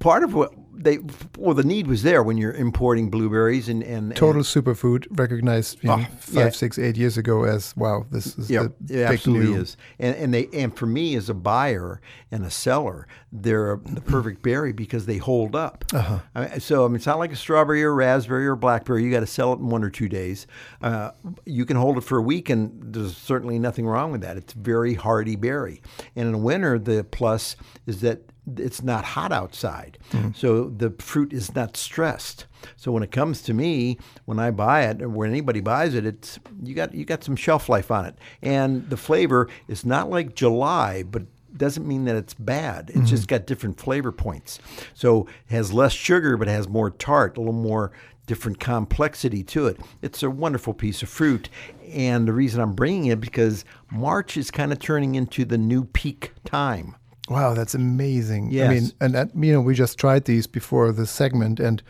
Part 0.00 0.22
of 0.22 0.34
what 0.34 0.52
they 0.84 0.98
well 1.38 1.54
the 1.54 1.62
need 1.64 1.86
was 1.86 2.02
there 2.02 2.22
when 2.22 2.36
you're 2.36 2.52
importing 2.52 3.10
blueberries 3.10 3.68
and 3.68 3.82
and 3.82 4.14
Total 4.16 4.42
superfood 4.42 5.06
recognized 5.10 5.82
you 5.82 5.88
know, 5.88 5.94
Oh, 6.00 6.06
five, 6.18 6.34
yeah. 6.34 6.50
six, 6.50 6.78
eight 6.78 6.96
years 6.96 7.16
ago 7.16 7.44
as 7.44 7.76
wow, 7.76 8.06
this 8.10 8.36
is 8.38 8.50
yeah, 8.50 8.68
the 8.80 9.04
absolutely 9.04 9.52
new. 9.54 9.60
is. 9.60 9.76
And 9.98 10.16
and 10.16 10.34
they 10.34 10.48
and 10.52 10.76
for 10.76 10.86
me 10.86 11.14
as 11.16 11.28
a 11.28 11.34
buyer 11.34 12.00
and 12.30 12.44
a 12.44 12.50
seller, 12.50 13.06
they're 13.30 13.78
the 13.84 14.00
perfect 14.00 14.42
berry 14.42 14.72
because 14.72 15.06
they 15.06 15.18
hold 15.18 15.54
up. 15.54 15.84
Uh-huh. 15.92 16.18
I 16.34 16.40
mean, 16.48 16.60
so 16.60 16.84
I 16.84 16.88
mean, 16.88 16.96
it's 16.96 17.06
not 17.06 17.18
like 17.18 17.32
a 17.32 17.36
strawberry 17.36 17.82
or 17.84 17.94
raspberry 17.94 18.46
or 18.46 18.56
blackberry. 18.56 19.04
You 19.04 19.10
got 19.10 19.20
to 19.20 19.26
sell 19.26 19.52
it 19.52 19.58
in 19.60 19.68
one 19.68 19.84
or 19.84 19.90
two 19.90 20.08
days. 20.08 20.46
Uh, 20.80 21.10
you 21.46 21.64
can 21.64 21.76
hold 21.76 21.98
it 21.98 22.02
for 22.02 22.18
a 22.18 22.22
week, 22.22 22.50
and 22.50 22.72
there's 22.94 23.16
certainly 23.16 23.58
nothing 23.58 23.86
wrong 23.86 24.12
with 24.12 24.22
that. 24.22 24.36
It's 24.36 24.52
very 24.52 24.94
hardy 24.94 25.36
berry. 25.36 25.80
And 26.16 26.26
in 26.26 26.32
the 26.32 26.38
winter, 26.38 26.78
the 26.78 27.04
plus 27.04 27.56
is 27.86 28.00
that 28.00 28.22
it's 28.56 28.82
not 28.82 29.04
hot 29.04 29.32
outside, 29.32 29.98
hmm. 30.10 30.30
so 30.34 30.68
the 30.68 30.90
fruit 30.98 31.32
is 31.32 31.54
not 31.54 31.76
stressed. 31.76 32.46
So 32.76 32.92
when 32.92 33.02
it 33.02 33.10
comes 33.10 33.42
to 33.42 33.54
me, 33.54 33.98
when 34.24 34.38
I 34.38 34.50
buy 34.50 34.82
it, 34.82 35.02
or 35.02 35.08
when 35.08 35.30
anybody 35.30 35.60
buys 35.60 35.94
it, 35.94 36.04
it's 36.04 36.38
you 36.62 36.74
got 36.74 36.94
you 36.94 37.04
got 37.04 37.24
some 37.24 37.36
shelf 37.36 37.68
life 37.68 37.90
on 37.90 38.04
it, 38.04 38.18
and 38.42 38.88
the 38.90 38.96
flavor 38.96 39.48
is 39.68 39.84
not 39.84 40.10
like 40.10 40.34
July, 40.34 41.02
but 41.02 41.22
doesn't 41.56 41.86
mean 41.86 42.04
that 42.06 42.16
it's 42.16 42.34
bad. 42.34 42.90
It's 42.94 43.10
just 43.10 43.24
mm-hmm. 43.24 43.36
got 43.36 43.46
different 43.46 43.78
flavor 43.78 44.10
points. 44.10 44.58
So 44.94 45.26
it 45.48 45.52
has 45.52 45.72
less 45.72 45.92
sugar, 45.92 46.36
but 46.36 46.48
it 46.48 46.52
has 46.52 46.68
more 46.68 46.90
tart, 46.90 47.36
a 47.36 47.40
little 47.40 47.52
more 47.52 47.92
different 48.26 48.60
complexity 48.60 49.42
to 49.42 49.66
it. 49.66 49.78
It's 50.00 50.22
a 50.22 50.30
wonderful 50.30 50.74
piece 50.74 51.02
of 51.02 51.08
fruit. 51.08 51.48
And 51.88 52.26
the 52.26 52.32
reason 52.32 52.60
I'm 52.60 52.72
bringing 52.72 53.06
it 53.06 53.20
because 53.20 53.64
March 53.90 54.36
is 54.36 54.50
kind 54.50 54.72
of 54.72 54.78
turning 54.78 55.14
into 55.14 55.44
the 55.44 55.58
new 55.58 55.84
peak 55.84 56.32
time. 56.44 56.96
Wow, 57.28 57.54
that's 57.54 57.74
amazing. 57.74 58.48
I 58.60 58.68
mean, 58.68 58.90
and 59.00 59.14
that, 59.14 59.30
you 59.34 59.52
know, 59.52 59.60
we 59.60 59.74
just 59.74 59.98
tried 59.98 60.24
these 60.24 60.46
before 60.46 60.90
the 60.92 61.06
segment, 61.06 61.60
and 61.60 61.82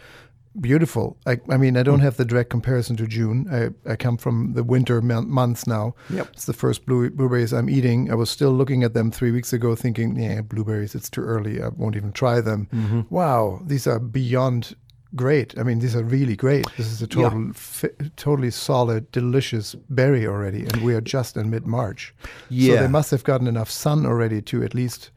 beautiful. 0.61 1.17
I, 1.27 1.41
I 1.49 1.57
mean, 1.57 1.79
I 1.79 1.83
don't 1.83 2.01
Mm. 2.01 2.03
have 2.03 2.19
the 2.19 2.27
direct 2.27 2.51
comparison 2.51 2.95
to 2.97 3.07
June. 3.07 3.47
I, 3.51 3.91
I 3.91 3.97
come 3.97 4.19
from 4.19 4.53
the 4.53 4.63
winter 4.63 5.01
mon- 5.01 5.31
months 5.31 5.67
now. 5.67 5.95
Yep. 6.11 6.29
It's 6.35 6.45
the 6.45 6.53
first 6.53 6.85
blue, 6.85 7.09
blueberries 7.09 7.55
I'm 7.55 7.71
eating. 7.71 8.11
I 8.11 8.15
was 8.15 8.29
still 8.29 8.51
looking 8.53 8.85
at 8.85 8.93
them 8.93 9.11
three 9.11 9.31
weeks 9.31 9.55
ago, 9.55 9.75
thinking, 9.75 10.19
yeah, 10.19 10.43
blueberries, 10.43 10.95
it's 10.95 11.09
too 11.09 11.23
early. 11.23 11.63
I 11.63 11.69
won't 11.69 11.97
even 11.97 12.13
try 12.13 12.43
them. 12.43 12.69
Mm-hmm. 12.75 13.01
Wow, 13.09 13.63
these 13.65 13.87
are 13.87 13.99
beyond 13.99 14.75
great. 15.15 15.59
I 15.59 15.63
mean, 15.63 15.79
these 15.79 15.95
are 15.97 16.03
really 16.03 16.37
great. 16.37 16.67
This 16.77 16.87
is 16.91 17.01
a 17.03 17.05
Yeah. 17.05 17.23
total, 17.29 17.53
fi- 17.55 17.91
totally 18.17 18.51
solid, 18.51 19.11
delicious 19.13 19.75
berry 19.91 20.27
already, 20.27 20.61
and 20.65 20.77
we 20.83 20.95
are 20.95 21.01
just 21.01 21.37
in 21.37 21.51
mid 21.51 21.67
March. 21.67 22.15
Yeah. 22.49 22.75
So 22.77 22.83
they 22.83 22.89
must 22.89 23.11
have 23.11 23.25
gotten 23.25 23.47
enough 23.47 23.71
sun 23.71 24.07
already 24.07 24.41
to 24.43 24.63
at 24.63 24.75
least 24.75 25.11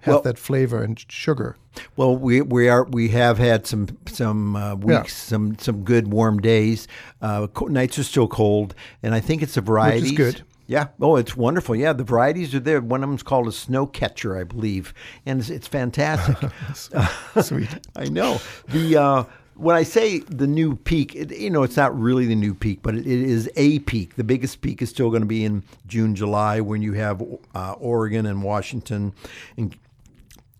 have 0.00 0.14
Well- 0.14 0.22
that 0.22 0.38
flavor 0.38 0.82
and 0.82 1.04
sugar. 1.08 1.56
Well, 1.96 2.16
we 2.16 2.42
we 2.42 2.68
are 2.68 2.84
we 2.84 3.08
have 3.10 3.38
had 3.38 3.66
some 3.66 3.88
some 4.06 4.56
uh, 4.56 4.74
weeks, 4.74 5.14
some 5.16 5.56
some 5.58 5.84
good 5.84 6.08
warm 6.12 6.38
days. 6.40 6.86
Uh, 7.22 7.46
co- 7.46 7.66
nights 7.68 7.98
are 7.98 8.04
still 8.04 8.28
cold, 8.28 8.74
and 9.02 9.14
I 9.14 9.20
think 9.20 9.42
it's 9.42 9.54
the 9.54 9.62
varieties. 9.62 10.12
good. 10.12 10.42
Yeah. 10.66 10.88
Oh, 11.00 11.16
it's 11.16 11.36
wonderful. 11.36 11.74
Yeah, 11.76 11.92
the 11.92 12.04
varieties 12.04 12.54
are 12.54 12.60
there. 12.60 12.80
One 12.80 13.02
of 13.02 13.08
them's 13.10 13.22
called 13.22 13.48
a 13.48 13.52
snow 13.52 13.86
catcher, 13.86 14.36
I 14.38 14.44
believe, 14.44 14.92
and 15.26 15.40
it's, 15.40 15.50
it's 15.50 15.66
fantastic. 15.68 16.36
Sweet. 17.42 17.68
I 17.96 18.04
know 18.06 18.38
the. 18.68 18.96
Uh, 18.96 19.24
when 19.62 19.76
I 19.76 19.84
say 19.84 20.18
the 20.18 20.46
new 20.48 20.74
peak, 20.74 21.14
it, 21.14 21.30
you 21.30 21.48
know, 21.48 21.62
it's 21.62 21.76
not 21.76 21.98
really 21.98 22.26
the 22.26 22.34
new 22.34 22.52
peak, 22.52 22.80
but 22.82 22.94
it, 22.96 23.06
it 23.06 23.20
is 23.20 23.48
a 23.56 23.78
peak. 23.80 24.16
The 24.16 24.24
biggest 24.24 24.60
peak 24.60 24.82
is 24.82 24.90
still 24.90 25.08
going 25.10 25.22
to 25.22 25.26
be 25.26 25.44
in 25.44 25.62
June, 25.86 26.16
July, 26.16 26.60
when 26.60 26.82
you 26.82 26.94
have 26.94 27.22
uh, 27.54 27.72
Oregon 27.78 28.26
and 28.26 28.42
Washington, 28.42 29.14
and 29.56 29.76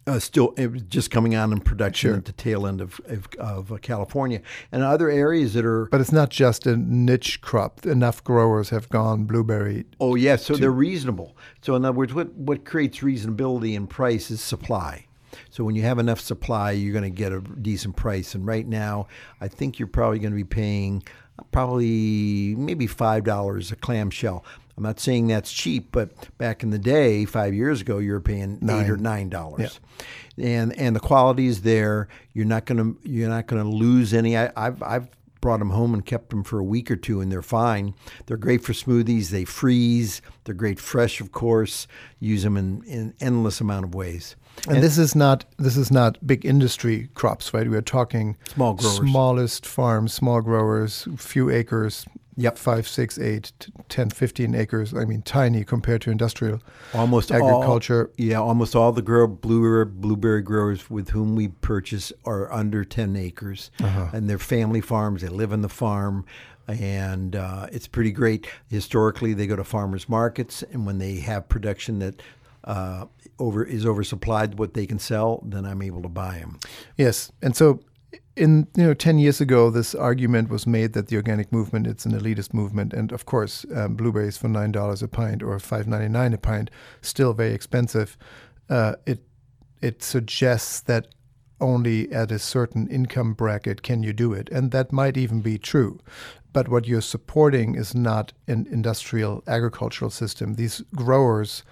uh, 0.07 0.19
still 0.19 0.55
just 0.89 1.11
coming 1.11 1.35
on 1.35 1.53
in 1.53 1.61
production 1.61 2.11
Sure. 2.11 2.17
at 2.17 2.25
the 2.25 2.33
tail 2.33 2.67
end 2.67 2.81
of 2.81 3.01
of, 3.07 3.29
of 3.39 3.73
uh, 3.73 3.77
California 3.79 4.41
and 4.71 4.83
other 4.83 5.11
areas 5.11 5.55
that 5.55 5.65
are. 5.65 5.87
But 5.87 6.01
it's 6.01 6.13
not 6.13 6.31
just 6.31 6.67
a 6.67 6.77
niche 6.77 7.41
crop. 7.41 7.85
Enough 7.87 8.23
growers 8.25 8.71
have 8.71 8.89
gone 8.89 9.25
blueberry. 9.25 9.85
Oh 10.01 10.15
yeah, 10.15 10.37
so 10.37 10.55
they're 10.55 10.71
reasonable. 10.71 11.37
So 11.61 11.75
in 11.75 11.85
other 11.85 11.97
words, 11.97 12.15
what 12.15 12.33
what 12.35 12.65
creates 12.65 12.99
reasonability 12.99 13.75
in 13.75 13.87
price 13.87 14.31
is 14.31 14.41
supply. 14.41 15.07
So 15.51 15.65
when 15.65 15.75
you 15.75 15.83
have 15.83 15.99
enough 15.99 16.21
supply, 16.21 16.73
you're 16.73 16.93
going 16.93 17.05
to 17.05 17.11
get 17.11 17.33
a 17.33 17.41
decent 17.41 17.97
price. 17.97 18.35
And 18.35 18.47
right 18.47 18.67
now, 18.67 19.07
I 19.41 19.49
think 19.49 19.79
you're 19.79 19.89
probably 19.89 20.19
going 20.19 20.33
to 20.33 20.37
be 20.37 20.45
paying 20.45 21.03
probably 21.51 22.55
maybe 22.57 22.87
five 22.87 23.25
dollars 23.25 23.73
a 23.73 23.77
clamshell. 23.77 24.45
I'm 24.77 24.83
not 24.85 25.01
saying 25.01 25.27
that's 25.27 25.53
cheap, 25.53 25.89
but 25.93 26.13
back 26.39 26.63
in 26.63 26.71
the 26.71 26.79
day, 26.79 27.25
five 27.25 27.55
years 27.55 27.83
ago, 27.83 27.99
you 27.99 28.13
were 28.13 28.21
paying 28.21 28.59
eight 28.63 28.89
or 28.89 28.97
nine 28.97 29.29
dollars, 29.29 29.81
yeah. 30.37 30.49
and 30.49 30.79
and 30.79 30.97
the 30.97 31.01
quality 31.01 31.47
is 31.47 31.63
there. 31.63 32.09
You're 32.33 32.47
not 32.47 32.65
gonna 32.65 32.95
you're 33.03 33.29
not 33.29 33.47
gonna 33.47 33.69
lose 33.69 34.15
any. 34.15 34.37
I, 34.37 34.51
I've 34.57 34.83
I've 34.83 35.09
brought 35.43 35.59
them 35.59 35.71
home 35.71 35.93
and 35.93 36.07
kept 36.07 36.31
them 36.31 36.43
for 36.43 36.59
a 36.59 36.65
week 36.65 36.91
or 36.91 36.97
two, 36.97 37.21
and 37.21 37.31
they're 37.31 37.43
fine. 37.43 37.95
They're 38.27 38.39
great 38.39 38.65
for 38.65 38.73
smoothies. 38.73 39.29
They 39.29 39.45
freeze. 39.45 40.23
They're 40.45 40.55
great 40.55 40.81
fresh, 40.81 41.21
of 41.21 41.33
course. 41.33 41.87
Use 42.19 42.43
them 42.43 42.57
in 42.57 42.83
in 42.85 43.15
endless 43.21 43.61
amount 43.61 43.85
of 43.85 43.95
ways. 43.95 44.37
And, 44.69 44.83
this 44.83 44.97
is 44.99 45.15
not 45.17 45.45
this 45.59 45.77
is 45.77 45.91
not 45.91 46.25
big 46.27 46.45
industry 46.47 47.09
crops, 47.15 47.53
right? 47.53 47.69
We're 47.69 47.83
talking 47.83 48.37
Small 48.49 48.75
growers. 48.75 48.97
smallest 48.97 49.67
farms, 49.67 50.13
small 50.13 50.41
growers, 50.41 51.09
few 51.17 51.51
acres. 51.51 52.07
Yep. 52.37 52.57
Five, 52.57 52.89
six, 52.89 53.19
eight, 53.19 53.53
t- 53.59 53.71
10, 53.91 54.09
15 54.09 54.55
acres. 54.55 54.95
I 54.95 55.05
mean, 55.05 55.21
tiny 55.21 55.65
compared 55.65 56.01
to 56.03 56.11
industrial 56.11 56.61
almost 56.95 57.31
agriculture. 57.31 58.07
All, 58.07 58.13
yeah, 58.17 58.41
almost 58.41 58.75
all 58.75 58.91
the 58.91 59.03
grow 59.03 59.27
blueberry, 59.27 59.85
blueberry 59.85 60.41
growers 60.41 60.89
with 60.89 61.11
whom 61.11 61.37
we 61.37 61.49
purchase 61.49 62.11
are 62.25 62.51
under 62.51 62.85
ten 62.87 63.17
acres, 63.17 63.71
Uh-huh. 63.83 64.09
and 64.15 64.31
they're 64.31 64.39
family 64.39 64.81
farms. 64.81 65.21
They 65.21 65.29
live 65.29 65.53
on 65.53 65.61
the 65.61 65.69
farm, 65.69 66.25
and 66.69 67.37
uh, 67.37 67.67
it's 67.71 67.87
pretty 67.87 68.13
great. 68.13 68.47
Historically, 68.71 69.35
they 69.35 69.47
go 69.47 69.57
to 69.57 69.65
farmers 69.65 70.09
markets, 70.09 70.63
and 70.73 70.87
when 70.87 70.97
they 70.99 71.17
have 71.17 71.49
production 71.51 71.99
that 71.99 72.23
uh, 72.65 73.05
over 73.39 73.65
is 73.65 73.85
oversupplied, 73.85 74.57
what 74.57 74.75
they 74.75 74.87
can 74.87 74.99
sell, 74.99 75.43
then 75.47 75.65
I'm 75.65 75.83
able 75.83 76.03
to 76.03 76.09
buy 76.09 76.39
them. 76.39 76.59
Yes, 76.97 77.33
and 77.43 77.57
so 77.57 77.81
in 78.37 78.67
you 78.77 78.85
know 78.85 78.95
ten 78.95 79.19
years 79.19 79.41
ago, 79.41 79.71
this 79.71 79.95
argument 79.95 80.49
was 80.49 80.67
made 80.67 80.93
that 80.95 81.09
the 81.09 81.17
organic 81.17 81.53
movement 81.53 81.87
it's 81.87 82.07
an 82.07 82.13
elitist 82.13 82.55
movement, 82.55 82.93
and 82.93 83.13
of 83.13 83.27
course, 83.27 83.67
um, 83.75 83.97
blueberries 83.97 84.37
for 84.39 84.49
nine 84.49 84.73
dollars 84.73 85.03
a 85.03 85.09
pint 85.09 85.43
or 85.43 85.59
five 85.59 85.87
ninety 85.87 86.09
nine 86.09 86.33
a 86.33 86.39
pint, 86.39 86.71
still 87.01 87.33
very 87.35 87.53
expensive. 87.53 88.17
Uh, 88.69 88.95
it 89.07 89.21
it 89.81 90.03
suggests 90.03 90.81
that 90.81 91.09
only 91.61 92.11
at 92.13 92.33
a 92.33 92.39
certain 92.39 92.89
income 92.89 93.35
bracket 93.35 93.83
can 93.83 94.03
you 94.03 94.13
do 94.13 94.33
it, 94.33 94.49
and 94.51 94.71
that 94.71 94.93
might 94.93 95.17
even 95.17 95.41
be 95.41 95.59
true. 95.59 96.01
But 96.53 96.69
what 96.69 96.87
you're 96.87 97.01
supporting 97.01 97.75
is 97.77 97.95
not 97.95 98.33
an 98.47 98.67
industrial 98.71 99.43
agricultural 99.47 100.11
system. 100.11 100.55
These 100.55 100.83
growers 100.95 101.63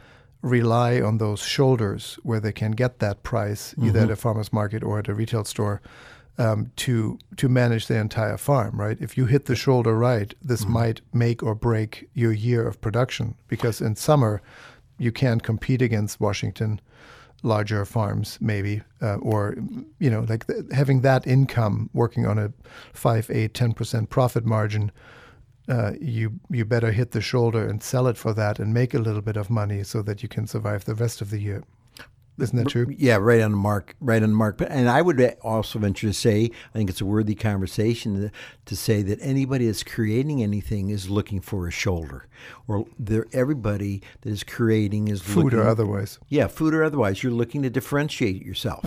rely 0.43 1.01
on 1.01 1.19
those 1.19 1.41
shoulders 1.41 2.19
where 2.23 2.41
they 2.41 2.53
can 2.53 2.73
get 2.73 2.99
that 2.99 3.23
price, 3.23 3.75
either 3.83 4.01
at 4.01 4.11
a 4.11 4.17
farmer's 4.17 4.53
market 4.53 4.83
or 4.83 4.99
at 4.99 5.09
a 5.09 5.15
retail 5.15 5.45
store, 5.45 5.83
um, 6.39 6.71
to 6.77 7.19
to 7.37 7.49
manage 7.49 7.87
the 7.87 7.97
entire 7.97 8.39
farm. 8.39 8.81
Right? 8.81 8.97
If 9.01 9.17
you 9.17 9.27
hit 9.27 9.47
the 9.47 9.57
shoulder 9.57 9.97
right, 9.97 10.35
this 10.43 10.67
might 10.67 11.03
make 11.13 11.43
or 11.43 11.55
break 11.55 12.09
your 12.15 12.33
year 12.33 12.67
of 12.67 12.81
production. 12.81 13.35
Because 13.49 13.81
in 13.81 13.97
summer, 13.97 14.41
you 14.99 15.13
can't 15.13 15.43
compete 15.43 15.83
against 15.83 16.21
Washington 16.21 16.81
larger 17.43 17.85
farms 17.85 18.37
maybe 18.41 18.83
uh, 19.01 19.17
or 19.17 19.57
you 19.99 20.11
know 20.11 20.27
like 20.29 20.47
th- 20.47 20.65
having 20.73 21.01
that 21.01 21.27
income 21.27 21.89
working 21.95 22.27
on 22.27 22.39
a 22.39 22.53
5 22.93 23.31
8 23.31 23.55
10% 23.55 24.09
profit 24.11 24.45
margin 24.45 24.93
uh, 25.71 25.93
you 26.01 26.41
you 26.51 26.65
better 26.65 26.93
hit 26.93 27.13
the 27.13 27.21
shoulder 27.21 27.67
and 27.67 27.83
sell 27.83 28.07
it 28.09 28.17
for 28.17 28.35
that 28.35 28.59
and 28.59 28.75
make 28.75 28.93
a 28.93 28.99
little 28.99 29.23
bit 29.23 29.37
of 29.37 29.49
money 29.49 29.85
so 29.85 30.03
that 30.03 30.23
you 30.23 30.29
can 30.29 30.47
survive 30.47 30.85
the 30.85 30.95
rest 30.95 31.23
of 31.23 31.31
the 31.31 31.39
year. 31.39 31.63
Isn't 32.39 32.57
that 32.57 32.69
true? 32.69 32.87
Yeah, 32.97 33.17
right 33.17 33.43
on 33.43 33.51
the 33.51 33.57
mark, 33.59 33.95
right 34.01 34.23
on 34.23 34.31
the 34.31 34.37
mark. 34.37 34.57
But 34.57 34.71
and 34.71 34.89
I 34.89 35.03
would 35.03 35.37
also 35.43 35.79
venture 35.79 36.07
to 36.07 36.15
say, 36.15 36.51
I 36.75 36.79
think 36.79 36.89
it's 36.89 37.03
a 37.03 37.05
worthy 37.05 37.35
conversation 37.35 38.21
to, 38.21 38.31
to 38.65 38.77
say 38.77 39.03
that 39.03 39.19
anybody 39.21 39.67
that's 39.67 39.83
creating 39.83 40.43
anything 40.43 40.89
is 40.89 41.11
looking 41.11 41.43
for 41.43 41.69
a 41.69 41.71
shoulder, 41.71 42.29
or 42.67 42.87
there 42.99 43.27
everybody 43.33 44.03
that 44.23 44.31
is 44.31 44.43
creating 44.43 45.09
is 45.09 45.21
food 45.21 45.45
looking, 45.45 45.59
or 45.59 45.69
otherwise. 45.69 46.19
Yeah, 46.29 46.47
food 46.47 46.73
or 46.73 46.83
otherwise, 46.83 47.23
you're 47.23 47.33
looking 47.33 47.63
to 47.63 47.71
differentiate 47.71 48.43
yourself. 48.43 48.87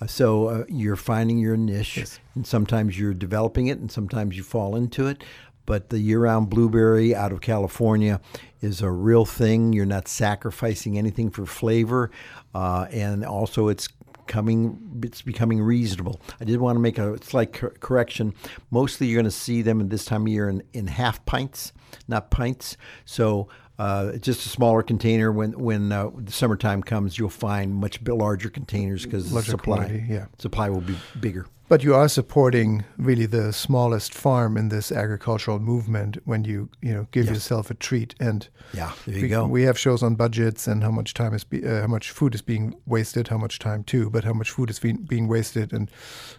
Uh, 0.00 0.06
so 0.06 0.46
uh, 0.46 0.64
you're 0.68 0.94
finding 0.94 1.38
your 1.38 1.56
niche, 1.56 2.18
and 2.34 2.46
sometimes 2.46 2.98
you're 2.98 3.14
developing 3.14 3.66
it, 3.66 3.78
and 3.78 3.90
sometimes 3.90 4.36
you 4.36 4.44
fall 4.44 4.76
into 4.76 5.08
it. 5.08 5.24
But 5.66 5.90
the 5.90 5.98
year-round 5.98 6.48
blueberry 6.48 7.14
out 7.14 7.32
of 7.32 7.40
California 7.40 8.20
is 8.60 8.80
a 8.80 8.90
real 8.90 9.24
thing. 9.24 9.72
You're 9.72 9.84
not 9.84 10.08
sacrificing 10.08 10.96
anything 10.96 11.30
for 11.30 11.44
flavor, 11.44 12.10
uh, 12.54 12.86
and 12.90 13.24
also 13.24 13.68
it's 13.68 13.88
coming. 14.26 15.00
It's 15.04 15.22
becoming 15.22 15.60
reasonable. 15.60 16.20
I 16.40 16.44
did 16.44 16.60
want 16.60 16.76
to 16.76 16.80
make 16.80 16.98
a 16.98 17.22
slight 17.22 17.52
cor- 17.52 17.74
correction. 17.80 18.32
Mostly, 18.70 19.08
you're 19.08 19.20
going 19.20 19.24
to 19.24 19.30
see 19.30 19.62
them 19.62 19.80
at 19.80 19.90
this 19.90 20.04
time 20.04 20.22
of 20.22 20.28
year 20.28 20.48
in, 20.48 20.62
in 20.72 20.86
half 20.86 21.24
pints, 21.26 21.72
not 22.08 22.30
pints. 22.30 22.76
So. 23.04 23.48
Uh, 23.78 24.16
just 24.16 24.46
a 24.46 24.48
smaller 24.48 24.82
container. 24.82 25.30
When 25.30 25.52
when 25.52 25.92
uh, 25.92 26.08
the 26.16 26.32
summertime 26.32 26.82
comes, 26.82 27.18
you'll 27.18 27.28
find 27.28 27.74
much 27.74 28.00
larger 28.00 28.48
containers 28.48 29.04
because 29.04 29.30
the 29.30 29.42
supply 29.42 29.76
quantity, 29.76 30.06
yeah. 30.08 30.28
supply 30.38 30.70
will 30.70 30.80
be 30.80 30.96
bigger. 31.20 31.44
But 31.68 31.82
you 31.82 31.96
are 31.96 32.08
supporting 32.08 32.84
really 32.96 33.26
the 33.26 33.52
smallest 33.52 34.14
farm 34.14 34.56
in 34.56 34.68
this 34.68 34.92
agricultural 34.92 35.58
movement 35.58 36.16
when 36.24 36.44
you 36.44 36.68
you 36.80 36.94
know 36.94 37.08
give 37.10 37.26
yourself 37.26 37.72
a 37.72 37.74
treat 37.74 38.14
and 38.20 38.48
Yeah, 38.72 38.92
there 39.04 39.16
you 39.16 39.22
we, 39.22 39.28
go. 39.28 39.46
we 39.46 39.62
have 39.64 39.76
shows 39.76 40.00
on 40.00 40.14
budgets 40.14 40.68
and 40.68 40.84
how 40.84 40.92
much 40.92 41.12
time 41.12 41.34
is 41.34 41.42
be, 41.42 41.66
uh, 41.66 41.80
how 41.80 41.88
much 41.88 42.12
food 42.12 42.36
is 42.36 42.42
being 42.42 42.76
wasted, 42.86 43.28
how 43.28 43.38
much 43.38 43.58
time 43.58 43.82
too, 43.82 44.10
but 44.10 44.22
how 44.22 44.32
much 44.32 44.52
food 44.52 44.70
is 44.70 44.78
being, 44.78 44.98
being 44.98 45.26
wasted 45.26 45.72
and 45.72 45.90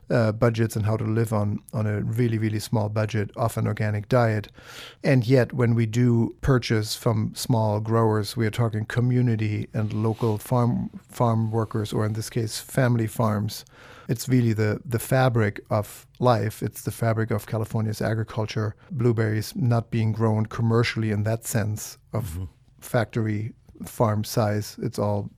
uh, 0.09 0.31
budgets 0.31 0.77
and 0.77 0.85
how 0.85 0.95
to 0.95 1.03
live 1.03 1.33
on 1.33 1.59
on 1.73 1.85
a 1.85 2.01
really 2.03 2.37
really 2.37 2.59
small 2.59 2.87
budget, 2.87 3.29
often 3.35 3.67
organic 3.67 4.07
diet, 4.07 4.47
and 5.03 5.27
yet 5.27 5.51
when 5.51 5.75
we 5.75 5.85
do 5.85 6.35
purchase 6.39 6.95
from 6.95 7.33
small 7.35 7.81
growers, 7.81 8.37
we 8.37 8.47
are 8.47 8.51
talking 8.51 8.85
community 8.85 9.67
and 9.73 9.91
local 9.91 10.37
farm 10.37 10.89
farm 11.09 11.51
workers, 11.51 11.91
or 11.91 12.05
in 12.05 12.13
this 12.13 12.29
case, 12.29 12.61
family 12.61 13.07
farms. 13.07 13.65
It's 14.07 14.29
really 14.29 14.53
the, 14.53 14.79
the 14.85 14.99
fabric 14.99 15.59
of 15.69 16.07
life. 16.19 16.63
It's 16.63 16.81
the 16.81 16.91
fabric 16.91 17.31
of 17.31 17.45
California's 17.45 18.01
agriculture. 18.01 18.75
Blueberries 18.91 19.53
not 19.55 19.91
being 19.91 20.11
grown 20.11 20.45
commercially 20.45 21.11
in 21.11 21.23
that 21.23 21.45
sense 21.45 21.97
of 22.13 22.31
mm-hmm. 22.31 22.45
factory 22.79 23.53
farm 23.85 24.23
size. 24.23 24.77
It's 24.81 24.97
all 24.97 25.29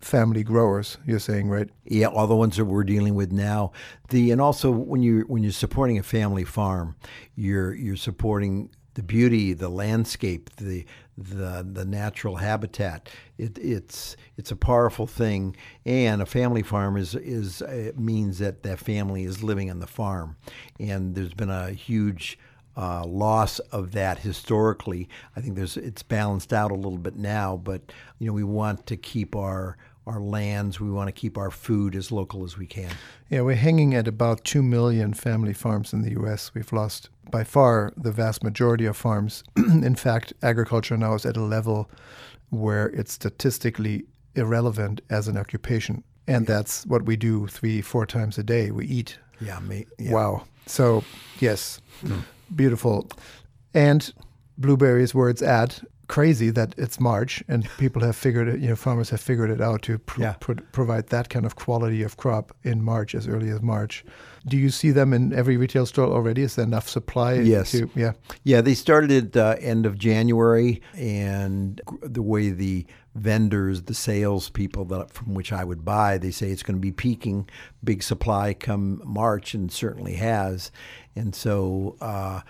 family 0.00 0.42
growers. 0.42 0.98
You're 1.06 1.20
saying, 1.20 1.48
right? 1.48 1.68
Yeah, 1.84 2.08
all 2.08 2.26
the 2.26 2.36
ones 2.36 2.56
that 2.56 2.64
we're 2.64 2.84
dealing 2.84 3.14
with 3.14 3.32
now. 3.32 3.72
The 4.08 4.30
and 4.32 4.40
also 4.40 4.70
when 4.70 5.02
you 5.02 5.20
when 5.28 5.42
you're 5.42 5.52
supporting 5.52 5.98
a 5.98 6.02
family 6.02 6.44
farm, 6.44 6.96
you're 7.34 7.74
you're 7.74 7.96
supporting 7.96 8.70
the 8.94 9.02
beauty, 9.02 9.52
the 9.54 9.68
landscape, 9.68 10.50
the 10.56 10.84
the 11.16 11.66
the 11.70 11.84
natural 11.84 12.36
habitat. 12.36 13.08
It, 13.38 13.58
it's 13.58 14.16
it's 14.36 14.50
a 14.50 14.56
powerful 14.56 15.06
thing, 15.06 15.56
and 15.84 16.22
a 16.22 16.26
family 16.26 16.62
farm 16.62 16.96
is 16.96 17.14
is 17.14 17.60
it 17.62 17.98
means 17.98 18.38
that 18.38 18.62
that 18.62 18.78
family 18.78 19.24
is 19.24 19.42
living 19.42 19.70
on 19.70 19.80
the 19.80 19.86
farm, 19.86 20.36
and 20.80 21.14
there's 21.14 21.34
been 21.34 21.50
a 21.50 21.70
huge 21.70 22.38
uh, 22.76 23.04
loss 23.04 23.58
of 23.58 23.92
that 23.92 24.20
historically. 24.20 25.08
I 25.36 25.40
think 25.40 25.56
there's 25.56 25.76
it's 25.76 26.02
balanced 26.02 26.52
out 26.52 26.70
a 26.70 26.76
little 26.76 26.98
bit 26.98 27.16
now, 27.16 27.60
but 27.62 27.92
you 28.18 28.26
know 28.26 28.32
we 28.32 28.44
want 28.44 28.86
to 28.86 28.96
keep 28.96 29.36
our 29.36 29.76
our 30.06 30.20
lands. 30.20 30.80
We 30.80 30.90
want 30.90 31.08
to 31.08 31.12
keep 31.12 31.38
our 31.38 31.50
food 31.50 31.94
as 31.94 32.10
local 32.10 32.44
as 32.44 32.58
we 32.58 32.66
can. 32.66 32.90
Yeah, 33.28 33.42
we're 33.42 33.56
hanging 33.56 33.94
at 33.94 34.08
about 34.08 34.44
2 34.44 34.62
million 34.62 35.14
family 35.14 35.52
farms 35.52 35.92
in 35.92 36.02
the 36.02 36.12
U.S. 36.12 36.52
We've 36.54 36.72
lost 36.72 37.08
by 37.30 37.44
far 37.44 37.92
the 37.96 38.12
vast 38.12 38.42
majority 38.42 38.84
of 38.86 38.96
farms. 38.96 39.44
in 39.56 39.94
fact, 39.94 40.32
agriculture 40.42 40.96
now 40.96 41.14
is 41.14 41.24
at 41.24 41.36
a 41.36 41.42
level 41.42 41.90
where 42.50 42.88
it's 42.88 43.12
statistically 43.12 44.04
irrelevant 44.34 45.00
as 45.10 45.28
an 45.28 45.36
occupation. 45.36 46.02
And 46.26 46.46
that's 46.46 46.86
what 46.86 47.04
we 47.04 47.16
do 47.16 47.46
three, 47.46 47.80
four 47.80 48.06
times 48.06 48.38
a 48.38 48.42
day. 48.42 48.70
We 48.70 48.86
eat. 48.86 49.18
Yeah, 49.40 49.58
me. 49.60 49.86
Yeah. 49.98 50.12
Wow. 50.12 50.44
So, 50.66 51.02
yes, 51.40 51.80
mm. 52.04 52.22
beautiful. 52.54 53.08
And 53.74 54.12
blueberries, 54.58 55.14
where 55.14 55.28
it's 55.28 55.42
at, 55.42 55.82
crazy 56.08 56.50
that 56.50 56.74
it's 56.76 57.00
March 57.00 57.42
and 57.48 57.66
people 57.78 58.02
have 58.02 58.16
figured 58.16 58.48
it, 58.48 58.60
you 58.60 58.68
know, 58.68 58.76
farmers 58.76 59.10
have 59.10 59.20
figured 59.20 59.50
it 59.50 59.60
out 59.60 59.82
to 59.82 59.98
pro- 59.98 60.24
Yeah. 60.24 60.34
pro- 60.40 60.56
provide 60.72 61.06
that 61.08 61.28
kind 61.30 61.46
of 61.46 61.56
quality 61.56 62.02
of 62.02 62.16
crop 62.16 62.54
in 62.64 62.82
March, 62.82 63.14
as 63.14 63.26
early 63.28 63.48
as 63.48 63.62
March. 63.62 64.04
Do 64.46 64.56
you 64.56 64.70
see 64.70 64.90
them 64.90 65.12
in 65.14 65.32
every 65.32 65.56
retail 65.56 65.86
store 65.86 66.08
already? 66.08 66.42
Is 66.42 66.56
there 66.56 66.64
enough 66.66 66.88
supply? 66.88 67.34
Yes. 67.34 67.70
To, 67.72 67.88
yeah. 67.94 68.12
Yeah, 68.44 68.60
they 68.60 68.74
started 68.74 69.36
at 69.36 69.36
uh, 69.36 69.56
end 69.60 69.86
of 69.86 69.96
January, 69.96 70.82
and 70.94 71.80
the 72.02 72.22
way 72.22 72.50
the 72.50 72.84
vendors, 73.14 73.82
the 73.82 73.94
salespeople 73.94 74.84
that 74.86 75.10
from 75.12 75.34
which 75.34 75.52
I 75.52 75.64
would 75.64 75.84
buy, 75.84 76.18
they 76.18 76.30
say 76.30 76.50
it's 76.50 76.62
going 76.62 76.76
to 76.76 76.80
be 76.80 76.92
peaking, 76.92 77.48
big 77.84 78.02
supply 78.02 78.54
come 78.54 79.00
March, 79.04 79.54
and 79.54 79.70
certainly 79.70 80.14
has. 80.14 80.70
And 81.14 81.34
so, 81.34 81.96
uh, 82.00 82.40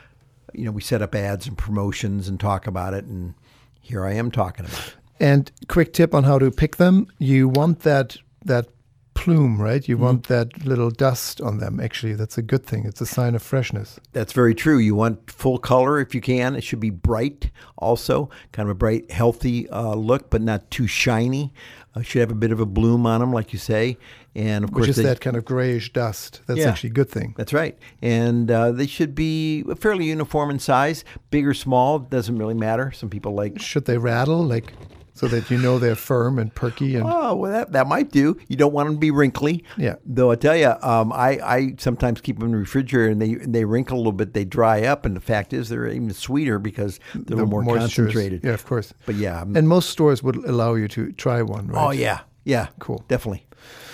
you 0.55 0.64
know, 0.64 0.70
we 0.70 0.80
set 0.80 1.03
up 1.03 1.14
ads 1.14 1.46
and 1.46 1.59
promotions 1.59 2.28
and 2.28 2.38
talk 2.40 2.66
about 2.66 2.94
it, 2.94 3.05
and 3.05 3.34
here 3.82 4.06
I 4.06 4.14
am 4.14 4.30
talking 4.30 4.64
about. 4.64 4.94
And 5.20 5.52
quick 5.68 5.92
tip 5.92 6.14
on 6.14 6.24
how 6.24 6.38
to 6.38 6.50
pick 6.50 6.76
them: 6.76 7.06
you 7.18 7.48
want 7.48 7.80
that 7.80 8.16
that 8.44 8.68
bloom, 9.14 9.60
right? 9.60 9.86
You 9.88 9.98
want 9.98 10.24
that 10.28 10.64
little 10.64 10.90
dust 10.90 11.40
on 11.40 11.58
them. 11.58 11.80
Actually, 11.80 12.14
that's 12.14 12.38
a 12.38 12.42
good 12.42 12.64
thing. 12.66 12.84
It's 12.86 13.00
a 13.00 13.06
sign 13.06 13.34
of 13.34 13.42
freshness. 13.42 14.00
That's 14.12 14.32
very 14.32 14.54
true. 14.54 14.78
You 14.78 14.94
want 14.94 15.30
full 15.30 15.58
color 15.58 16.00
if 16.00 16.14
you 16.14 16.20
can. 16.20 16.56
It 16.56 16.64
should 16.64 16.80
be 16.80 16.90
bright, 16.90 17.50
also 17.78 18.30
kind 18.52 18.68
of 18.68 18.72
a 18.72 18.78
bright, 18.78 19.10
healthy 19.10 19.68
uh, 19.70 19.94
look, 19.94 20.30
but 20.30 20.42
not 20.42 20.70
too 20.70 20.86
shiny. 20.86 21.52
Uh, 21.94 22.00
should 22.00 22.20
have 22.20 22.30
a 22.30 22.34
bit 22.34 22.50
of 22.52 22.58
a 22.58 22.64
bloom 22.64 23.04
on 23.06 23.20
them, 23.20 23.32
like 23.34 23.52
you 23.52 23.58
say. 23.58 23.98
And 24.34 24.64
of 24.64 24.70
Which 24.70 24.76
course, 24.84 24.88
is 24.88 24.96
they- 24.96 25.02
that 25.02 25.20
kind 25.20 25.36
of 25.36 25.44
grayish 25.44 25.92
dust. 25.92 26.40
That's 26.46 26.60
Yeah. 26.60 26.70
actually 26.70 26.88
a 26.90 26.94
good 26.94 27.10
thing. 27.10 27.34
That's 27.36 27.52
right. 27.52 27.78
And 28.00 28.50
uh, 28.50 28.72
they 28.72 28.86
should 28.86 29.14
be 29.14 29.62
fairly 29.78 30.06
uniform 30.06 30.48
in 30.50 30.58
size. 30.58 31.04
Big 31.30 31.46
or 31.46 31.52
small 31.52 31.98
doesn't 31.98 32.38
really 32.38 32.54
matter. 32.54 32.92
Some 32.92 33.10
people 33.10 33.34
like, 33.34 33.60
Should 33.60 33.84
they 33.84 33.98
rattle, 33.98 34.42
like, 34.42 34.72
so 35.14 35.28
that 35.28 35.50
you 35.50 35.58
know 35.58 35.78
they're 35.78 35.94
firm 35.94 36.38
and 36.38 36.54
perky 36.54 36.96
and 36.96 37.04
oh, 37.06 37.34
well, 37.36 37.52
that, 37.52 37.72
that 37.72 37.86
might 37.86 38.10
do. 38.10 38.36
You 38.48 38.56
don't 38.56 38.72
want 38.72 38.88
them 38.88 38.96
to 38.96 39.00
be 39.00 39.10
wrinkly. 39.10 39.64
Yeah. 39.76 39.96
Though 40.04 40.30
I 40.30 40.36
tell 40.36 40.56
you, 40.56 40.74
um, 40.82 41.12
I, 41.12 41.38
I 41.42 41.74
sometimes 41.78 42.20
keep 42.20 42.38
them 42.38 42.46
in 42.46 42.52
the 42.52 42.58
refrigerator 42.58 43.10
and 43.10 43.20
they 43.20 43.34
they 43.34 43.64
wrinkle 43.64 43.96
a 43.96 43.98
little 43.98 44.12
bit. 44.12 44.34
They 44.34 44.44
dry 44.44 44.82
up, 44.82 45.04
and 45.04 45.14
the 45.14 45.20
fact 45.20 45.52
is 45.52 45.68
they're 45.68 45.88
even 45.88 46.12
sweeter 46.12 46.58
because 46.58 46.98
they're 47.14 47.38
a 47.38 47.44
little 47.44 47.62
more 47.62 47.76
concentrated. 47.76 48.42
Yeah, 48.44 48.52
of 48.52 48.64
course. 48.64 48.94
But 49.06 49.16
yeah. 49.16 49.42
And 49.42 49.68
most 49.68 49.90
stores 49.90 50.22
would 50.22 50.36
allow 50.36 50.74
you 50.74 50.88
to 50.88 51.12
try 51.12 51.42
one, 51.42 51.68
right? 51.68 51.86
oh 51.86 51.90
yeah, 51.90 52.20
yeah. 52.44 52.68
Cool. 52.78 53.04
Definitely. 53.08 53.46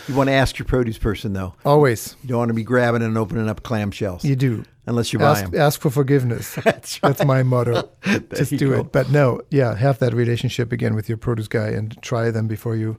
You 0.07 0.14
want 0.14 0.29
to 0.29 0.33
ask 0.33 0.59
your 0.59 0.64
produce 0.64 0.97
person 0.97 1.35
though. 1.35 1.55
Always. 1.66 2.16
You 2.23 2.31
don't 2.31 2.39
want 2.39 2.49
to 2.49 2.55
be 2.55 2.64
grabbing 2.64 3.03
and 3.03 3.19
opening 3.19 3.49
up 3.49 3.62
clamshells. 3.62 4.25
You 4.25 4.37
do. 4.37 4.64
Unless 4.89 5.12
you 5.12 5.18
buy 5.18 5.30
Ask, 5.41 5.51
them. 5.51 5.61
ask 5.61 5.80
for 5.80 5.91
forgiveness. 5.91 6.55
That's, 6.64 7.24
my 7.24 7.43
motto. 7.43 7.89
Just 8.34 8.57
do 8.57 8.70
go. 8.70 8.80
it. 8.80 8.93
But 8.93 9.11
no, 9.11 9.41
yeah, 9.51 9.74
have 9.76 9.99
that 10.01 10.14
relationship 10.14 10.72
again 10.72 10.95
with 10.95 11.09
your 11.09 11.18
produce 11.18 11.49
guy 11.49 11.68
and 11.68 12.01
try 12.03 12.30
them 12.30 12.49
before 12.49 12.74
you 12.76 12.97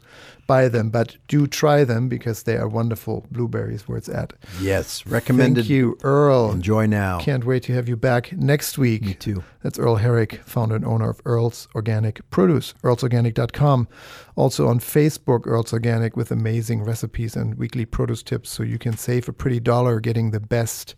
buy 0.47 0.67
them. 0.67 0.89
But 0.89 1.17
do 1.27 1.47
try 1.47 1.83
them 1.83 2.09
because 2.09 2.43
they 2.43 2.57
are 2.57 2.67
wonderful 2.67 3.25
blueberries 3.31 3.87
where 3.87 3.97
it's 3.97 4.09
at. 4.09 4.33
Yes, 4.59 5.05
recommended. 5.05 5.61
Thank 5.61 5.69
you, 5.69 5.97
Earl. 6.03 6.51
Enjoy 6.51 6.85
now. 6.85 7.19
Can't 7.19 7.45
wait 7.45 7.63
to 7.63 7.73
have 7.73 7.87
you 7.89 7.95
back 7.95 8.33
next 8.33 8.77
week. 8.77 9.03
Me 9.03 9.13
too. 9.13 9.43
That's 9.61 9.77
Earl 9.77 9.97
Herrick, 9.97 10.35
founder 10.45 10.75
and 10.75 10.85
owner 10.85 11.09
of 11.09 11.21
Earl's 11.25 11.67
Organic 11.75 12.27
Produce, 12.29 12.73
earlsorganic.com. 12.83 13.87
Also 14.35 14.67
on 14.67 14.79
Facebook, 14.79 15.45
Earl's 15.45 15.73
Organic, 15.73 16.15
with 16.15 16.31
amazing 16.31 16.83
recipes 16.83 17.35
and 17.35 17.55
weekly 17.55 17.85
produce 17.85 18.23
tips 18.23 18.49
so 18.49 18.63
you 18.63 18.77
can 18.79 18.95
save 18.95 19.27
a 19.27 19.33
pretty 19.33 19.59
dollar 19.59 19.99
getting 19.99 20.31
the 20.31 20.39
best 20.39 20.95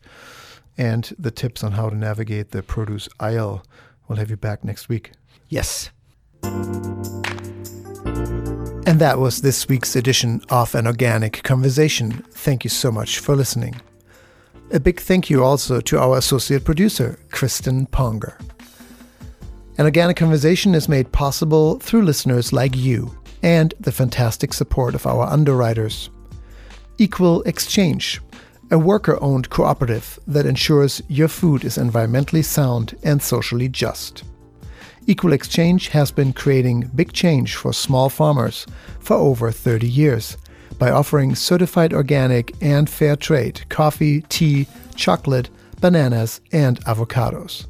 and 0.78 1.14
the 1.18 1.32
tips 1.32 1.64
on 1.64 1.74
how 1.74 1.90
to 1.90 1.96
navigate 1.96 2.52
the 2.52 2.64
produce 2.64 3.08
aisle. 3.20 3.64
We'll 4.08 4.18
have 4.18 4.30
you 4.30 4.38
back 4.38 4.64
next 4.64 4.90
week. 4.90 5.12
Yes. 5.50 5.92
And 8.84 9.00
that 9.00 9.20
was 9.20 9.42
this 9.42 9.70
week's 9.70 9.96
edition 9.96 10.42
of 10.50 10.74
An 10.76 10.88
Organic 10.88 11.44
Conversation. 11.44 12.26
Thank 12.32 12.64
you 12.64 12.70
so 12.70 12.92
much 12.92 13.20
for 13.20 13.36
listening. 13.36 13.80
A 14.72 14.80
big 14.80 15.00
thank 15.00 15.30
you 15.30 15.44
also 15.44 15.82
to 15.82 16.00
our 16.00 16.18
associate 16.18 16.64
producer, 16.64 17.20
Kristen 17.30 17.86
Ponger. 17.88 18.40
An 19.78 19.86
Organic 19.86 20.18
Conversation 20.18 20.74
is 20.76 20.90
made 20.90 21.12
possible 21.12 21.80
through 21.80 22.04
listeners 22.04 22.52
like 22.52 22.76
you 22.76 23.18
and 23.44 23.74
the 23.80 23.92
fantastic 23.92 24.54
support 24.54 24.96
of 24.96 25.06
our 25.06 25.26
underwriters. 25.28 26.10
Equal 26.98 27.42
Exchange, 27.44 28.22
a 28.72 28.80
worker 28.80 29.22
owned 29.22 29.50
cooperative 29.50 30.18
that 30.26 30.46
ensures 30.46 31.02
your 31.10 31.28
food 31.28 31.66
is 31.66 31.78
environmentally 31.78 32.44
sound 32.44 32.96
and 33.04 33.22
socially 33.22 33.68
just. 33.68 34.24
Equal 35.08 35.34
Exchange 35.34 35.90
has 35.90 36.10
been 36.10 36.32
creating 36.32 36.90
big 36.96 37.12
change 37.12 37.56
for 37.56 37.74
small 37.74 38.08
farmers 38.08 38.66
for 39.00 39.18
over 39.18 39.52
30 39.52 39.90
years 39.90 40.38
by 40.80 40.90
offering 40.90 41.36
certified 41.36 41.94
organic 41.94 42.56
and 42.62 42.90
fair 42.90 43.18
trade 43.18 43.68
coffee, 43.70 44.22
tea, 44.30 44.68
chocolate, 44.96 45.50
bananas, 45.82 46.40
and 46.52 46.84
avocados. 46.86 47.66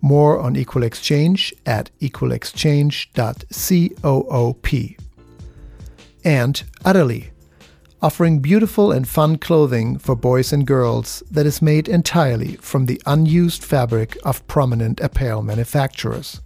More 0.00 0.40
on 0.40 0.56
Equal 0.56 0.82
Exchange 0.82 1.54
at 1.66 1.90
equalexchange.coop. 2.00 5.00
And 6.24 6.62
Utterly, 6.84 7.30
offering 8.02 8.40
beautiful 8.40 8.90
and 8.90 9.06
fun 9.06 9.38
clothing 9.38 9.96
for 9.96 10.16
boys 10.16 10.52
and 10.52 10.66
girls 10.66 11.22
that 11.30 11.46
is 11.46 11.62
made 11.62 11.88
entirely 11.88 12.56
from 12.56 12.86
the 12.86 13.00
unused 13.06 13.62
fabric 13.62 14.18
of 14.24 14.44
prominent 14.48 15.00
apparel 15.00 15.42
manufacturers. 15.42 16.40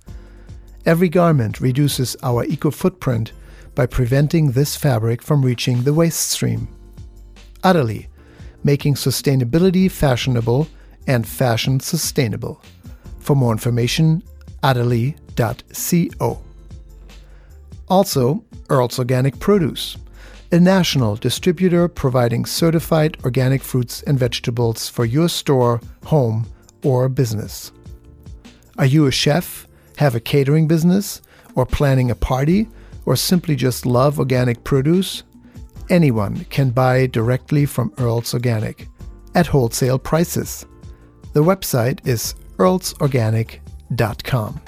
Every 0.85 1.09
garment 1.09 1.61
reduces 1.61 2.15
our 2.23 2.45
eco 2.45 2.71
footprint 2.71 3.33
by 3.75 3.87
preventing 3.87 4.53
this 4.53 4.77
fabric 4.77 5.23
from 5.23 5.45
reaching 5.45 5.83
the 5.83 5.95
waste 5.95 6.31
stream. 6.31 6.69
Utterly, 7.65 8.09
making 8.63 8.95
sustainability 8.95 9.91
fashionable 9.91 10.69
and 11.07 11.27
fashion 11.27 11.81
sustainable. 11.81 12.63
For 13.19 13.35
more 13.35 13.53
information, 13.53 14.23
utterly.co. 14.63 16.43
Also, 17.89 18.45
Earl's 18.69 18.99
Organic 18.99 19.39
Produce, 19.39 19.97
a 20.53 20.61
national 20.61 21.17
distributor 21.17 21.89
providing 21.89 22.45
certified 22.45 23.17
organic 23.25 23.63
fruits 23.63 24.03
and 24.03 24.19
vegetables 24.19 24.89
for 24.89 25.05
your 25.05 25.29
store, 25.29 25.81
home, 26.05 26.47
or 26.85 27.09
business. 27.09 27.73
Are 28.79 28.87
you 28.87 29.07
a 29.07 29.11
chef, 29.11 29.67
have 29.97 30.15
a 30.15 30.21
catering 30.21 30.69
business, 30.69 31.23
or 31.55 31.67
planning 31.67 32.11
a 32.11 32.15
party, 32.15 32.69
or 33.07 33.17
simply 33.17 33.57
just 33.57 33.87
love 33.87 34.19
organic 34.19 34.63
produce? 34.63 35.23
Anyone 35.89 36.45
can 36.51 36.71
buy 36.71 37.07
directly 37.07 37.67
from 37.67 37.93
Earl's 37.99 38.35
Organic 38.35 38.89
at 39.35 39.47
wholesale 39.47 39.99
prices. 39.99 40.67
The 41.33 41.43
website 41.43 42.07
is 42.07 42.35
earlsorganic.com. 42.57 44.61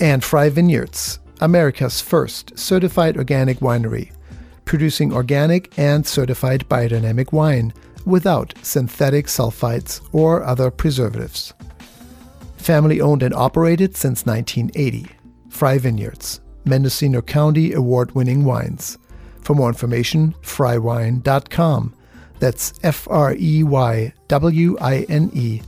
And 0.00 0.24
Frey 0.24 0.48
Vineyards, 0.48 1.20
America's 1.40 2.00
first 2.00 2.58
certified 2.58 3.16
organic 3.16 3.58
winery, 3.58 4.10
producing 4.64 5.12
organic 5.12 5.76
and 5.78 6.06
certified 6.06 6.68
biodynamic 6.68 7.32
wine 7.32 7.72
without 8.04 8.54
synthetic 8.62 9.26
sulfites 9.26 10.00
or 10.12 10.42
other 10.42 10.70
preservatives. 10.70 11.54
Family 12.56 13.00
owned 13.00 13.22
and 13.22 13.34
operated 13.34 13.96
since 13.96 14.24
1980. 14.24 15.06
Frey 15.48 15.78
Vineyards, 15.78 16.40
Mendocino 16.64 17.20
County 17.20 17.72
award 17.72 18.14
winning 18.14 18.44
wines. 18.44 18.98
For 19.40 19.54
more 19.54 19.68
information, 19.68 20.34
freywine.com. 20.42 21.94
That's 22.38 22.72
F 22.82 23.06
R 23.08 23.34
E 23.38 23.62
Y 23.62 24.12
W 24.28 24.76
I 24.80 25.06
N 25.08 25.30
E 25.32 25.62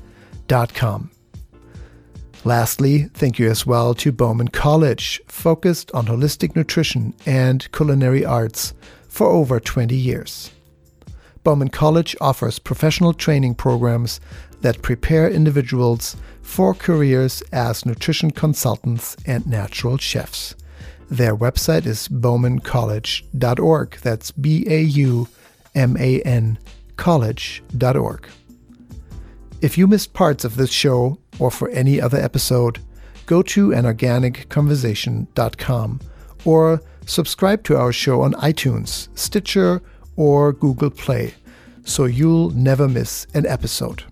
dot 0.49 0.75
com. 0.75 1.14
Lastly, 2.45 3.05
thank 3.15 3.39
you 3.39 3.51
as 3.51 3.65
well 3.65 3.95
to 3.95 4.13
Bauman 4.13 4.49
College, 4.49 5.19
focused 5.27 5.91
on 5.93 6.07
holistic 6.07 6.55
nutrition 6.55 7.15
and 7.25 7.71
culinary 7.73 8.23
arts 8.23 8.75
for 9.09 9.27
over 9.29 9.59
20 9.59 9.97
years. 9.97 10.51
Bauman 11.43 11.69
College 11.71 12.15
offers 12.21 12.59
professional 12.59 13.15
training 13.15 13.55
programs 13.55 14.21
that 14.61 14.83
prepare 14.83 15.29
individuals 15.31 16.17
for 16.43 16.75
careers 16.75 17.43
as 17.51 17.87
nutrition 17.87 18.31
consultants 18.31 19.17
and 19.27 19.47
natural 19.47 19.97
chefs. 19.97 20.55
Their 21.11 21.35
website 21.35 21.87
is 21.87 22.09
baumancollege.org. 22.09 23.99
That's 24.03 24.31
B 24.33 24.65
A 24.69 24.81
U 24.83 25.29
M 25.75 25.97
A 25.99 26.21
N 26.23 26.59
college.org. 26.97 28.29
If 29.65 29.77
you 29.79 29.87
missed 29.87 30.13
parts 30.13 30.45
of 30.45 30.57
this 30.57 30.71
show 30.71 31.17
or 31.39 31.51
for 31.51 31.71
any 31.71 31.99
other 31.99 32.19
episode, 32.19 32.81
go 33.25 33.41
to 33.41 33.69
anorganicconversation.com 33.69 36.01
or 36.45 36.83
subscribe 37.07 37.65
to 37.65 37.79
our 37.79 37.91
show 37.91 38.21
on 38.21 38.35
iTunes, 38.35 39.09
Stitcher, 39.19 39.81
or 40.17 40.53
Google 40.53 40.91
Play 40.91 41.33
so 41.83 42.05
you'll 42.05 42.51
never 42.51 42.87
miss 42.87 43.27
an 43.33 43.47
episode. 43.47 44.05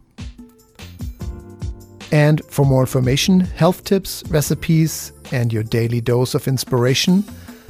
And 2.11 2.40
for 2.46 2.64
more 2.64 2.80
information, 2.80 3.40
health 3.40 3.84
tips, 3.84 4.24
recipes, 4.28 5.12
and 5.32 5.53
your 5.53 5.64
daily 5.64 6.00
dose 6.00 6.34
of 6.34 6.48
inspiration, 6.48 7.24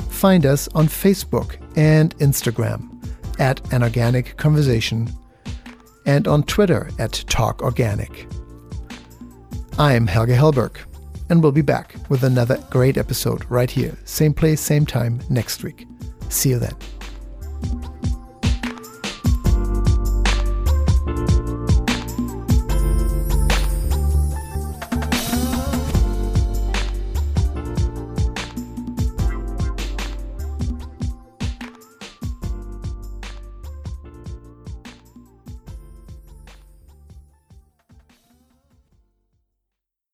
find 0.08 0.46
us 0.46 0.68
on 0.76 0.86
Facebook 0.86 1.56
and 1.74 2.16
Instagram 2.18 2.88
at 3.40 3.72
An 3.72 3.82
Organic 3.82 4.36
Conversation 4.36 5.12
and 6.06 6.26
on 6.26 6.42
Twitter 6.44 6.90
at 6.98 7.12
Talk 7.28 7.62
Organic. 7.62 8.26
I'm 9.78 10.06
Helge 10.06 10.30
Hellberg, 10.30 10.76
and 11.30 11.42
we'll 11.42 11.52
be 11.52 11.62
back 11.62 11.94
with 12.08 12.24
another 12.24 12.58
great 12.70 12.96
episode 12.96 13.44
right 13.50 13.70
here, 13.70 13.96
same 14.04 14.34
place, 14.34 14.60
same 14.60 14.86
time 14.86 15.20
next 15.30 15.62
week. 15.62 15.86
See 16.28 16.50
you 16.50 16.58
then. 16.58 17.91